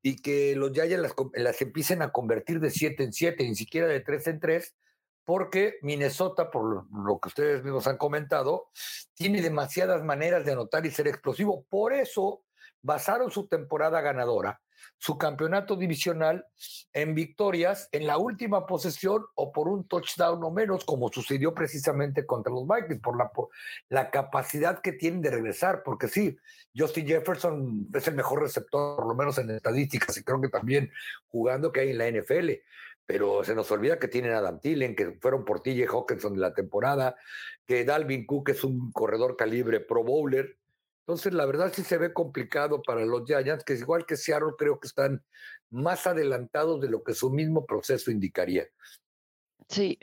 y 0.02 0.20
que 0.22 0.56
los 0.56 0.72
Giants 0.72 0.98
las, 0.98 1.14
las 1.34 1.62
empiecen 1.62 2.02
a 2.02 2.10
convertir 2.10 2.60
de 2.60 2.70
7 2.70 3.04
en 3.04 3.12
7, 3.12 3.44
ni 3.44 3.54
siquiera 3.54 3.86
de 3.86 4.00
3 4.00 4.26
en 4.26 4.40
3, 4.40 4.74
porque 5.28 5.74
Minnesota, 5.82 6.50
por 6.50 6.86
lo 6.90 7.18
que 7.20 7.28
ustedes 7.28 7.62
mismos 7.62 7.86
han 7.86 7.98
comentado, 7.98 8.70
tiene 9.12 9.42
demasiadas 9.42 10.02
maneras 10.02 10.42
de 10.46 10.52
anotar 10.52 10.86
y 10.86 10.90
ser 10.90 11.06
explosivo. 11.06 11.66
Por 11.68 11.92
eso 11.92 12.44
basaron 12.80 13.30
su 13.30 13.46
temporada 13.46 14.00
ganadora 14.00 14.58
su 14.98 15.16
campeonato 15.16 15.76
divisional 15.76 16.46
en 16.92 17.14
victorias 17.14 17.88
en 17.92 18.06
la 18.06 18.18
última 18.18 18.66
posesión 18.66 19.24
o 19.34 19.52
por 19.52 19.68
un 19.68 19.86
touchdown 19.86 20.42
o 20.42 20.50
menos, 20.50 20.84
como 20.84 21.08
sucedió 21.10 21.54
precisamente 21.54 22.26
contra 22.26 22.52
los 22.52 22.66
Vikings, 22.66 23.00
por 23.00 23.16
la, 23.88 24.10
capacidad 24.10 24.80
que 24.80 24.92
tienen 24.92 25.22
de 25.22 25.30
regresar, 25.30 25.82
porque 25.84 26.08
sí, 26.08 26.36
Justin 26.76 27.06
Jefferson 27.06 27.88
es 27.94 28.08
el 28.08 28.14
mejor 28.14 28.42
receptor, 28.42 28.96
por 28.96 29.06
lo 29.06 29.14
menos 29.14 29.38
en 29.38 29.50
estadísticas, 29.50 30.16
y 30.16 30.24
creo 30.24 30.40
que 30.40 30.48
también 30.48 30.90
jugando 31.28 31.70
que 31.72 31.80
hay 31.80 31.90
en 31.90 31.98
la 31.98 32.10
NFL, 32.10 32.50
pero 33.06 33.42
se 33.44 33.54
nos 33.54 33.70
olvida 33.70 33.98
que 33.98 34.08
tienen 34.08 34.32
a 34.32 34.38
Adam 34.38 34.60
Thielen, 34.60 34.94
que 34.94 35.12
fueron 35.20 35.44
por 35.44 35.60
TJ 35.60 35.86
Hawkinson 35.88 36.34
en 36.34 36.40
la 36.40 36.54
temporada, 36.54 37.16
que 37.66 37.84
Dalvin 37.84 38.26
Cook 38.26 38.50
es 38.50 38.64
un 38.64 38.92
corredor 38.92 39.36
calibre 39.36 39.80
pro 39.80 40.02
bowler, 40.02 40.58
entonces, 41.08 41.32
la 41.32 41.46
verdad 41.46 41.72
sí 41.74 41.84
se 41.84 41.96
ve 41.96 42.12
complicado 42.12 42.82
para 42.82 43.06
los 43.06 43.24
Giants, 43.24 43.64
que 43.64 43.72
igual 43.72 44.04
que 44.04 44.14
Seattle, 44.14 44.52
creo 44.58 44.78
que 44.78 44.88
están 44.88 45.24
más 45.70 46.06
adelantados 46.06 46.82
de 46.82 46.90
lo 46.90 47.02
que 47.02 47.14
su 47.14 47.30
mismo 47.30 47.64
proceso 47.64 48.10
indicaría. 48.10 48.66
Sí, 49.70 49.98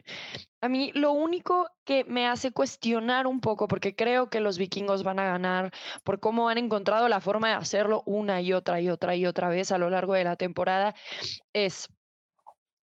a 0.61 0.67
mí 0.67 0.91
lo 0.95 1.11
único 1.11 1.69
que 1.83 2.05
me 2.05 2.27
hace 2.27 2.51
cuestionar 2.51 3.27
un 3.27 3.39
poco, 3.39 3.67
porque 3.67 3.95
creo 3.95 4.31
que 4.31 4.39
los 4.39 4.57
vikingos 4.57 5.03
van 5.03 5.19
a 5.19 5.25
ganar 5.25 5.71
por 6.03 6.19
cómo 6.19 6.49
han 6.49 6.57
encontrado 6.57 7.07
la 7.07 7.21
forma 7.21 7.49
de 7.49 7.53
hacerlo 7.53 8.01
una 8.07 8.41
y 8.41 8.53
otra 8.53 8.81
y 8.81 8.89
otra 8.89 9.15
y 9.15 9.27
otra 9.27 9.49
vez 9.49 9.71
a 9.71 9.77
lo 9.77 9.91
largo 9.91 10.15
de 10.15 10.23
la 10.23 10.37
temporada, 10.37 10.95
es 11.53 11.87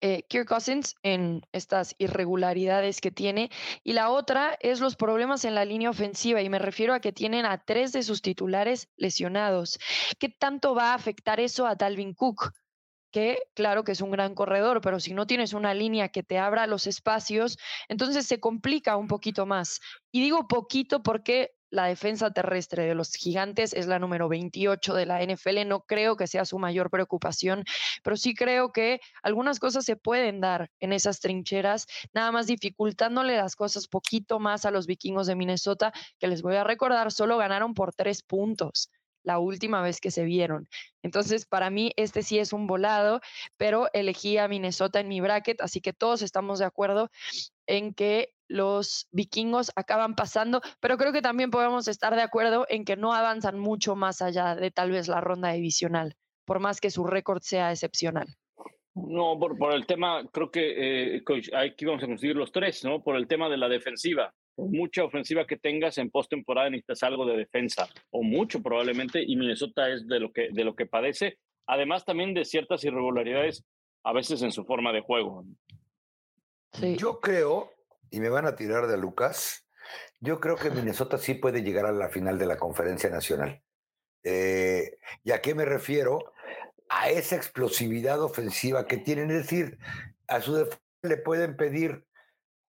eh, 0.02 0.24
Kirk 0.28 0.48
Cousins 0.48 0.96
en 1.02 1.46
estas 1.52 1.94
irregularidades 1.98 3.00
que 3.00 3.10
tiene. 3.10 3.50
Y 3.84 3.92
la 3.92 4.10
otra 4.10 4.58
es 4.60 4.80
los 4.80 4.96
problemas 4.96 5.44
en 5.44 5.54
la 5.54 5.64
línea 5.64 5.90
ofensiva. 5.90 6.42
Y 6.42 6.50
me 6.50 6.58
refiero 6.58 6.92
a 6.92 7.00
que 7.00 7.12
tienen 7.12 7.46
a 7.46 7.64
tres 7.64 7.92
de 7.92 8.02
sus 8.02 8.20
titulares 8.20 8.88
lesionados. 8.96 9.78
¿Qué 10.18 10.28
tanto 10.28 10.74
va 10.74 10.90
a 10.90 10.94
afectar 10.94 11.40
eso 11.40 11.66
a 11.66 11.76
Dalvin 11.76 12.14
Cook? 12.14 12.52
que 13.12 13.42
claro 13.54 13.84
que 13.84 13.92
es 13.92 14.00
un 14.00 14.10
gran 14.10 14.34
corredor, 14.34 14.80
pero 14.80 14.98
si 14.98 15.12
no 15.12 15.26
tienes 15.26 15.52
una 15.52 15.74
línea 15.74 16.08
que 16.08 16.22
te 16.22 16.38
abra 16.38 16.66
los 16.66 16.86
espacios, 16.86 17.58
entonces 17.88 18.26
se 18.26 18.40
complica 18.40 18.96
un 18.96 19.06
poquito 19.06 19.44
más. 19.44 19.80
Y 20.10 20.22
digo 20.22 20.48
poquito 20.48 21.02
porque 21.02 21.54
la 21.72 21.86
defensa 21.86 22.30
terrestre 22.30 22.84
de 22.84 22.94
los 22.94 23.14
gigantes 23.14 23.72
es 23.72 23.86
la 23.86 23.98
número 23.98 24.28
28 24.28 24.94
de 24.94 25.06
la 25.06 25.22
NFL. 25.22 25.66
No 25.66 25.80
creo 25.80 26.16
que 26.16 26.26
sea 26.26 26.44
su 26.44 26.58
mayor 26.58 26.90
preocupación, 26.90 27.64
pero 28.04 28.16
sí 28.16 28.34
creo 28.34 28.72
que 28.72 29.00
algunas 29.22 29.58
cosas 29.58 29.86
se 29.86 29.96
pueden 29.96 30.40
dar 30.40 30.70
en 30.80 30.92
esas 30.92 31.20
trincheras, 31.20 31.86
nada 32.12 32.30
más 32.30 32.46
dificultándole 32.46 33.36
las 33.36 33.56
cosas 33.56 33.88
poquito 33.88 34.38
más 34.38 34.66
a 34.66 34.70
los 34.70 34.86
vikingos 34.86 35.26
de 35.26 35.34
Minnesota, 35.34 35.92
que 36.18 36.28
les 36.28 36.42
voy 36.42 36.56
a 36.56 36.64
recordar, 36.64 37.10
solo 37.10 37.38
ganaron 37.38 37.72
por 37.72 37.94
tres 37.94 38.22
puntos 38.22 38.90
la 39.24 39.38
última 39.38 39.80
vez 39.82 40.00
que 40.00 40.10
se 40.10 40.24
vieron. 40.24 40.68
Entonces, 41.02 41.46
para 41.46 41.70
mí, 41.70 41.92
este 41.96 42.22
sí 42.22 42.38
es 42.38 42.52
un 42.52 42.66
volado, 42.66 43.20
pero 43.56 43.88
elegí 43.92 44.36
a 44.36 44.48
Minnesota 44.48 45.00
en 45.00 45.08
mi 45.08 45.20
bracket, 45.20 45.60
así 45.60 45.80
que 45.80 45.92
todos 45.92 46.22
estamos 46.22 46.58
de 46.58 46.64
acuerdo 46.64 47.10
en 47.66 47.94
que 47.94 48.34
los 48.48 49.08
vikingos 49.12 49.72
acaban 49.76 50.14
pasando, 50.14 50.60
pero 50.80 50.96
creo 50.98 51.12
que 51.12 51.22
también 51.22 51.50
podemos 51.50 51.88
estar 51.88 52.14
de 52.14 52.22
acuerdo 52.22 52.66
en 52.68 52.84
que 52.84 52.96
no 52.96 53.14
avanzan 53.14 53.58
mucho 53.58 53.96
más 53.96 54.20
allá 54.20 54.54
de 54.54 54.70
tal 54.70 54.90
vez 54.90 55.08
la 55.08 55.20
ronda 55.20 55.52
divisional, 55.52 56.16
por 56.44 56.60
más 56.60 56.80
que 56.80 56.90
su 56.90 57.04
récord 57.04 57.40
sea 57.42 57.70
excepcional. 57.70 58.26
No, 58.94 59.38
por, 59.38 59.74
el 59.74 59.86
tema, 59.86 60.22
creo 60.30 60.50
que 60.50 61.16
eh, 61.16 61.22
aquí 61.56 61.86
vamos 61.86 62.02
a 62.02 62.06
conseguir 62.06 62.36
los 62.36 62.52
tres, 62.52 62.84
¿no? 62.84 63.02
Por 63.02 63.16
el 63.16 63.26
tema 63.26 63.48
de 63.48 63.56
la 63.56 63.68
defensiva. 63.68 64.34
mucha 64.58 65.02
ofensiva 65.02 65.46
que 65.46 65.56
tengas 65.56 65.96
en 65.96 66.10
postemporada 66.10 66.68
necesitas 66.68 67.02
algo 67.04 67.24
de 67.24 67.38
defensa, 67.38 67.88
o 68.10 68.22
mucho 68.22 68.62
probablemente, 68.62 69.22
y 69.26 69.34
Minnesota 69.36 69.88
es 69.88 70.06
de 70.06 70.20
lo 70.20 70.30
que, 70.30 70.50
de 70.52 70.64
lo 70.64 70.74
que 70.74 70.84
padece, 70.84 71.38
además 71.66 72.04
también 72.04 72.34
de 72.34 72.44
ciertas 72.44 72.84
irregularidades 72.84 73.64
a 74.04 74.12
veces 74.12 74.42
en 74.42 74.52
su 74.52 74.64
forma 74.64 74.92
de 74.92 75.00
juego. 75.00 75.44
Yo 76.80 77.20
creo 77.20 77.72
y 78.10 78.20
me 78.20 78.28
van 78.28 78.46
a 78.46 78.56
tirar 78.56 78.86
de 78.86 78.96
Lucas, 78.96 79.66
yo 80.20 80.40
creo 80.40 80.56
que 80.56 80.70
Minnesota 80.70 81.18
sí 81.18 81.34
puede 81.34 81.62
llegar 81.62 81.86
a 81.86 81.92
la 81.92 82.08
final 82.08 82.38
de 82.38 82.46
la 82.46 82.56
conferencia 82.56 83.10
nacional. 83.10 83.62
Eh, 84.24 84.98
¿Y 85.24 85.32
a 85.32 85.40
qué 85.40 85.54
me 85.54 85.64
refiero? 85.64 86.32
A 86.88 87.10
esa 87.10 87.36
explosividad 87.36 88.22
ofensiva 88.22 88.86
que 88.86 88.98
tienen. 88.98 89.30
Es 89.30 89.38
decir, 89.38 89.78
a 90.28 90.40
su 90.40 90.54
defensa 90.54 90.78
le 91.02 91.16
pueden 91.16 91.56
pedir, 91.56 92.06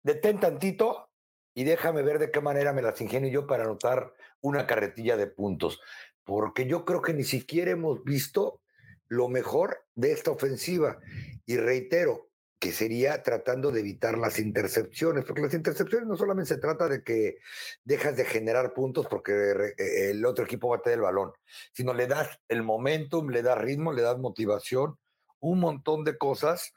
detén 0.04 0.40
tantito 0.40 1.10
y 1.54 1.64
déjame 1.64 2.02
ver 2.02 2.20
de 2.20 2.32
qué 2.32 2.42
manera 2.42 2.74
me 2.74 2.82
las 2.82 3.00
ingenio 3.00 3.30
yo 3.30 3.48
para 3.48 3.64
anotar 3.64 4.14
una 4.42 4.68
carretilla 4.68 5.18
de 5.18 5.28
puntos. 5.28 5.80
Porque 6.24 6.66
yo 6.66 6.86
creo 6.86 7.02
que 7.02 7.14
ni 7.14 7.24
siquiera 7.24 7.72
hemos 7.72 8.04
visto 8.04 8.62
lo 9.08 9.30
mejor 9.30 9.86
de 9.94 10.12
esta 10.12 10.32
ofensiva. 10.32 11.00
Y 11.46 11.58
reitero, 11.58 12.30
que 12.60 12.72
sería 12.72 13.22
tratando 13.22 13.72
de 13.72 13.82
evitar 13.82 14.18
las 14.18 14.40
intercepciones, 14.40 15.26
porque 15.26 15.42
las 15.42 15.54
intercepciones 15.54 16.08
no 16.08 16.16
solamente 16.16 16.54
se 16.54 16.60
trata 16.60 16.88
de 16.88 17.04
que 17.04 17.38
dejas 17.84 18.16
de 18.16 18.26
generar 18.26 18.74
puntos 18.74 19.08
porque 19.08 19.74
eh, 19.78 20.12
el 20.12 20.26
otro 20.26 20.46
equipo 20.46 20.80
tener 20.80 21.00
el 21.00 21.04
balón, 21.04 21.34
sino 21.74 21.94
le 21.94 22.08
das 22.08 22.40
el 22.48 22.64
momentum, 22.64 23.30
le 23.30 23.42
das 23.42 23.58
ritmo, 23.58 23.92
le 23.92 24.02
das 24.02 24.18
motivación, 24.18 24.98
un 25.40 25.60
montón 25.60 26.04
de 26.04 26.18
cosas 26.18 26.74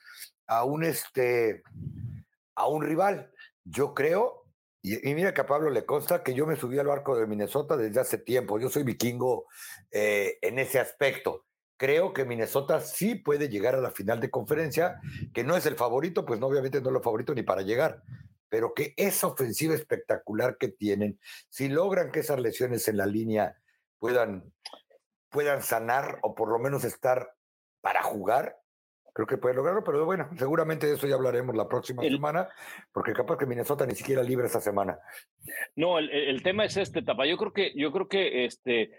a 0.47 0.64
un 0.64 0.85
este 0.85 1.62
a 2.55 2.66
un 2.66 2.83
rival. 2.83 3.33
Yo 3.64 3.95
creo, 3.95 4.45
y, 4.83 4.97
mira 5.14 5.33
que 5.33 5.43
a 5.43 5.47
Pablo 5.47 5.70
le 5.70 5.87
consta 5.87 6.22
que 6.22 6.35
yo 6.35 6.47
me 6.47 6.57
subí 6.57 6.79
al 6.79 6.87
barco 6.87 7.16
de 7.16 7.26
Minnesota 7.26 7.76
desde 7.76 8.01
hace 8.01 8.18
tiempo, 8.18 8.59
yo 8.59 8.68
soy 8.68 8.83
vikingo 8.83 9.47
eh, 9.91 10.39
en 10.43 10.59
ese 10.59 10.81
aspecto 10.81 11.47
creo 11.79 12.12
que 12.12 12.26
Minnesota 12.26 12.81
sí 12.81 13.14
puede 13.14 13.49
llegar 13.49 13.74
a 13.74 13.81
la 13.81 13.93
final 13.93 14.20
de 14.20 14.31
conferencia, 14.31 15.01
que 15.33 15.45
no 15.45 15.57
es 15.57 15.64
el 15.64 15.76
favorito, 15.76 16.26
pues 16.26 16.39
no, 16.41 16.49
obviamente 16.49 16.83
no 16.83 16.91
es 16.91 16.97
el 16.97 17.03
favorito 17.03 17.35
ni 17.35 17.43
para 17.43 17.62
llegar, 17.62 18.03
pero 18.51 18.74
que 18.74 18.93
esa 18.97 19.29
ofensiva 19.29 19.74
espectacular 19.74 20.59
que 20.59 20.68
tienen, 20.68 21.18
si 21.49 21.68
logran 21.68 22.11
que 22.11 22.20
esas 22.20 22.41
lesiones 22.41 22.87
en 22.89 22.97
la 22.97 23.07
línea 23.07 23.57
puedan, 23.99 24.53
puedan 25.31 25.62
sanar 25.62 26.18
o 26.22 26.35
por 26.35 26.51
lo 26.51 26.59
menos 26.59 26.85
estar 26.85 27.35
para 27.81 28.03
jugar, 28.03 28.57
creo 29.12 29.26
que 29.26 29.39
puede 29.39 29.55
lograrlo, 29.55 29.85
pero 29.85 30.05
bueno, 30.05 30.29
seguramente 30.37 30.89
de 30.89 30.95
eso 30.95 31.07
ya 31.07 31.14
hablaremos 31.14 31.55
la 31.55 31.68
próxima 31.68 32.03
semana, 32.03 32.49
porque 32.93 33.12
capaz 33.12 33.39
que 33.39 33.47
Minnesota 33.47 33.87
ni 33.87 33.95
siquiera 33.95 34.22
libre 34.22 34.47
esa 34.47 34.61
semana. 34.61 34.99
No, 35.76 35.99
el, 35.99 36.11
el, 36.11 36.43
tema 36.43 36.64
es 36.64 36.76
este, 36.76 37.03
Tapa. 37.03 37.24
Yo 37.26 37.37
creo 37.37 37.53
que, 37.53 37.72
yo 37.76 37.93
creo 37.93 38.09
que 38.09 38.45
este, 38.45 38.93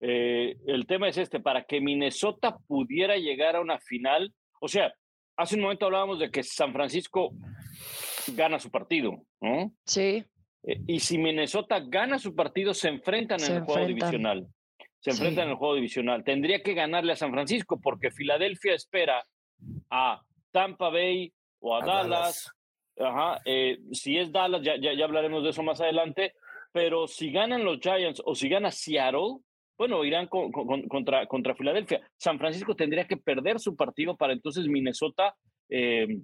eh, 0.00 0.56
el 0.66 0.86
tema 0.86 1.08
es 1.08 1.18
este, 1.18 1.40
para 1.40 1.64
que 1.64 1.80
Minnesota 1.80 2.56
pudiera 2.66 3.16
llegar 3.16 3.56
a 3.56 3.60
una 3.60 3.78
final, 3.78 4.32
o 4.60 4.68
sea, 4.68 4.92
hace 5.36 5.56
un 5.56 5.62
momento 5.62 5.86
hablábamos 5.86 6.18
de 6.18 6.30
que 6.30 6.42
San 6.42 6.72
Francisco 6.72 7.32
gana 8.34 8.58
su 8.58 8.70
partido, 8.70 9.22
¿no? 9.40 9.72
Sí. 9.84 10.24
Eh, 10.64 10.80
y 10.86 11.00
si 11.00 11.18
Minnesota 11.18 11.80
gana 11.80 12.18
su 12.18 12.34
partido, 12.34 12.74
se 12.74 12.88
enfrentan 12.88 13.42
en 13.42 13.56
el 13.56 13.62
juego 13.62 13.86
divisional. 13.86 14.46
Se 15.00 15.10
enfrentan 15.10 15.44
en 15.44 15.50
el 15.50 15.56
juego 15.56 15.74
divisional. 15.74 16.24
Tendría 16.24 16.62
que 16.62 16.74
ganarle 16.74 17.12
a 17.12 17.16
San 17.16 17.30
Francisco 17.30 17.80
porque 17.80 18.10
Filadelfia 18.10 18.74
espera 18.74 19.24
a 19.90 20.20
Tampa 20.50 20.90
Bay 20.90 21.32
o 21.60 21.76
a, 21.76 21.84
Dallas. 21.84 22.50
Ajá, 22.98 23.40
eh, 23.44 23.78
si 23.92 24.16
es 24.18 24.32
Dallas, 24.32 24.62
ya, 24.62 24.76
ya, 24.80 24.94
ya 24.94 25.04
hablaremos 25.04 25.44
de 25.44 25.50
eso 25.50 25.62
más 25.62 25.80
adelante. 25.80 26.34
Pero 26.72 27.06
si 27.06 27.30
ganan 27.30 27.64
los 27.64 27.78
Giants 27.78 28.20
o 28.24 28.34
si 28.34 28.48
gana 28.48 28.70
Seattle, 28.70 29.38
bueno, 29.78 30.04
irán 30.04 30.28
contra, 30.28 31.26
contra 31.26 31.54
Filadelfia. 31.54 32.00
San 32.16 32.38
Francisco 32.38 32.74
tendría 32.74 33.06
que 33.06 33.16
perder 33.16 33.60
su 33.60 33.76
partido 33.76 34.16
para 34.16 34.32
entonces 34.32 34.66
Minnesota 34.66 35.34
eh, 35.68 36.20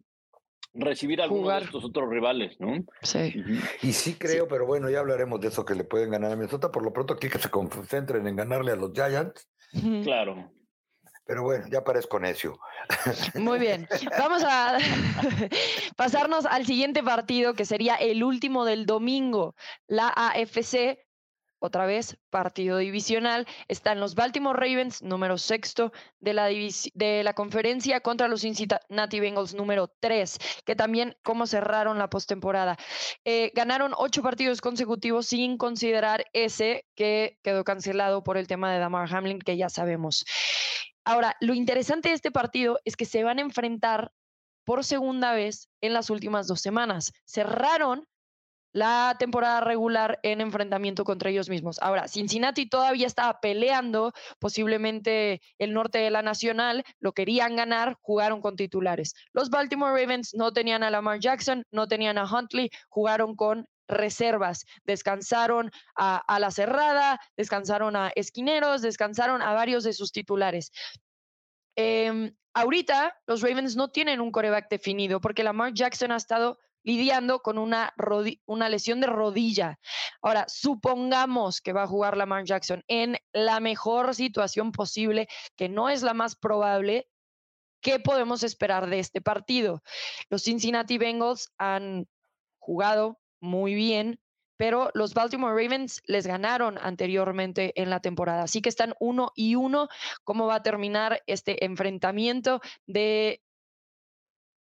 recibir 0.74 1.20
a 1.20 1.24
alguno 1.24 1.50
de 1.50 1.64
estos 1.64 1.84
otros 1.84 2.09
rivales, 2.09 2.59
¿no? 2.59 2.84
Sí. 3.03 3.42
Y 3.82 3.92
sí 3.92 4.14
creo, 4.14 4.48
pero 4.48 4.66
bueno, 4.66 4.88
ya 4.88 5.00
hablaremos 5.00 5.40
de 5.40 5.48
eso 5.48 5.64
que 5.64 5.74
le 5.74 5.84
pueden 5.84 6.11
ganar 6.11 6.32
a 6.32 6.36
Minnesota. 6.36 6.70
Por 6.72 6.82
lo 6.82 6.92
pronto 6.92 7.14
aquí 7.14 7.28
que 7.28 7.38
se 7.38 7.50
concentren 7.50 8.26
en 8.26 8.36
ganarle 8.36 8.72
a 8.72 8.76
los 8.76 8.92
Giants. 8.92 9.48
Claro. 10.03 10.50
Pero 11.24 11.44
bueno, 11.44 11.66
ya 11.70 11.84
parezco 11.84 12.18
necio. 12.18 12.59
Muy 13.34 13.59
bien. 13.59 13.86
Vamos 14.18 14.42
a 14.44 14.78
pasarnos 15.96 16.46
al 16.46 16.66
siguiente 16.66 17.03
partido, 17.03 17.55
que 17.55 17.64
sería 17.64 17.94
el 17.94 18.24
último 18.24 18.64
del 18.64 18.86
domingo. 18.86 19.55
La 19.86 20.09
AFC 20.09 20.98
otra 21.62 21.86
vez 21.86 22.18
partido 22.28 22.78
divisional. 22.78 23.46
Están 23.68 24.00
los 24.00 24.14
Baltimore 24.14 24.58
Ravens, 24.58 25.00
número 25.02 25.38
sexto 25.38 25.92
de 26.18 26.34
la, 26.34 26.46
de 26.46 27.22
la 27.22 27.32
conferencia, 27.32 28.00
contra 28.00 28.28
los 28.28 28.42
Cincinnati 28.42 29.20
Bengals, 29.20 29.54
número 29.54 29.88
tres, 30.00 30.38
que 30.66 30.74
también 30.74 31.16
como 31.22 31.46
cerraron 31.46 31.98
la 31.98 32.10
postemporada. 32.10 32.76
Eh, 33.24 33.52
ganaron 33.54 33.92
ocho 33.96 34.22
partidos 34.22 34.60
consecutivos 34.60 35.26
sin 35.26 35.56
considerar 35.56 36.24
ese 36.32 36.86
que 36.96 37.38
quedó 37.42 37.64
cancelado 37.64 38.24
por 38.24 38.36
el 38.36 38.48
tema 38.48 38.72
de 38.72 38.80
Damar 38.80 39.14
Hamlin, 39.14 39.38
que 39.38 39.56
ya 39.56 39.68
sabemos. 39.68 40.24
Ahora, 41.04 41.36
lo 41.40 41.54
interesante 41.54 42.08
de 42.08 42.16
este 42.16 42.30
partido 42.30 42.80
es 42.84 42.96
que 42.96 43.04
se 43.04 43.22
van 43.22 43.38
a 43.38 43.42
enfrentar 43.42 44.12
por 44.64 44.84
segunda 44.84 45.32
vez 45.32 45.68
en 45.80 45.92
las 45.92 46.10
últimas 46.10 46.46
dos 46.46 46.60
semanas. 46.60 47.12
Cerraron 47.24 48.06
la 48.72 49.16
temporada 49.18 49.60
regular 49.60 50.18
en 50.22 50.40
enfrentamiento 50.40 51.04
contra 51.04 51.30
ellos 51.30 51.48
mismos. 51.48 51.78
Ahora, 51.80 52.08
Cincinnati 52.08 52.66
todavía 52.66 53.06
estaba 53.06 53.40
peleando, 53.40 54.12
posiblemente 54.38 55.40
el 55.58 55.72
norte 55.74 55.98
de 55.98 56.10
la 56.10 56.22
nacional, 56.22 56.84
lo 56.98 57.12
querían 57.12 57.56
ganar, 57.56 57.96
jugaron 58.00 58.40
con 58.40 58.56
titulares. 58.56 59.14
Los 59.32 59.50
Baltimore 59.50 60.00
Ravens 60.00 60.34
no 60.34 60.52
tenían 60.52 60.82
a 60.82 60.90
Lamar 60.90 61.20
Jackson, 61.20 61.64
no 61.70 61.86
tenían 61.86 62.18
a 62.18 62.24
Huntley, 62.24 62.70
jugaron 62.88 63.36
con 63.36 63.66
reservas, 63.88 64.64
descansaron 64.84 65.70
a, 65.94 66.38
la 66.38 66.50
cerrada, 66.50 67.20
descansaron 67.36 67.96
a 67.96 68.10
esquineros, 68.14 68.82
descansaron 68.82 69.42
a 69.42 69.52
varios 69.52 69.84
de 69.84 69.92
sus 69.92 70.12
titulares. 70.12 70.72
Em, 71.76 72.34
ahorita 72.54 73.14
los 73.26 73.42
Ravens 73.42 73.76
no 73.76 73.88
tienen 73.88 74.20
un 74.20 74.30
coreback 74.30 74.68
definido 74.68 75.20
porque 75.20 75.44
Lamar 75.44 75.72
Jackson 75.74 76.12
ha 76.12 76.16
estado 76.16 76.58
lidiando 76.84 77.40
con 77.40 77.58
una, 77.58 77.94
una 78.46 78.68
lesión 78.68 79.00
de 79.00 79.06
rodilla. 79.06 79.78
Ahora, 80.20 80.46
supongamos 80.48 81.60
que 81.60 81.72
va 81.72 81.84
a 81.84 81.88
jugar 81.88 82.16
Lamar 82.16 82.44
Jackson 82.44 82.82
en 82.88 83.16
la 83.32 83.60
mejor 83.60 84.14
situación 84.14 84.72
posible, 84.72 85.28
que 85.56 85.68
no 85.68 85.88
es 85.88 86.02
la 86.02 86.14
más 86.14 86.36
probable. 86.36 87.08
¿Qué 87.80 87.98
podemos 87.98 88.42
esperar 88.42 88.88
de 88.88 89.00
este 89.00 89.20
partido? 89.20 89.82
Los 90.28 90.44
Cincinnati 90.44 90.98
Bengals 90.98 91.52
han 91.58 92.06
jugado 92.58 93.18
muy 93.40 93.74
bien, 93.74 94.20
pero 94.56 94.90
los 94.94 95.14
Baltimore 95.14 95.60
Ravens 95.60 96.00
les 96.06 96.26
ganaron 96.26 96.78
anteriormente 96.78 97.72
en 97.80 97.90
la 97.90 98.00
temporada. 98.00 98.44
Así 98.44 98.62
que 98.62 98.68
están 98.68 98.94
uno 99.00 99.32
y 99.34 99.56
uno. 99.56 99.88
¿Cómo 100.22 100.46
va 100.46 100.56
a 100.56 100.62
terminar 100.62 101.22
este 101.26 101.64
enfrentamiento 101.64 102.60
de 102.86 103.42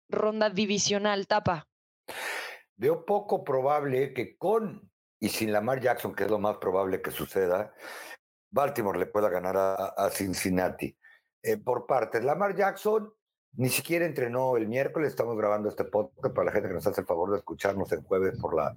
ronda 0.08 0.50
divisional, 0.50 1.26
Tapa? 1.26 1.67
Veo 2.76 3.04
poco 3.04 3.44
probable 3.44 4.12
que 4.12 4.36
con 4.36 4.88
y 5.20 5.28
sin 5.28 5.52
Lamar 5.52 5.80
Jackson, 5.80 6.14
que 6.14 6.24
es 6.24 6.30
lo 6.30 6.38
más 6.38 6.58
probable 6.58 7.02
que 7.02 7.10
suceda, 7.10 7.74
Baltimore 8.50 8.98
le 8.98 9.06
pueda 9.06 9.28
ganar 9.28 9.56
a, 9.56 10.10
Cincinnati. 10.10 10.96
Eh, 11.42 11.56
por 11.56 11.86
partes, 11.86 12.24
Lamar 12.24 12.54
Jackson 12.54 13.12
ni 13.52 13.68
siquiera 13.68 14.06
entrenó 14.06 14.56
el 14.56 14.68
miércoles, 14.68 15.08
estamos 15.08 15.36
grabando 15.36 15.68
este 15.68 15.84
podcast 15.84 16.34
para 16.34 16.46
la 16.46 16.52
gente 16.52 16.68
que 16.68 16.74
nos 16.74 16.86
hace 16.86 17.00
el 17.00 17.06
favor 17.06 17.32
de 17.32 17.38
escucharnos 17.38 17.90
el 17.92 18.02
jueves 18.02 18.38
por 18.40 18.54
la, 18.54 18.76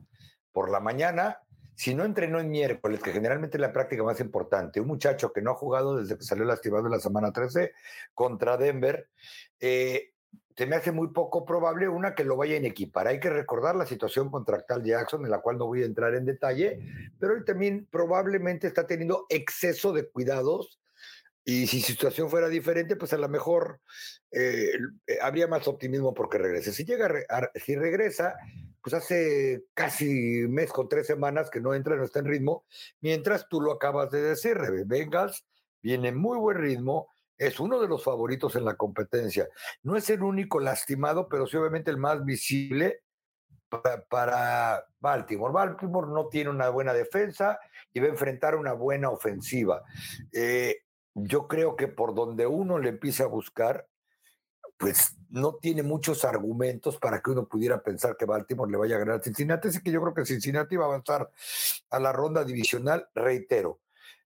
por 0.52 0.72
la 0.72 0.80
mañana. 0.80 1.40
Si 1.76 1.94
no 1.94 2.04
entrenó 2.04 2.40
el 2.40 2.48
miércoles, 2.48 3.02
que 3.02 3.12
generalmente 3.12 3.58
es 3.58 3.62
la 3.62 3.74
práctica 3.74 4.04
más 4.04 4.20
importante, 4.20 4.82
un 4.82 4.88
muchacho 4.88 5.32
que 5.32 5.42
no 5.42 5.52
ha 5.52 5.56
jugado 5.56 5.98
desde 5.98 6.18
que 6.18 6.24
salió 6.24 6.46
lastimado 6.46 6.86
en 6.86 6.92
la 6.92 7.00
semana 7.00 7.32
13 7.32 7.74
contra 8.14 8.58
Denver, 8.58 9.10
eh, 9.60 10.11
se 10.56 10.66
me 10.66 10.76
hace 10.76 10.92
muy 10.92 11.08
poco 11.10 11.46
probable 11.46 11.88
una 11.88 12.14
que 12.14 12.24
lo 12.24 12.38
vaya 12.38 12.56
en 12.56 12.66
equipar. 12.66 13.08
Hay 13.08 13.20
que 13.20 13.30
recordar 13.30 13.76
la 13.76 13.86
situación 13.86 14.30
contractual 14.30 14.84
Jackson, 14.84 15.26
en 15.26 15.32
la 15.32 15.40
cual 15.40 15.58
no 15.58 15.66
voy 15.66 15.82
a 15.84 15.86
entrar 15.86 16.14
en 16.14 16.26
detalle, 16.26 16.80
pero 17.20 17.36
él 17.36 17.46
también 17.46 17.88
probablemente 17.90 18.68
está 18.68 18.86
teniendo 18.86 19.26
exceso 19.30 19.94
de 19.94 20.10
cuidados 20.10 20.80
y 21.44 21.66
si 21.66 21.82
situación 21.82 22.30
fuera 22.30 22.50
diferente, 22.50 22.96
pues 22.96 23.14
a 23.14 23.18
lo 23.18 23.28
mejor 23.28 23.82
eh, 24.32 24.74
eh, 25.08 25.18
habría 25.22 25.48
más 25.48 25.68
optimismo 25.68 26.14
porque 26.14 26.38
regrese. 26.38 26.72
Si 26.72 26.86
llega, 26.86 27.10
si 27.56 27.76
regresa, 27.76 28.36
pues 28.82 28.94
hace 28.94 29.64
casi 29.74 30.46
mes 30.48 30.72
con 30.72 30.88
tres 30.88 31.08
semanas 31.08 31.50
que 31.50 31.60
no 31.60 31.74
entra, 31.74 31.96
no 31.96 32.04
está 32.04 32.20
en 32.20 32.26
ritmo, 32.26 32.66
mientras 33.00 33.48
tú 33.50 33.60
lo 33.62 33.72
acabas 33.72 34.12
de 34.12 34.22
decir, 34.22 34.58
Bengals 34.86 35.46
viene 35.82 36.12
muy 36.12 36.38
buen 36.38 36.58
ritmo, 36.58 37.08
es 37.42 37.60
uno 37.60 37.80
de 37.80 37.88
los 37.88 38.04
favoritos 38.04 38.56
en 38.56 38.66
la 38.66 38.76
competencia. 38.76 39.50
No 39.82 39.96
es 39.98 40.08
el 40.12 40.22
único 40.22 40.60
lastimado, 40.60 41.28
pero 41.28 41.48
sí 41.48 41.58
obviamente 41.58 41.90
el 41.90 41.98
más 41.98 42.24
visible 42.24 43.02
para, 44.08 44.86
Baltimore. 45.00 45.52
Baltimore 45.52 46.08
no 46.08 46.28
tiene 46.28 46.52
una 46.52 46.70
buena 46.70 46.94
defensa 46.94 47.60
y 47.92 48.00
va 48.00 48.06
a 48.06 48.10
enfrentar 48.10 48.56
una 48.56 48.74
buena 48.74 49.10
ofensiva. 49.10 49.82
Eh, 50.32 50.84
yo 51.16 51.48
creo 51.48 51.76
que 51.76 51.88
por 51.88 52.14
donde 52.14 52.46
uno 52.46 52.78
le 52.78 52.90
empiece 52.90 53.24
a 53.24 53.28
buscar, 53.28 53.88
pues 54.78 55.18
no 55.30 55.56
tiene 55.56 55.82
muchos 55.82 56.24
argumentos 56.24 57.00
para 57.00 57.22
que 57.22 57.32
uno 57.32 57.48
pudiera 57.48 57.82
pensar 57.82 58.18
que 58.18 58.26
Baltimore 58.26 58.72
le 58.72 58.78
vaya 58.78 58.98
a 58.98 59.00
ganar 59.00 59.16
a 59.16 59.24
Cincinnati. 59.24 59.70
Así 59.70 59.82
que 59.82 59.92
yo 59.92 60.00
creo 60.00 60.14
que 60.14 60.26
Cincinnati 60.26 60.76
va 60.76 60.86
a 60.86 60.90
avanzar 60.90 61.32
a 61.90 62.00
la 62.00 62.12
ronda 62.12 62.44
divisional, 62.44 63.10
reitero, 63.16 63.80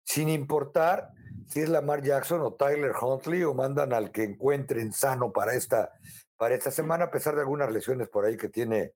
sin 0.05 0.29
importar 0.29 1.11
si 1.47 1.59
es 1.59 1.69
Lamar 1.69 2.01
Jackson 2.01 2.41
o 2.41 2.53
Tyler 2.53 2.93
Huntley 2.99 3.43
o 3.43 3.53
mandan 3.53 3.93
al 3.93 4.11
que 4.11 4.23
encuentren 4.23 4.93
sano 4.93 5.31
para 5.31 5.53
esta, 5.53 5.91
para 6.37 6.55
esta 6.55 6.71
semana, 6.71 7.05
a 7.05 7.11
pesar 7.11 7.35
de 7.35 7.41
algunas 7.41 7.71
lesiones 7.71 8.07
por 8.09 8.25
ahí 8.25 8.37
que 8.37 8.49
tiene, 8.49 8.93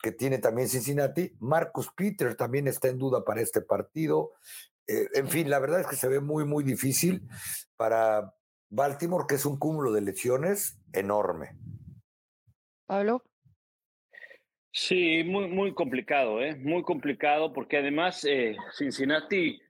que 0.00 0.12
tiene 0.12 0.38
también 0.38 0.68
Cincinnati. 0.68 1.32
Marcus 1.40 1.90
Peter 1.94 2.34
también 2.34 2.68
está 2.68 2.88
en 2.88 2.98
duda 2.98 3.24
para 3.24 3.40
este 3.40 3.60
partido. 3.60 4.32
Eh, 4.86 5.08
en 5.14 5.28
fin, 5.28 5.50
la 5.50 5.58
verdad 5.58 5.80
es 5.80 5.86
que 5.86 5.96
se 5.96 6.08
ve 6.08 6.20
muy, 6.20 6.44
muy 6.44 6.64
difícil 6.64 7.22
para 7.76 8.34
Baltimore, 8.68 9.26
que 9.28 9.34
es 9.34 9.46
un 9.46 9.58
cúmulo 9.58 9.92
de 9.92 10.00
lesiones 10.00 10.78
enorme. 10.92 11.56
Pablo. 12.86 13.22
Sí, 14.74 15.22
muy, 15.24 15.48
muy 15.48 15.74
complicado, 15.74 16.42
¿eh? 16.42 16.56
Muy 16.56 16.82
complicado, 16.82 17.52
porque 17.52 17.76
además 17.76 18.24
eh, 18.24 18.56
Cincinnati 18.76 19.60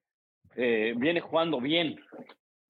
eh, 0.56 0.94
viene 0.96 1.20
jugando 1.20 1.60
bien, 1.60 2.00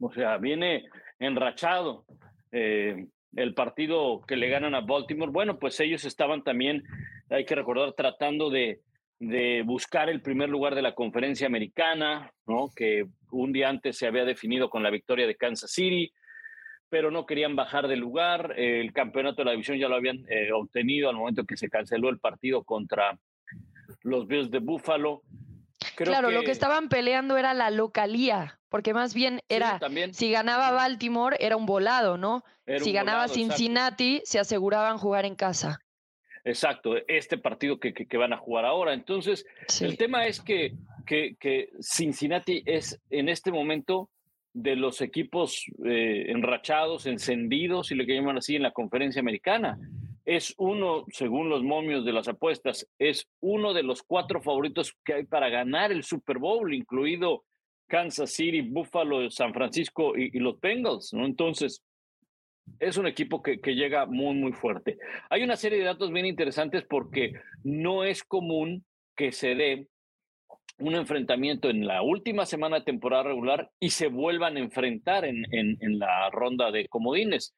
o 0.01 0.12
sea, 0.12 0.39
viene 0.39 0.85
enrachado. 1.18 2.05
Eh, 2.51 3.07
el 3.35 3.55
partido 3.55 4.20
que 4.26 4.37
le 4.37 4.49
ganan 4.49 4.74
a 4.74 4.80
Baltimore, 4.80 5.33
bueno, 5.33 5.59
pues 5.59 5.80
ellos 5.80 6.05
estaban 6.05 6.43
también, 6.43 6.85
hay 7.30 7.45
que 7.45 7.55
recordar, 7.55 7.95
tratando 7.95 8.51
de, 8.51 8.80
de 9.18 9.62
buscar 9.62 10.11
el 10.11 10.20
primer 10.20 10.49
lugar 10.49 10.74
de 10.74 10.83
la 10.83 10.95
conferencia 10.95 11.47
americana, 11.47 12.30
¿no? 12.47 12.70
que 12.74 13.07
un 13.30 13.53
día 13.53 13.68
antes 13.68 13.97
se 13.97 14.07
había 14.07 14.24
definido 14.24 14.68
con 14.68 14.83
la 14.83 14.91
victoria 14.91 15.26
de 15.26 15.37
Kansas 15.37 15.70
City, 15.70 16.12
pero 16.89 17.11
no 17.11 17.24
querían 17.24 17.57
bajar 17.57 17.89
de 17.89 17.97
lugar. 17.97 18.55
El 18.59 18.93
campeonato 18.93 19.37
de 19.37 19.45
la 19.47 19.53
división 19.53 19.78
ya 19.78 19.89
lo 19.89 19.95
habían 19.95 20.26
eh, 20.28 20.53
obtenido 20.53 21.09
al 21.09 21.16
momento 21.16 21.45
que 21.45 21.57
se 21.57 21.70
canceló 21.70 22.11
el 22.11 22.18
partido 22.18 22.64
contra 22.64 23.18
los 24.03 24.26
Bills 24.26 24.51
de 24.51 24.59
Buffalo 24.59 25.22
claro, 25.97 26.30
lo 26.30 26.43
que 26.43 26.51
estaban 26.51 26.88
peleando 26.88 27.36
era 27.36 27.55
la 27.55 27.70
localía, 27.70 28.59
porque 28.68 28.95
más 28.95 29.14
bien 29.14 29.40
era, 29.49 29.80
si 30.12 30.30
ganaba 30.30 30.70
Baltimore 30.70 31.36
era 31.40 31.57
un 31.57 31.66
volado, 31.66 32.16
¿no? 32.16 32.45
si 32.78 32.93
ganaba 32.93 33.28
Cincinnati, 33.28 34.22
se 34.24 34.38
aseguraban 34.38 34.99
jugar 34.99 35.24
en 35.24 35.34
casa. 35.34 35.80
Exacto, 36.45 36.95
este 37.07 37.38
partido 37.38 37.78
que, 37.78 37.95
que, 37.95 38.16
van 38.16 38.32
a 38.32 38.36
jugar 38.36 38.64
ahora. 38.64 38.95
Entonces, 38.95 39.47
el 39.80 39.97
tema 39.97 40.26
es 40.26 40.40
que, 40.40 40.74
que, 41.07 41.36
que, 41.38 41.70
Cincinnati 41.80 42.62
es 42.66 43.01
en 43.11 43.28
este 43.28 43.53
momento 43.53 44.11
de 44.53 44.74
los 44.74 45.01
equipos 45.01 45.64
eh, 45.84 46.26
enrachados, 46.28 47.07
encendidos, 47.07 47.88
si 47.88 47.95
lo 47.95 48.05
que 48.05 48.14
llaman 48.14 48.38
así, 48.38 48.57
en 48.57 48.62
la 48.62 48.72
conferencia 48.72 49.20
americana 49.20 49.78
es 50.24 50.54
uno, 50.56 51.04
según 51.08 51.48
los 51.48 51.62
momios 51.62 52.04
de 52.04 52.12
las 52.12 52.28
apuestas, 52.28 52.88
es 52.98 53.26
uno 53.40 53.74
de 53.74 53.82
los 53.82 54.02
cuatro 54.02 54.40
favoritos 54.40 54.96
que 55.04 55.14
hay 55.14 55.24
para 55.24 55.48
ganar 55.48 55.90
el 55.90 56.04
Super 56.04 56.38
Bowl, 56.38 56.72
incluido 56.72 57.44
Kansas 57.88 58.30
City, 58.30 58.60
Buffalo, 58.60 59.30
San 59.30 59.52
Francisco 59.52 60.16
y, 60.16 60.38
los 60.38 60.60
Bengals, 60.60 61.12
¿no? 61.12 61.26
Entonces, 61.26 61.82
es 62.78 62.96
un 62.96 63.06
equipo 63.06 63.42
que, 63.42 63.58
llega 63.74 64.06
muy, 64.06 64.34
muy 64.34 64.52
fuerte. 64.52 64.98
Hay 65.28 65.42
una 65.42 65.56
serie 65.56 65.78
de 65.78 65.84
datos 65.84 66.12
bien 66.12 66.26
interesantes 66.26 66.84
porque 66.88 67.34
no 67.64 68.04
es 68.04 68.22
común 68.22 68.84
que 69.16 69.32
se 69.32 69.54
dé 69.54 69.88
un 70.78 70.94
enfrentamiento 70.94 71.68
en 71.68 71.86
la 71.86 72.02
última 72.02 72.46
semana 72.46 72.78
de 72.78 72.84
temporada 72.84 73.24
regular 73.24 73.70
y 73.78 73.90
se 73.90 74.06
vuelvan 74.06 74.56
a 74.56 74.60
enfrentar 74.60 75.24
en, 75.24 75.44
en, 75.52 75.76
en 75.80 75.98
la 75.98 76.30
ronda 76.30 76.70
de 76.70 76.88
comodines. 76.88 77.54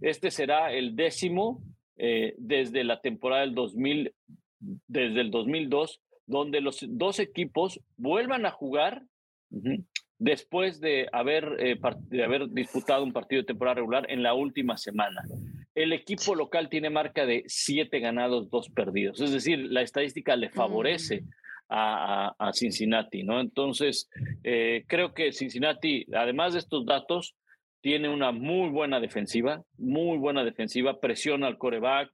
Este 0.00 0.30
será 0.30 0.72
el 0.72 0.96
décimo 0.96 1.62
eh, 1.96 2.34
desde 2.38 2.84
la 2.84 3.00
temporada 3.00 3.42
del 3.42 3.54
2000, 3.54 4.12
desde 4.58 5.20
el 5.20 5.30
2002, 5.30 6.00
donde 6.26 6.60
los 6.60 6.84
dos 6.88 7.18
equipos 7.18 7.80
vuelvan 7.96 8.46
a 8.46 8.50
jugar 8.50 9.04
después 10.18 10.80
de 10.80 11.08
haber, 11.12 11.56
eh, 11.58 11.78
de 12.08 12.24
haber 12.24 12.48
disputado 12.50 13.04
un 13.04 13.12
partido 13.12 13.42
de 13.42 13.46
temporada 13.46 13.76
regular 13.76 14.06
en 14.10 14.22
la 14.22 14.34
última 14.34 14.76
semana. 14.76 15.22
El 15.74 15.92
equipo 15.92 16.34
local 16.34 16.68
tiene 16.68 16.90
marca 16.90 17.26
de 17.26 17.44
siete 17.46 18.00
ganados, 18.00 18.50
dos 18.50 18.70
perdidos. 18.70 19.20
Es 19.20 19.32
decir, 19.32 19.58
la 19.70 19.82
estadística 19.82 20.34
le 20.36 20.48
favorece 20.50 21.22
mm. 21.22 21.28
a, 21.68 22.50
Cincinnati, 22.54 23.22
¿no? 23.22 23.40
Entonces, 23.40 24.08
eh, 24.42 24.84
creo 24.86 25.12
que 25.12 25.32
Cincinnati, 25.32 26.06
además 26.14 26.54
de 26.54 26.60
estos 26.60 26.86
datos, 26.86 27.36
tiene 27.80 28.08
una 28.08 28.32
muy 28.32 28.70
buena 28.70 29.00
defensiva, 29.00 29.62
muy 29.78 30.18
buena 30.18 30.44
defensiva, 30.44 31.00
presiona 31.00 31.46
al 31.46 31.58
coreback. 31.58 32.10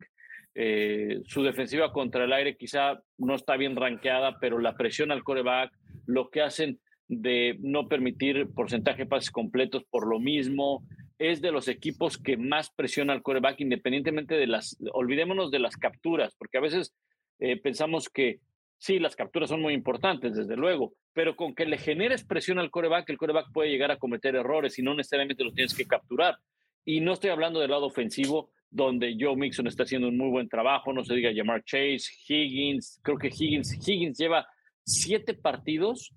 Eh, 0.55 1.21
su 1.25 1.43
defensiva 1.43 1.93
contra 1.93 2.25
el 2.25 2.33
aire 2.33 2.57
quizá 2.57 3.01
no 3.17 3.35
está 3.35 3.57
bien 3.57 3.75
rankeada, 3.77 4.39
pero 4.41 4.59
la 4.59 4.77
presión 4.77 5.11
al 5.11 5.25
coreback, 5.25 5.73
lo 6.07 6.29
que 6.29 6.43
hacen 6.43 6.79
de 7.09 7.57
no 7.61 7.89
permitir 7.89 8.49
porcentaje 8.55 9.03
de 9.03 9.09
pases 9.09 9.31
completos 9.31 9.85
por 9.91 10.07
lo 10.07 10.19
mismo. 10.19 10.83
Es 11.19 11.41
de 11.41 11.53
los 11.53 11.69
equipos 11.69 12.19
que 12.19 12.37
más 12.37 12.71
presiona 12.71 13.13
al 13.13 13.23
coreback, 13.23 13.61
independientemente 13.61 14.35
de 14.35 14.47
las, 14.47 14.77
olvidémonos 14.93 15.51
de 15.51 15.61
las 15.61 15.77
capturas, 15.77 16.35
porque 16.37 16.59
a 16.59 16.63
veces 16.63 16.95
eh, 17.39 17.57
pensamos 17.57 18.09
que 18.09 18.41
sí, 18.83 18.99
las 18.99 19.15
capturas 19.15 19.49
son 19.49 19.63
muy 19.63 19.75
importantes, 19.75 20.35
desde 20.35 20.57
luego, 20.57 20.93
pero 21.13 21.37
con 21.37 21.55
que 21.55 21.67
le 21.67 21.79
generes 21.79 22.25
presión 22.25 22.59
al 22.59 22.73
coreback, 22.73 23.09
el 23.11 23.17
coreback 23.17 23.53
puede 23.53 23.71
llegar 23.71 23.93
a 23.93 23.97
cometer 23.97 24.35
errores 24.35 24.77
y 24.77 24.83
no 24.83 24.93
necesariamente 24.93 25.45
los 25.45 25.55
tienes 25.55 25.73
que 25.73 25.87
capturar. 25.87 26.37
Y 26.85 27.01
no 27.01 27.13
estoy 27.13 27.31
hablando 27.31 27.61
del 27.61 27.71
lado 27.71 27.87
ofensivo, 27.87 28.51
donde 28.69 29.17
Joe 29.17 29.37
Mixon 29.37 29.69
está 29.69 29.85
haciendo 29.85 30.09
un 30.09 30.17
muy 30.17 30.31
buen 30.31 30.49
trabajo, 30.49 30.93
no 30.93 31.05
se 31.05 31.15
diga 31.15 31.31
llamar 31.31 31.63
Chase, 31.63 32.11
Higgins, 32.27 32.99
creo 33.05 33.19
que 33.19 33.29
Higgins, 33.29 33.89
Higgins 33.89 34.19
lleva 34.19 34.49
siete 34.83 35.35
partidos 35.35 36.13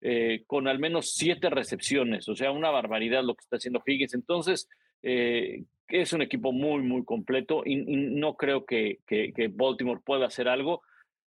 eh, 0.00 0.44
con 0.46 0.68
al 0.68 0.78
menos 0.78 1.14
siete 1.14 1.50
recepciones, 1.50 2.28
o 2.28 2.36
sea, 2.36 2.52
una 2.52 2.70
barbaridad 2.70 3.24
lo 3.24 3.34
que 3.34 3.42
está 3.42 3.56
haciendo 3.56 3.82
Higgins. 3.84 4.14
Entonces, 4.14 4.68
eh, 5.02 5.64
es 5.88 6.12
un 6.12 6.22
equipo 6.22 6.52
muy, 6.52 6.80
muy 6.82 7.04
completo 7.04 7.62
y, 7.66 7.74
no 7.74 8.36
creo 8.36 8.64
que, 8.64 9.00
que, 9.04 9.50
Baltimore 9.52 10.00
pueda 10.04 10.26
hacer 10.26 10.46
algo 10.46 10.82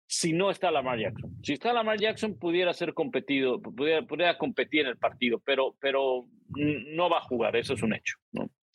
si 0.08 0.32
no 0.32 0.50
está 0.50 0.72
Lamar 0.72 1.00
Jackson. 1.00 1.38
Si 1.44 1.54
está 1.54 1.74
Lamar 1.74 2.00
Jackson, 2.00 2.36
pudiera 2.40 2.74
ser 2.74 2.94
competido, 2.94 3.62
pudiera, 3.62 4.38
competir 4.38 4.82
en 4.82 4.88
el 4.88 4.98
partido, 4.98 5.42
pero, 5.46 5.76
pero 5.80 6.26
no 6.50 7.10
va 7.10 7.18
a 7.20 7.24
jugar, 7.24 7.56
eso 7.58 7.74
es 7.74 7.84
un 7.84 7.94
hecho. 7.94 8.16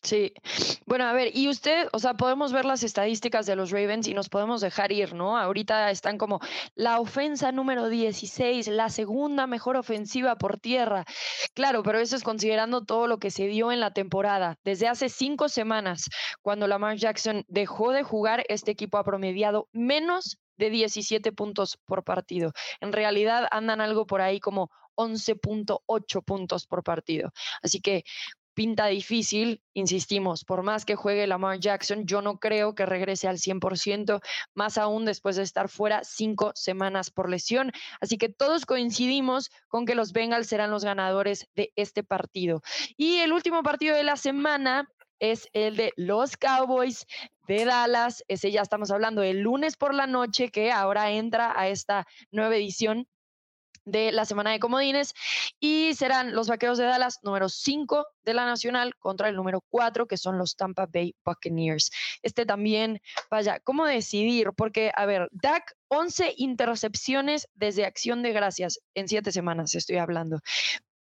Sí, 0.03 0.33
bueno, 0.85 1.05
a 1.05 1.13
ver, 1.13 1.31
y 1.33 1.47
usted, 1.47 1.87
o 1.93 1.97
sea, 1.97 2.15
podemos 2.15 2.51
ver 2.51 2.65
las 2.65 2.83
estadísticas 2.83 3.45
de 3.45 3.55
los 3.55 3.71
Ravens 3.71 4.05
y 4.05 4.13
nos 4.13 4.27
podemos 4.27 4.59
dejar 4.59 4.91
ir, 4.91 5.13
¿no? 5.13 5.37
Ahorita 5.37 5.89
están 5.91 6.17
como 6.17 6.41
la 6.75 6.99
ofensa 6.99 7.53
número 7.53 7.87
16, 7.87 8.67
la 8.67 8.89
segunda 8.89 9.47
mejor 9.47 9.77
ofensiva 9.77 10.35
por 10.35 10.59
tierra. 10.59 11.05
Claro, 11.53 11.83
pero 11.83 11.99
eso 11.99 12.17
es 12.17 12.23
considerando 12.23 12.83
todo 12.83 13.07
lo 13.07 13.17
que 13.17 13.31
se 13.31 13.47
dio 13.47 13.71
en 13.71 13.79
la 13.79 13.93
temporada. 13.93 14.59
Desde 14.65 14.89
hace 14.89 15.07
cinco 15.07 15.47
semanas, 15.47 16.09
cuando 16.41 16.67
Lamar 16.67 16.97
Jackson 16.97 17.45
dejó 17.47 17.91
de 17.91 18.03
jugar, 18.03 18.43
este 18.49 18.71
equipo 18.71 18.97
ha 18.97 19.05
promediado 19.05 19.69
menos 19.71 20.37
de 20.57 20.69
17 20.69 21.31
puntos 21.31 21.77
por 21.85 22.03
partido. 22.03 22.53
En 22.81 22.93
realidad 22.93 23.47
andan 23.51 23.81
algo 23.81 24.05
por 24.05 24.21
ahí 24.21 24.39
como 24.39 24.69
11.8 24.95 26.23
puntos 26.23 26.67
por 26.67 26.83
partido. 26.83 27.31
Así 27.61 27.81
que 27.81 28.03
pinta 28.53 28.87
difícil, 28.87 29.61
insistimos, 29.73 30.45
por 30.45 30.63
más 30.63 30.85
que 30.85 30.95
juegue 30.95 31.27
Lamar 31.27 31.59
Jackson, 31.59 32.05
yo 32.05 32.21
no 32.21 32.37
creo 32.37 32.75
que 32.75 32.85
regrese 32.85 33.27
al 33.27 33.37
100%, 33.37 34.21
más 34.53 34.77
aún 34.77 35.05
después 35.05 35.35
de 35.35 35.43
estar 35.43 35.69
fuera 35.69 36.03
cinco 36.03 36.51
semanas 36.55 37.11
por 37.11 37.29
lesión. 37.29 37.71
Así 37.99 38.17
que 38.17 38.29
todos 38.29 38.65
coincidimos 38.65 39.49
con 39.67 39.85
que 39.85 39.95
los 39.95 40.11
Bengals 40.13 40.47
serán 40.47 40.71
los 40.71 40.85
ganadores 40.85 41.47
de 41.55 41.71
este 41.75 42.03
partido. 42.03 42.61
Y 42.95 43.17
el 43.17 43.33
último 43.33 43.63
partido 43.63 43.95
de 43.95 44.03
la 44.03 44.17
semana 44.17 44.87
es 45.23 45.47
el 45.53 45.77
de 45.77 45.93
los 45.95 46.35
Cowboys 46.35 47.07
de 47.47 47.63
Dallas. 47.63 48.25
Ese 48.27 48.51
ya 48.51 48.61
estamos 48.61 48.91
hablando 48.91 49.21
del 49.21 49.39
lunes 49.39 49.77
por 49.77 49.93
la 49.93 50.05
noche, 50.05 50.49
que 50.49 50.69
ahora 50.69 51.11
entra 51.11 51.57
a 51.57 51.69
esta 51.69 52.05
nueva 52.31 52.57
edición 52.57 53.07
de 53.85 54.11
la 54.11 54.25
semana 54.25 54.51
de 54.51 54.59
comodines 54.59 55.13
y 55.61 55.93
serán 55.93 56.35
los 56.35 56.49
Vaqueros 56.49 56.77
de 56.77 56.85
Dallas 56.85 57.19
número 57.23 57.47
5 57.47 58.05
de 58.23 58.33
la 58.33 58.45
Nacional 58.45 58.95
contra 58.97 59.29
el 59.29 59.35
número 59.37 59.61
4 59.69 60.07
que 60.07 60.17
son 60.17 60.37
los 60.37 60.57
Tampa 60.57 60.87
Bay 60.91 61.15
Buccaneers. 61.23 61.89
Este 62.21 62.45
también, 62.45 63.01
vaya, 63.31 63.61
¿cómo 63.61 63.85
decidir? 63.85 64.49
Porque, 64.57 64.91
a 64.93 65.05
ver, 65.05 65.29
Dak 65.31 65.77
11 65.87 66.33
intercepciones 66.35 67.47
desde 67.53 67.85
acción 67.85 68.23
de 68.23 68.33
gracias 68.33 68.79
en 68.93 69.07
7 69.07 69.31
semanas, 69.31 69.73
estoy 69.73 69.97
hablando. 69.97 70.39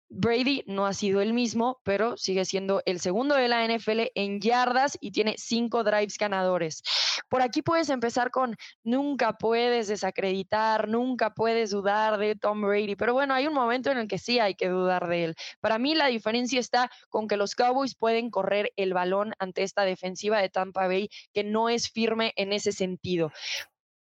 Brady 0.10 0.64
no 0.66 0.88
ha 0.88 0.93
sido 0.93 1.22
el 1.22 1.34
mismo, 1.34 1.80
pero 1.84 2.18
sigue 2.18 2.43
siendo 2.43 2.82
el 2.86 2.99
segundo 2.99 3.36
de 3.36 3.47
la 3.47 3.64
NFL 3.64 4.12
en 4.16 4.41
yardas 4.41 4.97
y 4.99 5.12
tiene 5.12 5.36
cinco 5.38 5.84
drives 5.84 6.18
ganadores. 6.18 6.82
Por 7.30 7.43
aquí 7.43 7.62
puedes 7.62 7.89
empezar 7.89 8.32
con 8.32 8.55
nunca 8.84 9.34
puedes 9.34 9.88
desacreditar, 9.88 10.88
nunca 10.88 11.34
puedes 11.34 11.70
dudar 11.70 12.18
de 12.18 12.36
Tom 12.36 12.62
Brady, 12.62 12.95
pero 12.95 13.14
bueno, 13.14 13.36
hay 13.36 13.45
un 13.45 13.53
momento 13.53 13.91
en 13.91 13.99
el 13.99 14.07
que 14.07 14.18
sí 14.18 14.39
hay 14.39 14.55
que 14.55 14.70
dudar 14.70 15.07
de 15.07 15.26
él. 15.26 15.36
Para 15.60 15.78
mí 15.78 15.93
la 15.93 16.07
diferencia 16.07 16.60
está 16.60 16.89
con 17.10 17.28
que 17.28 17.38
los 17.38 17.53
Cowboys 17.53 17.95
pueden 17.95 18.32
correr 18.32 18.74
el 18.78 18.93
balón 18.93 19.34
ante 19.38 19.64
esta 19.64 19.84
defensiva 19.84 20.39
de 20.41 20.49
Tampa 20.49 20.88
Bay 20.88 21.10
que 21.34 21.43
no 21.43 21.70
es 21.70 21.89
firme 21.89 22.34
en 22.36 22.51
ese 22.51 22.72
sentido. 22.72 23.32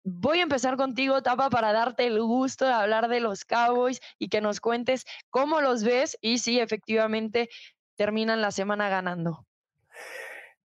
Voy 0.04 0.40
a 0.40 0.42
empezar 0.42 0.76
contigo, 0.76 1.22
Tapa, 1.22 1.48
para 1.48 1.72
darte 1.72 2.06
el 2.06 2.20
gusto 2.20 2.64
de 2.64 2.72
hablar 2.72 3.08
de 3.08 3.20
los 3.20 3.44
Cowboys 3.44 4.00
y 4.18 4.28
que 4.28 4.40
nos 4.40 4.60
cuentes 4.60 5.04
cómo 5.30 5.60
los 5.60 5.84
ves 5.84 6.18
y 6.20 6.38
si 6.38 6.58
efectivamente 6.58 7.48
terminan 7.94 8.40
la 8.40 8.50
semana 8.50 8.88
ganando. 8.88 9.46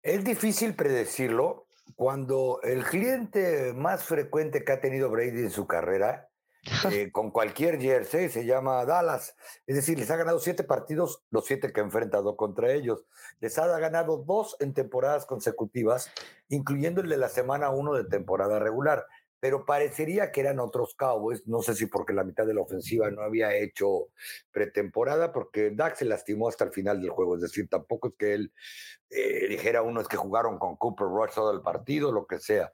Es 0.02 0.24
difícil 0.24 0.74
predecirlo 0.74 1.68
cuando 1.96 2.60
el 2.64 2.84
cliente 2.84 3.74
más 3.74 4.04
frecuente 4.04 4.64
que 4.64 4.72
ha 4.72 4.82
tenido 4.82 5.10
Brady 5.10 5.42
en 5.42 5.52
su 5.52 5.68
carrera, 5.68 6.30
eh, 6.92 7.12
con 7.12 7.32
cualquier 7.32 7.80
jersey, 7.80 8.30
se 8.30 8.46
llama 8.46 8.84
Dallas. 8.86 9.36
Es 9.68 9.76
decir, 9.76 10.00
les 10.00 10.10
ha 10.10 10.16
ganado 10.16 10.40
siete 10.40 10.64
partidos, 10.64 11.24
los 11.30 11.46
siete 11.46 11.72
que 11.72 11.80
ha 11.80 11.84
enfrentado 11.84 12.36
contra 12.36 12.72
ellos. 12.74 13.06
Les 13.40 13.58
ha 13.58 13.68
ganado 13.80 14.18
dos 14.18 14.58
en 14.60 14.74
temporadas 14.74 15.26
consecutivas, 15.26 16.12
incluyendo 16.50 17.02
el 17.02 17.10
de 17.10 17.18
la 17.18 17.30
semana 17.30 17.70
uno 17.70 17.94
de 17.94 18.04
temporada 18.04 18.60
regular 18.60 19.06
pero 19.48 19.64
parecería 19.64 20.30
que 20.30 20.42
eran 20.42 20.60
otros 20.60 20.94
Cowboys, 20.96 21.48
no 21.48 21.62
sé 21.62 21.74
si 21.74 21.86
porque 21.86 22.12
la 22.12 22.26
mitad 22.26 22.46
de 22.46 22.54
la 22.54 22.60
ofensiva 22.60 23.10
no 23.10 23.22
había 23.22 23.56
hecho 23.56 24.10
pretemporada, 24.52 25.32
porque 25.32 25.72
Dak 25.72 25.96
se 25.96 26.04
lastimó 26.04 26.50
hasta 26.50 26.66
el 26.66 26.74
final 26.74 27.00
del 27.00 27.12
juego, 27.12 27.36
es 27.36 27.42
decir, 27.44 27.70
tampoco 27.70 28.10
es 28.10 28.16
que 28.18 28.34
él 28.34 28.54
eh, 29.10 29.48
dijera 29.48 29.84
uno 29.84 30.02
es 30.02 30.10
que 30.10 30.18
jugaron 30.18 30.60
con 30.60 30.76
Cooper 30.76 31.08
Rush 31.08 31.34
todo 31.34 31.54
el 31.54 31.62
partido, 31.62 32.12
lo 32.12 32.28
que 32.28 32.40
sea, 32.40 32.74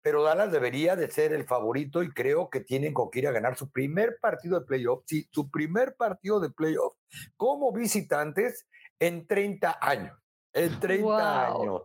pero 0.00 0.22
Dallas 0.22 0.52
debería 0.52 0.94
de 0.94 1.10
ser 1.10 1.32
el 1.32 1.44
favorito 1.44 2.04
y 2.04 2.14
creo 2.14 2.48
que 2.50 2.60
tienen 2.60 2.94
con 2.94 3.10
que 3.10 3.18
ir 3.18 3.26
a 3.26 3.32
ganar 3.32 3.56
su 3.56 3.72
primer 3.72 4.18
partido 4.20 4.60
de 4.60 4.64
playoff, 4.64 5.02
sí, 5.04 5.28
su 5.32 5.50
primer 5.50 5.96
partido 5.96 6.38
de 6.38 6.50
playoff 6.50 6.94
como 7.36 7.72
visitantes 7.72 8.68
en 9.00 9.26
30 9.26 9.76
años, 9.80 10.16
en 10.52 10.78
30 10.78 11.46
años. 11.48 11.82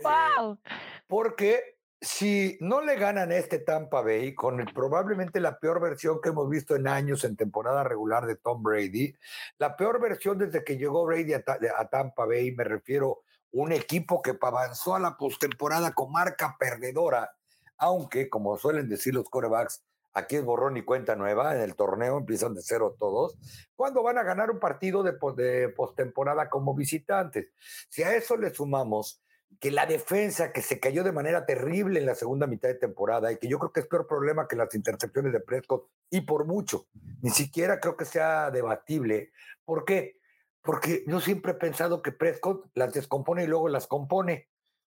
¡Wow! 0.00 0.60
Eh, 0.64 0.70
porque 1.08 1.79
si 2.00 2.56
no 2.60 2.80
le 2.80 2.96
ganan 2.96 3.30
este 3.30 3.58
Tampa 3.58 4.00
Bay 4.00 4.34
con 4.34 4.64
probablemente 4.74 5.38
la 5.38 5.58
peor 5.58 5.80
versión 5.80 6.20
que 6.20 6.30
hemos 6.30 6.48
visto 6.48 6.74
en 6.74 6.88
años 6.88 7.24
en 7.24 7.36
temporada 7.36 7.84
regular 7.84 8.24
de 8.24 8.36
Tom 8.36 8.62
Brady, 8.62 9.14
la 9.58 9.76
peor 9.76 10.00
versión 10.00 10.38
desde 10.38 10.64
que 10.64 10.78
llegó 10.78 11.04
Brady 11.04 11.34
a, 11.34 11.42
Tampa 11.90 12.24
Bay, 12.24 12.52
me 12.52 12.64
refiero 12.64 13.22
un 13.52 13.72
equipo 13.72 14.22
que 14.22 14.38
avanzó 14.40 14.94
a 14.94 15.00
la 15.00 15.16
postemporada 15.18 15.92
con 15.92 16.10
marca 16.10 16.56
perdedora, 16.58 17.32
aunque 17.76 18.30
como 18.30 18.56
suelen 18.56 18.88
decir 18.88 19.12
los 19.14 19.28
corebacks, 19.28 19.84
aquí 20.14 20.36
es 20.36 20.44
borrón 20.44 20.78
y 20.78 20.82
cuenta 20.82 21.16
nueva, 21.16 21.54
en 21.54 21.60
el 21.60 21.76
torneo 21.76 22.16
empiezan 22.16 22.54
de 22.54 22.62
cero 22.62 22.96
todos, 22.98 23.36
cuando 23.76 24.02
van 24.02 24.16
a 24.16 24.22
ganar 24.22 24.50
un 24.50 24.58
partido 24.58 25.02
de, 25.02 25.18
de 25.36 25.68
postemporada 25.68 26.48
como 26.48 26.74
visitantes. 26.74 27.50
Si 27.90 28.02
a 28.02 28.14
eso 28.14 28.38
le 28.38 28.54
sumamos 28.54 29.22
que 29.58 29.70
la 29.70 29.86
defensa 29.86 30.52
que 30.52 30.62
se 30.62 30.78
cayó 30.78 31.02
de 31.02 31.12
manera 31.12 31.44
terrible 31.44 31.98
en 31.98 32.06
la 32.06 32.14
segunda 32.14 32.46
mitad 32.46 32.68
de 32.68 32.76
temporada 32.76 33.32
y 33.32 33.38
que 33.38 33.48
yo 33.48 33.58
creo 33.58 33.72
que 33.72 33.80
es 33.80 33.86
peor 33.86 34.06
problema 34.06 34.46
que 34.48 34.56
las 34.56 34.74
intercepciones 34.74 35.32
de 35.32 35.40
Prescott 35.40 35.88
y 36.08 36.22
por 36.22 36.46
mucho, 36.46 36.86
ni 37.20 37.30
siquiera 37.30 37.80
creo 37.80 37.96
que 37.96 38.04
sea 38.04 38.50
debatible. 38.50 39.32
¿Por 39.64 39.84
qué? 39.84 40.18
Porque 40.62 41.04
yo 41.06 41.20
siempre 41.20 41.52
he 41.52 41.56
pensado 41.56 42.02
que 42.02 42.12
Prescott 42.12 42.70
las 42.74 42.92
descompone 42.92 43.44
y 43.44 43.46
luego 43.46 43.68
las 43.68 43.86
compone. 43.86 44.48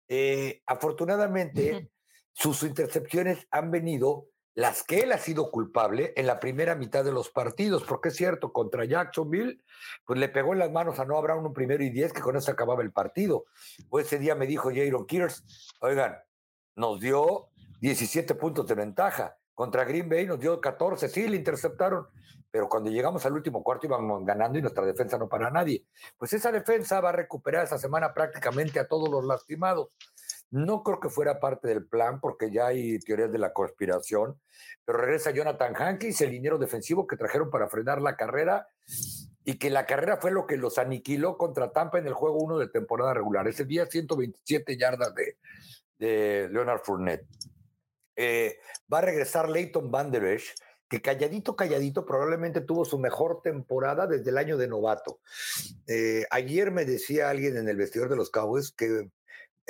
Eh, 0.09 0.63
afortunadamente, 0.67 1.91
sus 2.33 2.63
intercepciones 2.63 3.47
han 3.51 3.71
venido 3.71 4.29
las 4.59 4.83
que 4.83 4.99
él 5.03 5.13
ha 5.13 5.19
sido 5.19 5.53
culpable 5.53 6.13
en 6.17 6.27
la 6.27 6.41
primera 6.41 6.75
mitad 6.75 7.05
de 7.05 7.13
los 7.13 7.31
partidos, 7.31 7.85
porque 7.85 8.09
es 8.09 8.17
cierto, 8.17 8.53
contra 8.53 8.85
Jacksonville, 8.85 9.63
pues 10.05 10.19
le 10.19 10.29
pegó 10.29 10.53
en 10.53 10.59
las 10.59 10.73
manos 10.73 10.99
a 10.99 11.05
no 11.05 11.17
habrá 11.17 11.37
un 11.37 11.53
primero 11.53 11.85
y 11.85 11.91
diez, 11.91 12.13
que 12.13 12.21
con 12.21 12.37
eso 12.37 12.51
acababa 12.51 12.83
el 12.83 12.91
partido. 12.91 13.45
O 13.89 14.01
ese 14.01 14.19
día 14.19 14.35
me 14.35 14.49
dijo 14.49 14.71
Jaron 14.75 15.07
Kears, 15.07 15.45
oigan, 15.81 16.19
nos 16.75 16.99
dio 16.99 17.51
17 17.83 18.35
puntos 18.35 18.67
de 18.67 18.75
ventaja. 18.75 19.37
Contra 19.55 19.85
Green 19.85 20.09
Bay 20.09 20.27
nos 20.27 20.41
dio 20.41 20.61
14, 20.61 21.09
sí, 21.09 21.29
le 21.29 21.37
interceptaron, 21.37 22.09
pero 22.51 22.69
cuando 22.69 22.91
llegamos 22.91 23.25
al 23.27 23.35
último 23.35 23.63
cuarto 23.63 23.87
íbamos 23.87 24.25
ganando 24.27 24.59
y 24.59 24.63
nuestra 24.63 24.85
defensa 24.85 25.19
no 25.19 25.29
para 25.29 25.51
nadie. 25.51 25.85
Pues 26.17 26.33
esa 26.33 26.51
defensa 26.51 27.01
va 27.01 27.11
a 27.11 27.13
recuperar 27.13 27.63
esta 27.63 27.79
semana 27.79 28.13
prácticamente 28.13 28.81
a 28.81 28.89
todos 28.89 29.09
los 29.09 29.25
lastimados. 29.25 29.91
No 30.51 30.83
creo 30.83 30.99
que 30.99 31.11
fuera 31.11 31.41
parte 31.41 31.69
del 31.69 31.87
plan 31.87 32.21
porque 32.21 32.51
ya 32.51 32.69
hay 32.69 32.99
teorías 33.01 33.31
de 33.31 33.39
la 33.39 33.53
conspiración, 33.53 34.41
pero 34.85 34.99
regresa 34.99 35.31
Jonathan 35.31 35.75
Hankins, 35.77 36.21
el 36.23 36.31
liniero 36.31 36.59
defensivo 36.59 37.07
que 37.07 37.17
trajeron 37.17 37.51
para 37.51 37.69
frenar 37.69 38.01
la 38.01 38.17
carrera 38.17 38.67
y 39.45 39.59
que 39.59 39.69
la 39.71 39.85
carrera 39.87 40.17
fue 40.17 40.31
lo 40.31 40.47
que 40.47 40.57
los 40.57 40.79
aniquiló 40.79 41.37
contra 41.37 41.73
Tampa 41.73 41.99
en 41.99 42.07
el 42.07 42.15
juego 42.15 42.39
1 42.39 42.59
de 42.59 42.69
temporada 42.69 43.15
regular. 43.15 43.47
Ese 43.47 43.65
día 43.65 43.87
127 43.87 44.79
yardas 44.79 45.15
de, 45.15 46.49
Leonard 46.51 46.81
Fournette. 46.83 47.27
Eh, 48.17 48.59
va 48.93 48.99
a 48.99 49.03
regresar 49.03 49.49
Leighton 49.49 49.91
Van 49.91 50.11
Der 50.11 50.41
que 50.89 51.03
calladito, 51.03 51.55
calladito, 51.55 52.07
probablemente 52.07 52.63
tuvo 52.63 52.85
su 52.85 52.99
mejor 52.99 53.43
temporada 53.43 54.07
desde 54.07 54.31
el 54.31 54.39
año 54.39 54.57
de 54.57 54.69
novato. 54.69 55.21
Eh, 55.87 56.25
ayer 56.31 56.71
me 56.71 56.85
decía 56.85 57.29
alguien 57.29 57.59
en 57.59 57.69
el 57.69 57.77
vestidor 57.77 58.09
de 58.09 58.17
los 58.17 58.31
Cowboys 58.31 58.73
que 58.73 59.11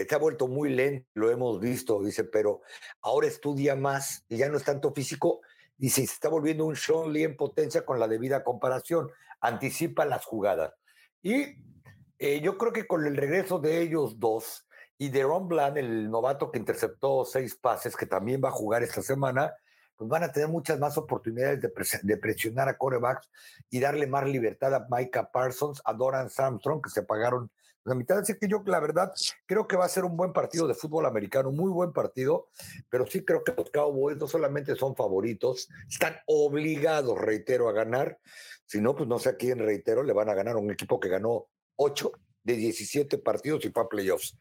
se 0.06 0.14
ha 0.14 0.18
vuelto 0.18 0.46
muy 0.46 0.70
lento, 0.70 1.08
lo 1.14 1.30
hemos 1.30 1.60
visto, 1.60 2.02
dice, 2.02 2.24
pero 2.24 2.62
ahora 3.00 3.26
estudia 3.26 3.74
más 3.74 4.24
y 4.28 4.36
ya 4.36 4.48
no 4.48 4.56
es 4.56 4.64
tanto 4.64 4.92
físico, 4.92 5.40
dice, 5.76 6.06
se 6.06 6.12
está 6.12 6.28
volviendo 6.28 6.66
un 6.66 6.76
Sean 6.76 7.12
Lee 7.12 7.24
en 7.24 7.36
potencia 7.36 7.84
con 7.84 7.98
la 7.98 8.06
debida 8.08 8.44
comparación, 8.44 9.10
anticipa 9.40 10.04
las 10.04 10.24
jugadas. 10.24 10.74
Y 11.22 11.56
eh, 12.18 12.40
yo 12.40 12.58
creo 12.58 12.72
que 12.72 12.86
con 12.86 13.06
el 13.06 13.16
regreso 13.16 13.58
de 13.58 13.80
ellos 13.80 14.18
dos 14.18 14.66
y 14.98 15.10
de 15.10 15.22
Ron 15.22 15.48
Bland, 15.48 15.78
el 15.78 16.10
novato 16.10 16.50
que 16.50 16.58
interceptó 16.58 17.24
seis 17.24 17.54
pases, 17.56 17.96
que 17.96 18.06
también 18.06 18.40
va 18.42 18.48
a 18.48 18.52
jugar 18.52 18.82
esta 18.82 19.02
semana, 19.02 19.54
pues 19.96 20.08
van 20.08 20.22
a 20.22 20.32
tener 20.32 20.48
muchas 20.48 20.78
más 20.78 20.96
oportunidades 20.96 21.60
de, 21.60 21.72
de, 22.02 22.16
presionar 22.16 22.68
a 22.68 22.78
corebacks 22.78 23.28
y 23.68 23.80
darle 23.80 24.06
más 24.06 24.28
libertad 24.28 24.74
a 24.74 24.86
Micah 24.88 25.30
Parsons, 25.30 25.82
a 25.84 25.92
Doran 25.92 26.28
Armstrong, 26.36 26.82
que 26.82 26.90
se 26.90 27.02
pagaron 27.02 27.50
la 27.84 27.94
mitad. 27.94 28.18
Así 28.18 28.34
que 28.38 28.48
yo, 28.48 28.62
la 28.66 28.80
verdad, 28.80 29.12
creo 29.46 29.66
que 29.66 29.76
va 29.76 29.84
a 29.84 29.88
ser 29.88 30.04
un 30.04 30.16
buen 30.16 30.32
partido 30.32 30.66
de 30.66 30.74
fútbol 30.74 31.06
americano, 31.06 31.50
muy 31.50 31.70
buen 31.70 31.92
partido, 31.92 32.48
pero 32.90 33.06
sí 33.06 33.24
creo 33.24 33.42
que 33.44 33.52
los 33.56 33.70
Cowboys 33.70 34.16
no 34.16 34.26
solamente 34.26 34.74
son 34.76 34.94
favoritos, 34.94 35.68
están 35.88 36.16
obligados, 36.26 37.18
reitero, 37.18 37.68
a 37.68 37.72
ganar. 37.72 38.18
Si 38.66 38.80
no, 38.80 38.94
pues 38.94 39.08
no 39.08 39.18
sé 39.18 39.30
a 39.30 39.36
quién, 39.36 39.58
reitero, 39.58 40.02
le 40.02 40.12
van 40.12 40.28
a 40.28 40.34
ganar 40.34 40.56
un 40.56 40.70
equipo 40.70 41.00
que 41.00 41.08
ganó 41.08 41.46
8 41.76 42.12
de 42.42 42.56
17 42.56 43.18
partidos 43.18 43.64
y 43.64 43.70
fue 43.70 43.82
a 43.82 43.88
playoffs. 43.88 44.36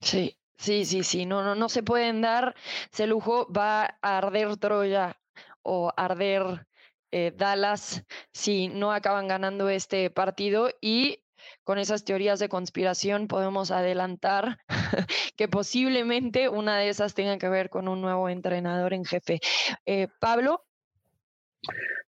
Sí, 0.00 0.38
sí, 0.58 0.84
sí, 0.84 1.02
sí, 1.02 1.26
no, 1.26 1.42
no, 1.42 1.54
no 1.54 1.68
se 1.68 1.82
pueden 1.82 2.20
dar 2.20 2.54
ese 2.92 3.06
lujo, 3.06 3.50
va 3.52 3.98
a 4.02 4.18
arder 4.18 4.56
Troya 4.56 5.18
o 5.62 5.92
arder 5.96 6.66
eh, 7.12 7.32
Dallas 7.36 8.04
si 8.32 8.68
no 8.68 8.92
acaban 8.92 9.28
ganando 9.28 9.68
este 9.68 10.10
partido 10.10 10.70
y 10.80 11.22
con 11.64 11.78
esas 11.78 12.04
teorías 12.04 12.38
de 12.38 12.48
conspiración 12.48 13.28
podemos 13.28 13.70
adelantar 13.70 14.58
que 15.36 15.48
posiblemente 15.48 16.48
una 16.48 16.78
de 16.78 16.88
esas 16.88 17.14
tenga 17.14 17.38
que 17.38 17.48
ver 17.48 17.70
con 17.70 17.88
un 17.88 18.00
nuevo 18.00 18.28
entrenador 18.28 18.92
en 18.94 19.04
jefe. 19.04 19.40
Eh, 19.86 20.08
Pablo. 20.20 20.64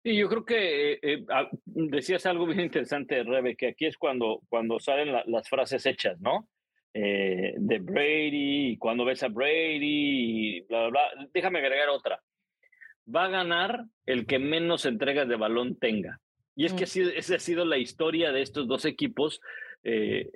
Y 0.03 0.17
yo 0.17 0.29
creo 0.29 0.45
que 0.45 0.93
eh, 0.93 0.99
eh, 1.01 1.25
ah, 1.29 1.49
decías 1.65 2.25
algo 2.25 2.45
bien 2.45 2.61
interesante, 2.61 3.23
Rebe, 3.23 3.55
que 3.55 3.67
aquí 3.67 3.85
es 3.85 3.97
cuando, 3.97 4.41
cuando 4.49 4.79
salen 4.79 5.13
las 5.25 5.49
frases 5.49 5.85
hechas, 5.85 6.19
¿no? 6.19 6.47
de 6.91 7.79
Brady, 7.81 8.75
cuando 8.77 9.05
ves 9.05 9.21
a 9.23 9.27
Brady, 9.27 10.61
bla, 10.61 10.87
bla, 10.87 10.89
bla. 10.89 11.27
Déjame 11.31 11.59
agregar 11.59 11.87
otra. 11.89 12.19
Va 13.15 13.25
a 13.25 13.29
ganar 13.29 13.85
el 14.05 14.25
que 14.25 14.39
menos 14.39 14.85
entregas 14.85 15.27
de 15.27 15.35
balón 15.35 15.77
tenga. 15.77 16.19
Y 16.55 16.65
es 16.65 16.73
que 16.73 16.85
mm. 16.85 17.11
esa 17.15 17.35
ha 17.35 17.39
sido 17.39 17.65
la 17.65 17.77
historia 17.77 18.31
de 18.31 18.41
estos 18.41 18.67
dos 18.67 18.85
equipos 18.85 19.41
eh, 19.83 20.29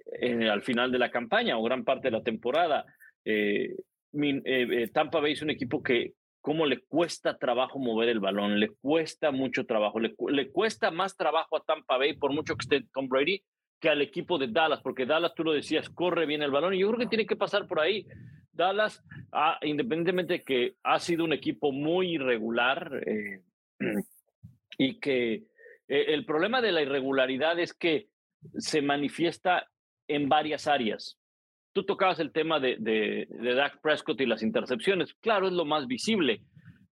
al 0.50 0.62
final 0.62 0.92
de 0.92 1.00
la 1.00 1.12
campaña 1.12 1.58
o 1.58 1.64
gran 1.64 1.84
parte 1.84 2.08
de 2.08 2.18
la 2.18 2.24
temporada. 2.24 2.86
Eh, 3.26 3.76
eh, 4.14 4.90
Tampa 4.94 5.20
Bay 5.20 5.34
es 5.34 5.42
un 5.42 5.50
equipo 5.50 5.84
que, 5.84 6.14
cómo 6.40 6.66
le 6.66 6.80
cuesta 6.82 7.38
trabajo 7.38 7.80
mover 7.80 8.10
el 8.10 8.20
balón, 8.20 8.60
le 8.60 8.70
cuesta 8.70 9.32
mucho 9.32 9.66
trabajo, 9.66 10.00
le, 10.00 10.14
le, 10.30 10.50
cuesta 10.52 10.92
más 10.92 11.18
trabajo 11.18 11.58
a 11.58 11.64
Tampa 11.64 11.98
Bay, 11.98 12.14
por 12.14 12.32
mucho 12.32 12.56
que 12.56 12.64
esté 12.64 12.88
Tom 12.94 13.10
Brady, 13.10 13.44
que 13.80 13.90
al 13.90 14.02
equipo 14.02 14.38
de 14.38 14.48
Dallas, 14.48 14.82
porque 14.82 15.06
Dallas, 15.06 15.34
tú 15.36 15.44
lo 15.44 15.52
decías, 15.52 15.90
corre 15.90 16.26
bien 16.26 16.42
el 16.42 16.52
balón 16.52 16.74
y 16.74 16.80
yo 16.80 16.88
creo 16.88 17.00
que 17.00 17.08
tiene 17.08 17.26
que 17.26 17.36
pasar 17.36 17.68
por 17.68 17.80
ahí. 17.80 18.06
Dallas, 18.52 19.04
ah, 19.32 19.58
independientemente 19.64 20.34
de 20.34 20.44
que 20.44 20.76
ha 20.84 21.00
sido 21.00 21.26
un 21.26 21.34
equipo 21.34 21.72
muy 21.72 22.16
irregular 22.16 23.02
y 24.78 25.00
que 25.00 25.44
eh, 25.88 26.06
el 26.10 26.26
problema 26.26 26.62
de 26.62 26.72
la 26.72 26.82
irregularidad 26.82 27.60
es 27.60 27.74
que 27.74 28.08
se 28.58 28.82
manifiesta 28.82 29.68
en 30.08 30.30
varias 30.30 30.68
áreas. 30.68 31.20
Tú 31.74 31.86
tocabas 31.86 32.20
el 32.20 32.32
tema 32.32 32.60
de, 32.60 32.78
de, 32.80 33.56
Dak 33.56 33.82
Prescott 33.82 34.22
y 34.22 34.26
las 34.26 34.44
intercepciones. 34.44 35.14
Claro, 35.16 35.48
es 35.48 35.54
lo 35.54 35.66
más 35.66 35.88
visible, 35.88 36.44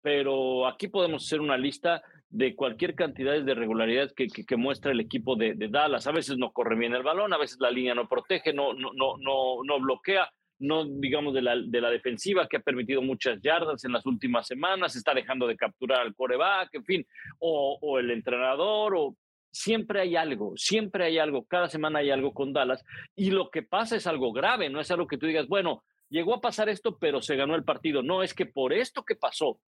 pero 0.01 0.67
aquí 0.67 0.87
podemos 0.87 1.25
hacer 1.25 1.41
una 1.41 1.57
lista 1.57 2.01
de 2.29 2.55
cualquier 2.55 2.95
cantidad 2.95 3.33
de 3.33 3.51
irregularidades 3.51 4.13
que, 4.13 4.27
que, 4.27 4.55
muestra 4.55 4.91
el 4.91 4.99
equipo 4.99 5.35
de, 5.35 5.55
de, 5.55 5.67
Dallas. 5.67 6.07
A 6.07 6.11
veces 6.11 6.37
no 6.37 6.51
corre 6.51 6.77
bien 6.77 6.93
el 6.93 7.03
balón, 7.03 7.33
a 7.33 7.37
veces 7.37 7.57
la 7.59 7.71
línea 7.71 7.95
no 7.95 8.07
protege, 8.07 8.53
no, 8.53 8.73
no, 8.73 8.91
no, 8.93 9.17
no, 9.17 9.63
no 9.63 9.79
bloquea 9.79 10.31
no 10.59 10.85
digamos 10.85 11.33
de 11.33 11.41
la, 11.41 11.55
de 11.55 11.81
la 11.81 11.89
defensiva 11.89 12.47
que 12.47 12.57
ha 12.57 12.61
permitido 12.61 13.01
muchas 13.01 13.41
yardas 13.41 13.83
en 13.85 13.93
las 13.93 14.05
últimas 14.05 14.47
semanas, 14.47 14.95
está 14.95 15.13
dejando 15.13 15.47
de 15.47 15.55
capturar 15.55 16.01
al 16.01 16.15
coreback, 16.15 16.73
en 16.73 16.85
fin, 16.85 17.07
o, 17.39 17.97
el 17.99 18.11
entrenador, 18.11 18.93
o 18.95 19.15
siempre 19.51 20.01
hay 20.01 20.15
algo, 20.15 20.53
siempre 20.55 21.05
hay 21.05 21.17
algo, 21.17 21.45
cada 21.45 21.69
semana 21.69 21.99
hay 21.99 22.11
algo 22.11 22.33
con 22.33 22.53
Dallas, 22.53 22.83
y 23.15 23.31
lo 23.31 23.49
que 23.49 23.63
pasa 23.63 23.95
es 23.95 24.05
algo 24.05 24.31
grave, 24.33 24.69
no 24.69 24.79
es 24.79 24.91
algo 24.91 25.07
que 25.07 25.17
tú 25.17 25.25
digas, 25.25 25.47
bueno, 25.47 25.83
llegó 26.09 26.35
a 26.35 26.41
pasar 26.41 26.69
esto, 26.69 26.97
pero 26.97 27.21
se 27.21 27.35
ganó 27.35 27.55
el 27.55 27.63
partido. 27.63 28.01
No, 28.03 28.23
es 28.23 28.33
que 28.33 28.45
por 28.45 28.73
esto 28.73 29.03
que 29.03 29.15
pasó, 29.15 29.59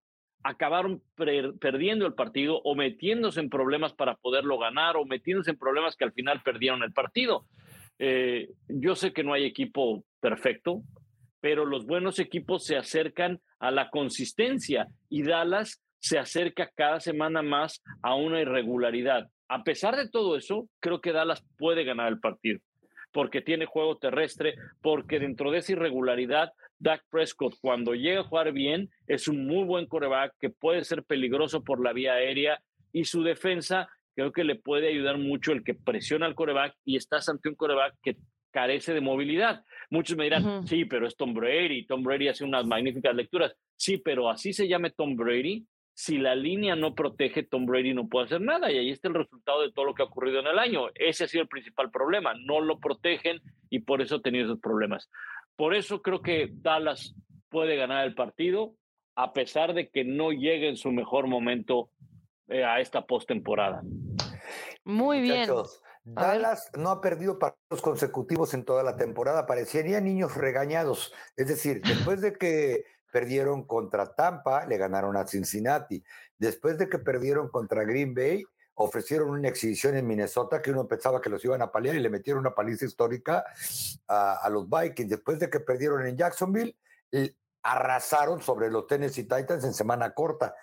acabaron 0.44 1.02
perdiendo 1.14 2.04
el 2.04 2.14
partido 2.14 2.60
o 2.64 2.74
metiéndose 2.74 3.40
en 3.40 3.48
problemas 3.48 3.92
para 3.92 4.16
poderlo 4.16 4.58
ganar 4.58 4.96
o 4.96 5.04
metiéndose 5.04 5.52
en 5.52 5.58
problemas 5.58 5.96
que 5.96 6.04
al 6.04 6.12
final 6.12 6.42
perdieron 6.42 6.82
el 6.82 6.92
partido. 6.92 7.46
Eh, 7.98 8.48
yo 8.66 8.96
sé 8.96 9.12
que 9.12 9.22
no 9.22 9.34
hay 9.34 9.44
equipo 9.44 10.04
perfecto, 10.22 10.82
pero 11.40 11.66
los 11.66 11.84
buenos 11.84 12.20
equipos 12.20 12.64
se 12.64 12.76
acercan 12.76 13.40
a 13.58 13.72
la 13.72 13.90
consistencia 13.90 14.86
y 15.10 15.24
Dallas 15.24 15.82
se 15.98 16.18
acerca 16.18 16.70
cada 16.74 17.00
semana 17.00 17.42
más 17.42 17.82
a 18.02 18.14
una 18.14 18.40
irregularidad. 18.40 19.28
A 19.48 19.64
pesar 19.64 19.96
de 19.96 20.08
todo 20.08 20.36
eso, 20.36 20.68
creo 20.80 21.00
que 21.00 21.12
Dallas 21.12 21.44
puede 21.58 21.84
ganar 21.84 22.08
el 22.08 22.20
partido, 22.20 22.60
porque 23.12 23.42
tiene 23.42 23.66
juego 23.66 23.98
terrestre, 23.98 24.54
porque 24.80 25.18
dentro 25.18 25.50
de 25.50 25.58
esa 25.58 25.72
irregularidad, 25.72 26.52
Dak 26.78 27.04
Prescott 27.10 27.56
cuando 27.60 27.94
llega 27.94 28.20
a 28.20 28.24
jugar 28.24 28.52
bien 28.52 28.90
es 29.06 29.28
un 29.28 29.46
muy 29.46 29.64
buen 29.64 29.86
coreback 29.86 30.34
que 30.40 30.50
puede 30.50 30.84
ser 30.84 31.02
peligroso 31.04 31.62
por 31.62 31.82
la 31.82 31.92
vía 31.92 32.14
aérea 32.14 32.60
y 32.92 33.04
su 33.04 33.22
defensa 33.22 33.88
creo 34.14 34.32
que 34.32 34.44
le 34.44 34.56
puede 34.56 34.88
ayudar 34.88 35.18
mucho 35.18 35.52
el 35.52 35.64
que 35.64 35.74
presiona 35.74 36.26
al 36.26 36.34
coreback 36.34 36.74
y 36.84 36.96
estás 36.96 37.28
ante 37.28 37.48
un 37.48 37.54
coreback 37.54 37.94
que 38.02 38.16
carece 38.52 38.94
de 38.94 39.00
movilidad. 39.00 39.64
Muchos 39.90 40.16
me 40.16 40.24
dirán, 40.24 40.66
sí, 40.66 40.84
pero 40.84 41.06
es 41.06 41.16
Tom 41.16 41.34
Brady, 41.34 41.86
Tom 41.86 42.02
Brady 42.02 42.28
hace 42.28 42.44
unas 42.44 42.66
magníficas 42.66 43.14
lecturas. 43.14 43.54
Sí, 43.76 43.98
pero 43.98 44.30
así 44.30 44.52
se 44.52 44.68
llame 44.68 44.90
Tom 44.90 45.16
Brady, 45.16 45.66
si 45.94 46.18
la 46.18 46.34
línea 46.34 46.74
no 46.74 46.94
protege, 46.94 47.42
Tom 47.42 47.66
Brady 47.66 47.92
no 47.92 48.08
puede 48.08 48.26
hacer 48.26 48.40
nada 48.40 48.70
y 48.72 48.78
ahí 48.78 48.90
está 48.90 49.08
el 49.08 49.14
resultado 49.14 49.62
de 49.62 49.72
todo 49.72 49.84
lo 49.84 49.94
que 49.94 50.02
ha 50.02 50.06
ocurrido 50.06 50.40
en 50.40 50.46
el 50.46 50.58
año. 50.58 50.88
Ese 50.94 51.24
ha 51.24 51.28
sido 51.28 51.42
el 51.42 51.48
principal 51.48 51.90
problema, 51.90 52.34
no 52.34 52.60
lo 52.60 52.78
protegen 52.78 53.40
y 53.68 53.80
por 53.80 54.00
eso 54.00 54.16
ha 54.16 54.22
tenido 54.22 54.46
esos 54.46 54.60
problemas. 54.60 55.10
Por 55.56 55.74
eso 55.74 56.00
creo 56.00 56.22
que 56.22 56.48
Dallas 56.50 57.14
puede 57.50 57.76
ganar 57.76 58.06
el 58.06 58.14
partido, 58.14 58.74
a 59.14 59.32
pesar 59.32 59.74
de 59.74 59.90
que 59.90 60.04
no 60.04 60.32
llegue 60.32 60.68
en 60.68 60.76
su 60.76 60.90
mejor 60.90 61.26
momento 61.26 61.90
eh, 62.48 62.64
a 62.64 62.80
esta 62.80 63.06
postemporada. 63.06 63.82
Muy 64.84 65.20
bien. 65.20 65.48
Dallas 66.04 66.70
no 66.76 66.90
ha 66.90 67.00
perdido 67.00 67.38
partidos 67.38 67.80
consecutivos 67.80 68.54
en 68.54 68.64
toda 68.64 68.82
la 68.82 68.96
temporada. 68.96 69.46
Parecerían 69.46 70.04
niños 70.04 70.36
regañados. 70.36 71.12
Es 71.36 71.48
decir, 71.48 71.80
después 71.82 72.20
de 72.20 72.32
que 72.32 72.84
perdieron 73.12 73.64
contra 73.64 74.14
Tampa, 74.14 74.66
le 74.66 74.78
ganaron 74.78 75.16
a 75.16 75.26
Cincinnati. 75.26 76.02
Después 76.38 76.78
de 76.78 76.88
que 76.88 76.98
perdieron 76.98 77.48
contra 77.48 77.84
Green 77.84 78.14
Bay, 78.14 78.44
ofrecieron 78.74 79.30
una 79.30 79.48
exhibición 79.48 79.96
en 79.96 80.06
Minnesota 80.06 80.62
que 80.62 80.70
uno 80.70 80.88
pensaba 80.88 81.20
que 81.20 81.30
los 81.30 81.44
iban 81.44 81.62
a 81.62 81.70
paliar 81.70 81.94
y 81.94 82.00
le 82.00 82.10
metieron 82.10 82.40
una 82.40 82.54
paliza 82.54 82.86
histórica 82.86 83.44
a, 84.08 84.48
los 84.50 84.68
Vikings. 84.68 85.10
Después 85.10 85.38
de 85.38 85.50
que 85.50 85.60
perdieron 85.60 86.06
en 86.06 86.16
Jacksonville, 86.16 86.76
arrasaron 87.62 88.40
sobre 88.40 88.70
los 88.70 88.86
Tennessee 88.86 89.24
Titans 89.24 89.64
en 89.64 89.74
semana 89.74 90.14
corta. 90.14 90.54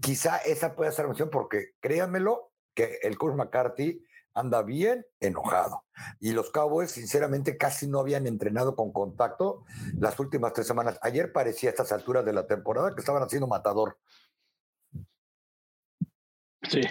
Quizá 0.00 0.38
esa 0.38 0.74
pueda 0.74 0.92
ser 0.92 1.04
la 1.06 1.10
opción 1.10 1.28
porque 1.28 1.74
créanmelo 1.80 2.52
que 2.72 2.98
el 3.02 3.18
Kurt 3.18 3.36
McCarthy 3.36 4.05
anda 4.36 4.62
bien 4.62 5.04
enojado. 5.18 5.84
Y 6.20 6.32
los 6.32 6.50
Cowboys, 6.50 6.90
sinceramente, 6.90 7.56
casi 7.56 7.88
no 7.88 7.98
habían 7.98 8.26
entrenado 8.26 8.76
con 8.76 8.92
contacto 8.92 9.64
las 9.98 10.20
últimas 10.20 10.52
tres 10.52 10.66
semanas. 10.66 10.98
Ayer 11.02 11.32
parecía 11.32 11.70
a 11.70 11.72
estas 11.72 11.90
alturas 11.90 12.24
de 12.24 12.34
la 12.34 12.46
temporada 12.46 12.94
que 12.94 13.00
estaban 13.00 13.22
haciendo 13.22 13.46
matador. 13.48 13.98
Sí. 16.62 16.82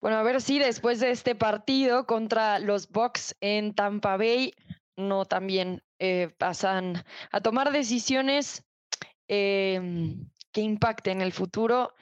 Bueno, 0.00 0.16
a 0.16 0.24
ver 0.24 0.40
si 0.40 0.58
después 0.58 0.98
de 0.98 1.12
este 1.12 1.36
partido 1.36 2.06
contra 2.06 2.58
los 2.58 2.88
Bucks 2.88 3.36
en 3.40 3.72
Tampa 3.72 4.16
Bay 4.16 4.52
no 4.96 5.26
también 5.26 5.80
eh, 6.00 6.34
pasan 6.38 7.04
a 7.30 7.40
tomar 7.40 7.70
decisiones 7.70 8.64
em, 9.28 10.28
que 10.50 10.60
impacten 10.60 11.20
el 11.20 11.32
futuro 11.32 11.94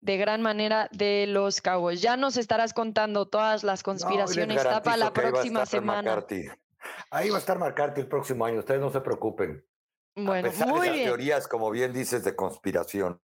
de 0.00 0.16
gran 0.16 0.42
manera 0.42 0.88
de 0.92 1.26
los 1.26 1.60
Cowboys. 1.60 2.00
Ya 2.00 2.16
nos 2.16 2.36
estarás 2.36 2.72
contando 2.72 3.26
todas 3.26 3.64
las 3.64 3.82
conspiraciones, 3.82 4.62
tapa 4.62 4.96
la 4.96 5.12
próxima 5.12 5.66
semana. 5.66 6.24
Ahí 7.10 7.30
va 7.30 7.36
a 7.36 7.40
estar 7.40 7.58
McCarthy 7.58 8.02
el 8.02 8.08
próximo 8.08 8.44
año, 8.44 8.60
ustedes 8.60 8.80
no 8.80 8.90
se 8.90 9.00
preocupen. 9.00 9.64
Bueno, 10.14 10.50
a 10.50 10.66
muy 10.66 10.90
bien. 10.90 11.04
teorías, 11.04 11.46
como 11.46 11.70
bien 11.70 11.92
dices, 11.92 12.24
de 12.24 12.34
conspiración. 12.34 13.20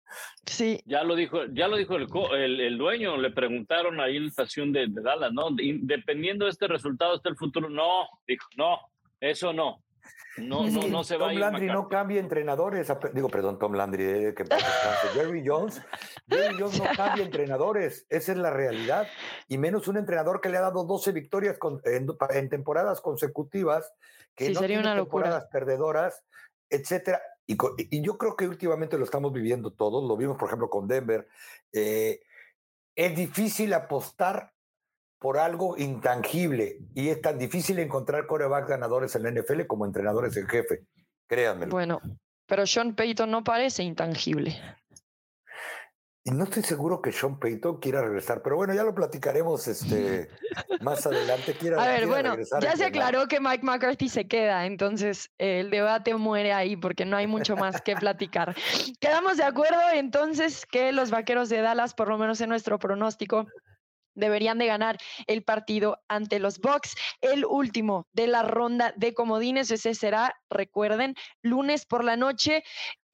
Sí. 0.46 0.80
Ya 0.84 1.02
lo 1.02 1.16
dijo, 1.16 1.44
ya 1.46 1.66
lo 1.66 1.76
dijo 1.76 1.96
el, 1.96 2.60
el, 2.60 2.78
dueño, 2.78 3.16
le 3.16 3.30
preguntaron 3.30 4.00
ahí 4.00 4.16
en 4.16 4.24
la 4.24 4.28
estación 4.28 4.72
de, 4.72 4.86
de 4.88 5.02
Dallas, 5.02 5.32
¿no? 5.32 5.48
Dependiendo 5.50 6.44
de 6.44 6.52
este 6.52 6.68
resultado, 6.68 7.16
está 7.16 7.30
el 7.30 7.36
futuro. 7.36 7.68
No, 7.68 8.06
dijo, 8.28 8.46
no, 8.56 8.78
eso 9.20 9.52
no. 9.52 9.82
No, 10.36 10.68
no, 10.68 10.88
no 10.88 11.04
se 11.04 11.16
va 11.16 11.28
Tom 11.28 11.38
Landry 11.38 11.66
no 11.66 11.88
cambia 11.88 12.18
entrenadores. 12.18 12.92
Digo, 13.12 13.28
perdón, 13.28 13.58
Tom 13.58 13.74
Landry, 13.74 14.04
eh, 14.04 14.34
que 14.34 14.44
Jerry 15.12 15.44
Jones. 15.46 15.80
Jerry 16.28 16.56
Jones 16.60 16.78
no 16.78 16.86
cambia 16.96 17.24
entrenadores. 17.24 18.06
Esa 18.08 18.32
es 18.32 18.38
la 18.38 18.50
realidad. 18.50 19.06
Y 19.48 19.58
menos 19.58 19.86
un 19.86 19.96
entrenador 19.96 20.40
que 20.40 20.48
le 20.48 20.56
ha 20.56 20.62
dado 20.62 20.84
12 20.84 21.12
victorias 21.12 21.56
en, 21.84 22.48
temporadas 22.48 23.00
consecutivas, 23.00 23.92
que 24.34 24.50
no 24.50 24.60
sería 24.60 24.80
una 24.80 24.96
temporadas 24.96 25.46
perdedoras, 25.52 26.24
etcétera. 26.68 27.22
Y, 27.46 27.56
y, 27.90 28.02
yo 28.02 28.18
creo 28.18 28.36
que 28.36 28.48
últimamente 28.48 28.98
lo 28.98 29.04
estamos 29.04 29.32
viviendo 29.32 29.72
todos. 29.72 30.02
Lo 30.02 30.16
vimos, 30.16 30.36
por 30.36 30.48
ejemplo, 30.48 30.68
con 30.68 30.88
Denver. 30.88 31.28
Eh, 31.72 32.20
es 32.96 33.14
difícil 33.14 33.72
apostar 33.72 34.53
por 35.24 35.38
algo 35.38 35.78
intangible 35.78 36.80
y 36.94 37.08
es 37.08 37.22
tan 37.22 37.38
difícil 37.38 37.78
encontrar 37.78 38.26
corebacks 38.26 38.68
ganadores 38.68 39.16
en 39.16 39.22
la 39.22 39.30
NFL 39.30 39.62
como 39.66 39.86
entrenadores 39.86 40.36
en 40.36 40.46
jefe, 40.46 40.82
créanme. 41.26 41.64
Bueno, 41.64 42.02
pero 42.46 42.66
Sean 42.66 42.94
Payton 42.94 43.30
no 43.30 43.42
parece 43.42 43.82
intangible. 43.82 44.54
Y 46.24 46.30
no 46.30 46.44
estoy 46.44 46.62
seguro 46.62 47.00
que 47.00 47.10
Sean 47.10 47.38
Payton 47.38 47.80
quiera 47.80 48.02
regresar, 48.02 48.42
pero 48.42 48.56
bueno, 48.56 48.74
ya 48.74 48.82
lo 48.82 48.94
platicaremos 48.94 49.66
este, 49.66 50.28
más 50.82 51.06
adelante. 51.06 51.56
a 51.74 51.86
ver, 51.86 52.06
bueno, 52.06 52.36
ya 52.60 52.76
se 52.76 52.84
aclaró 52.84 53.26
que 53.26 53.40
Mike 53.40 53.64
McCarthy 53.64 54.10
se 54.10 54.28
queda, 54.28 54.66
entonces 54.66 55.30
eh, 55.38 55.60
el 55.60 55.70
debate 55.70 56.14
muere 56.16 56.52
ahí 56.52 56.76
porque 56.76 57.06
no 57.06 57.16
hay 57.16 57.26
mucho 57.26 57.56
más 57.56 57.80
que 57.80 57.96
platicar. 57.96 58.54
Quedamos 59.00 59.38
de 59.38 59.44
acuerdo 59.44 59.80
entonces 59.94 60.66
que 60.66 60.92
los 60.92 61.10
vaqueros 61.10 61.48
de 61.48 61.62
Dallas, 61.62 61.94
por 61.94 62.08
lo 62.08 62.18
menos 62.18 62.42
en 62.42 62.50
nuestro 62.50 62.78
pronóstico, 62.78 63.46
deberían 64.14 64.58
de 64.58 64.66
ganar 64.66 64.98
el 65.26 65.42
partido 65.42 65.98
ante 66.08 66.38
los 66.38 66.58
Bucks. 66.58 66.94
El 67.20 67.44
último 67.44 68.06
de 68.12 68.26
la 68.26 68.42
ronda 68.42 68.92
de 68.96 69.14
comodines, 69.14 69.70
ese 69.70 69.94
será, 69.94 70.34
recuerden, 70.50 71.14
lunes 71.42 71.86
por 71.86 72.04
la 72.04 72.16
noche. 72.16 72.64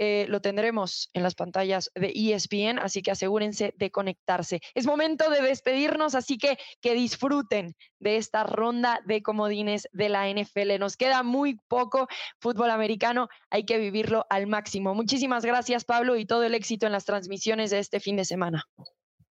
Eh, 0.03 0.24
lo 0.30 0.40
tendremos 0.40 1.11
en 1.12 1.22
las 1.22 1.34
pantallas 1.34 1.90
de 1.94 2.11
ESPN, 2.14 2.78
así 2.78 3.03
que 3.03 3.11
asegúrense 3.11 3.74
de 3.76 3.90
conectarse. 3.90 4.61
Es 4.74 4.86
momento 4.86 5.28
de 5.28 5.42
despedirnos, 5.42 6.14
así 6.14 6.38
que 6.38 6.57
que 6.80 6.94
disfruten 6.94 7.76
de 7.98 8.16
esta 8.16 8.44
ronda 8.44 9.01
de 9.05 9.22
comodines 9.22 9.88
de 9.92 10.09
la 10.09 10.26
NFL. 10.30 10.78
Nos 10.78 10.96
queda 10.96 11.22
muy 11.22 11.59
poco 11.68 12.09
fútbol 12.40 12.70
americano, 12.70 13.28
hay 13.51 13.64
que 13.64 13.76
vivirlo 13.76 14.24
al 14.30 14.46
máximo. 14.46 14.94
Muchísimas 14.94 15.44
gracias, 15.44 15.84
Pablo, 15.84 16.16
y 16.16 16.24
todo 16.24 16.44
el 16.44 16.55
éxito 16.55 16.86
en 16.86 16.92
las 16.92 17.05
transmisiones 17.05 17.70
de 17.70 17.80
este 17.80 18.01
fin 18.01 18.16
de 18.16 18.24
semana. 18.24 18.64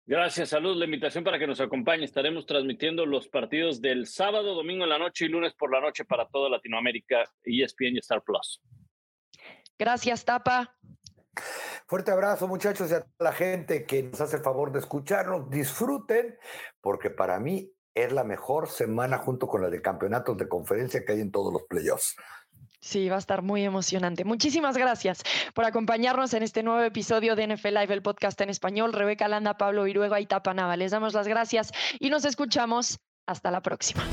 Gracias, 0.07 0.49
salud. 0.49 0.77
La 0.77 0.85
invitación 0.85 1.23
para 1.23 1.39
que 1.39 1.47
nos 1.47 1.59
acompañe. 1.59 2.05
Estaremos 2.05 2.45
transmitiendo 2.45 3.07
los 3.07 3.27
partidos 3.27 3.81
del 3.81 4.05
sábado, 4.05 4.53
domingo 4.53 4.83
en 4.83 4.91
la 4.91 4.99
noche 4.99 5.25
y 5.25 5.29
lunes 5.29 5.55
por 5.55 5.71
la 5.71 5.81
noche 5.81 6.05
para 6.05 6.27
toda 6.27 6.47
Latinoamérica, 6.47 7.23
ESPN 7.43 7.95
y 7.95 7.97
Star 7.99 8.21
Plus. 8.21 8.61
Gracias, 9.79 10.23
Tapa. 10.23 10.77
Fuerte 11.87 12.11
abrazo, 12.11 12.47
muchachos, 12.47 12.91
y 12.91 12.93
a 12.93 13.05
la 13.17 13.33
gente 13.33 13.85
que 13.85 14.03
nos 14.03 14.21
hace 14.21 14.37
el 14.37 14.43
favor 14.43 14.71
de 14.71 14.79
escucharnos. 14.79 15.49
Disfruten, 15.49 16.37
porque 16.81 17.09
para 17.09 17.39
mí 17.39 17.71
es 17.95 18.11
la 18.11 18.23
mejor 18.23 18.69
semana 18.69 19.17
junto 19.17 19.47
con 19.47 19.63
la 19.63 19.71
de 19.71 19.81
campeonatos 19.81 20.37
de 20.37 20.47
conferencia 20.47 21.03
que 21.03 21.13
hay 21.13 21.21
en 21.21 21.31
todos 21.31 21.51
los 21.51 21.63
playoffs. 21.63 22.15
Sí, 22.85 23.09
va 23.09 23.15
a 23.15 23.19
estar 23.19 23.41
muy 23.41 23.63
emocionante. 23.63 24.25
Muchísimas 24.25 24.77
gracias 24.77 25.23
por 25.55 25.65
acompañarnos 25.65 26.35
en 26.35 26.43
este 26.43 26.61
nuevo 26.61 26.81
episodio 26.81 27.35
de 27.35 27.47
NFL 27.47 27.69
Live, 27.69 27.91
el 27.95 28.03
podcast 28.03 28.39
en 28.41 28.51
español. 28.51 28.93
Rebeca 28.93 29.27
Landa, 29.27 29.57
Pablo 29.57 29.85
Viruega 29.85 30.19
y 30.19 30.27
Tapa 30.27 30.53
Nava. 30.53 30.77
Les 30.77 30.91
damos 30.91 31.15
las 31.15 31.27
gracias 31.27 31.71
y 31.99 32.11
nos 32.11 32.25
escuchamos. 32.25 32.99
Hasta 33.25 33.49
la 33.49 33.63
próxima. 33.63 34.03